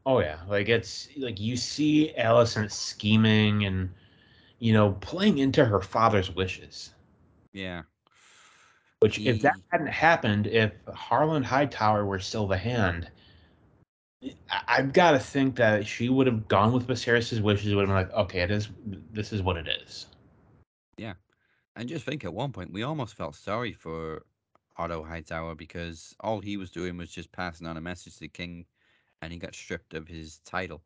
Oh 0.06 0.20
yeah, 0.20 0.38
like 0.48 0.68
it's 0.68 1.08
like 1.16 1.40
you 1.40 1.56
see 1.56 2.12
Alicent 2.18 2.70
scheming 2.70 3.64
and 3.64 3.90
you 4.58 4.72
know 4.72 4.92
playing 5.00 5.38
into 5.38 5.64
her 5.64 5.80
father's 5.80 6.30
wishes. 6.30 6.92
Yeah. 7.52 7.82
Which, 9.00 9.16
he... 9.16 9.28
if 9.28 9.42
that 9.42 9.54
hadn't 9.70 9.88
happened, 9.88 10.46
if 10.46 10.72
Harland 10.92 11.44
Hightower 11.44 12.04
were 12.04 12.18
still 12.18 12.46
the 12.46 12.56
hand, 12.56 13.10
eh, 14.22 14.30
I've 14.66 14.92
got 14.92 15.12
to 15.12 15.18
think 15.18 15.56
that 15.56 15.86
she 15.86 16.08
would 16.08 16.26
have 16.26 16.48
gone 16.48 16.72
with 16.72 16.86
Viserys's 16.86 17.40
wishes. 17.40 17.74
Would 17.74 17.88
have 17.88 17.88
been 17.88 17.96
like, 17.96 18.12
okay, 18.12 18.40
it 18.40 18.50
is. 18.50 18.68
This 19.12 19.32
is 19.32 19.42
what 19.42 19.56
it 19.56 19.68
is. 19.68 20.06
Yeah. 20.96 21.14
And 21.76 21.88
just 21.88 22.04
think 22.04 22.24
at 22.24 22.32
one 22.32 22.52
point, 22.52 22.72
we 22.72 22.82
almost 22.82 23.14
felt 23.14 23.34
sorry 23.34 23.72
for 23.72 24.24
Otto 24.76 25.02
Hightower 25.02 25.54
because 25.54 26.14
all 26.20 26.40
he 26.40 26.56
was 26.56 26.70
doing 26.70 26.96
was 26.96 27.10
just 27.10 27.32
passing 27.32 27.66
on 27.66 27.76
a 27.76 27.80
message 27.80 28.14
to 28.14 28.20
the 28.20 28.28
king 28.28 28.66
and 29.22 29.32
he 29.32 29.38
got 29.38 29.54
stripped 29.54 29.94
of 29.94 30.08
his 30.08 30.38
title. 30.44 30.82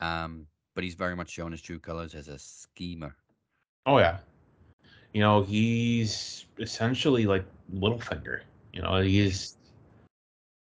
Um, 0.00 0.46
but 0.74 0.84
he's 0.84 0.94
very 0.94 1.14
much 1.14 1.30
shown 1.30 1.52
his 1.52 1.62
true 1.62 1.78
colors 1.78 2.14
as 2.14 2.28
a 2.28 2.38
schemer. 2.38 3.14
Oh, 3.86 3.98
yeah. 3.98 4.18
You 5.12 5.20
know, 5.20 5.42
he's 5.42 6.46
essentially 6.58 7.26
like 7.26 7.44
Littlefinger. 7.74 8.40
You 8.72 8.82
know, 8.82 9.00
he's, 9.02 9.56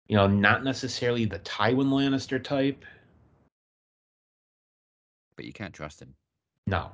you 0.07 0.17
know, 0.17 0.27
not 0.27 0.63
necessarily 0.63 1.25
the 1.25 1.39
Tywin 1.39 1.87
Lannister 1.87 2.43
type. 2.43 2.83
But 5.37 5.45
you 5.45 5.53
can't 5.53 5.73
trust 5.73 6.01
him. 6.01 6.13
No 6.67 6.91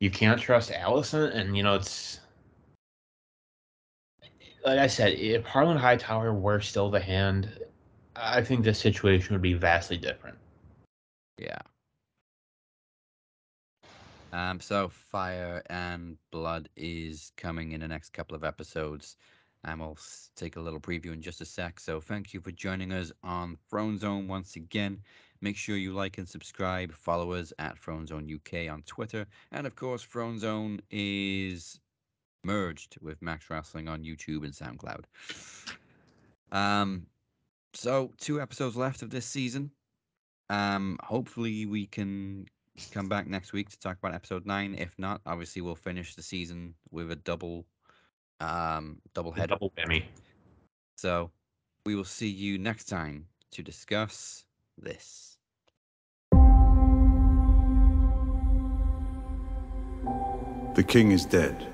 you 0.00 0.10
can't 0.10 0.40
trust 0.40 0.72
Alicent, 0.72 1.36
and 1.36 1.56
you 1.56 1.62
know 1.62 1.74
it's 1.74 2.20
like 4.64 4.78
I 4.78 4.86
said, 4.86 5.14
if 5.14 5.44
Harland 5.44 5.80
Hightower 5.80 6.32
were 6.32 6.60
still 6.60 6.90
the 6.90 7.00
hand, 7.00 7.50
I 8.16 8.42
think 8.42 8.64
the 8.64 8.74
situation 8.74 9.34
would 9.34 9.42
be 9.42 9.54
vastly 9.54 9.96
different. 9.96 10.38
Yeah. 11.38 11.58
Um. 14.32 14.60
So, 14.60 14.88
Fire 14.88 15.62
and 15.70 16.16
Blood 16.30 16.68
is 16.76 17.32
coming 17.36 17.72
in 17.72 17.80
the 17.80 17.88
next 17.88 18.10
couple 18.10 18.36
of 18.36 18.44
episodes, 18.44 19.16
and 19.64 19.80
we'll 19.80 19.98
take 20.36 20.56
a 20.56 20.60
little 20.60 20.78
preview 20.78 21.12
in 21.12 21.22
just 21.22 21.40
a 21.40 21.44
sec. 21.44 21.80
So, 21.80 22.00
thank 22.00 22.32
you 22.32 22.40
for 22.40 22.52
joining 22.52 22.92
us 22.92 23.10
on 23.24 23.56
Throne 23.68 23.98
Zone 23.98 24.28
once 24.28 24.56
again. 24.56 25.00
Make 25.40 25.56
sure 25.56 25.76
you 25.76 25.94
like 25.94 26.18
and 26.18 26.28
subscribe. 26.28 26.92
Follow 26.92 27.32
us 27.32 27.52
at 27.58 27.78
Throne 27.78 28.06
Zone 28.06 28.30
UK 28.32 28.70
on 28.70 28.82
Twitter. 28.82 29.26
And 29.50 29.66
of 29.66 29.74
course, 29.74 30.02
Throne 30.02 30.38
Zone 30.38 30.80
is 30.90 31.80
merged 32.44 32.96
with 33.00 33.20
Max 33.22 33.50
Wrestling 33.50 33.88
on 33.88 34.02
YouTube 34.02 34.44
and 34.44 34.52
SoundCloud. 34.52 35.04
Um, 36.52 37.06
so 37.74 38.12
two 38.18 38.40
episodes 38.40 38.76
left 38.76 39.02
of 39.02 39.10
this 39.10 39.26
season. 39.26 39.70
Um, 40.48 40.98
hopefully 41.02 41.66
we 41.66 41.86
can 41.86 42.46
come 42.92 43.08
back 43.08 43.26
next 43.26 43.52
week 43.52 43.68
to 43.70 43.78
talk 43.78 43.98
about 43.98 44.14
episode 44.14 44.46
nine. 44.46 44.74
If 44.74 44.98
not, 44.98 45.20
obviously 45.26 45.62
we'll 45.62 45.76
finish 45.76 46.14
the 46.14 46.22
season 46.22 46.74
with 46.90 47.12
a 47.12 47.16
double, 47.16 47.66
um, 48.40 49.00
double 49.14 49.32
head, 49.32 49.50
double 49.50 49.72
whammy. 49.78 50.04
So 50.96 51.30
we 51.86 51.94
will 51.94 52.04
see 52.04 52.28
you 52.28 52.58
next 52.58 52.84
time 52.84 53.26
to 53.52 53.62
discuss 53.62 54.44
this. 54.76 55.36
The 60.74 60.84
king 60.86 61.12
is 61.12 61.24
dead. 61.24 61.66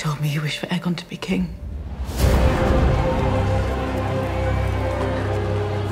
Told 0.00 0.18
me 0.18 0.30
you 0.30 0.40
wished 0.40 0.60
for 0.60 0.66
Aegon 0.68 0.96
to 0.96 1.06
be 1.10 1.16
king. 1.18 1.54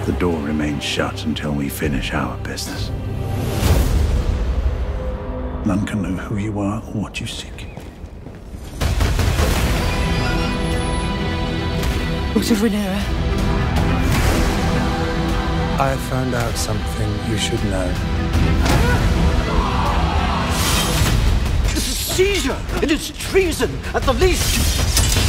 The 0.07 0.17
door 0.19 0.41
remains 0.41 0.83
shut 0.83 1.27
until 1.27 1.53
we 1.53 1.69
finish 1.69 2.15
our 2.15 2.39
business. 2.39 2.89
None 5.67 5.85
can 5.85 6.01
know 6.01 6.17
who 6.17 6.39
you 6.39 6.59
are 6.59 6.81
or 6.81 7.03
what 7.03 7.21
you 7.21 7.27
seek. 7.27 7.67
What 12.35 12.51
of 12.51 12.59
Rhaenyra? 12.63 12.99
I 15.79 15.89
have 15.91 16.01
found 16.09 16.35
out 16.35 16.57
something 16.57 17.31
you 17.31 17.37
should 17.37 17.63
know. 17.65 19.08
Seizure! 22.19 22.59
It 22.83 22.91
is 22.91 23.11
treason, 23.11 23.71
at 23.95 24.03
the 24.03 24.13
least! 24.13 25.28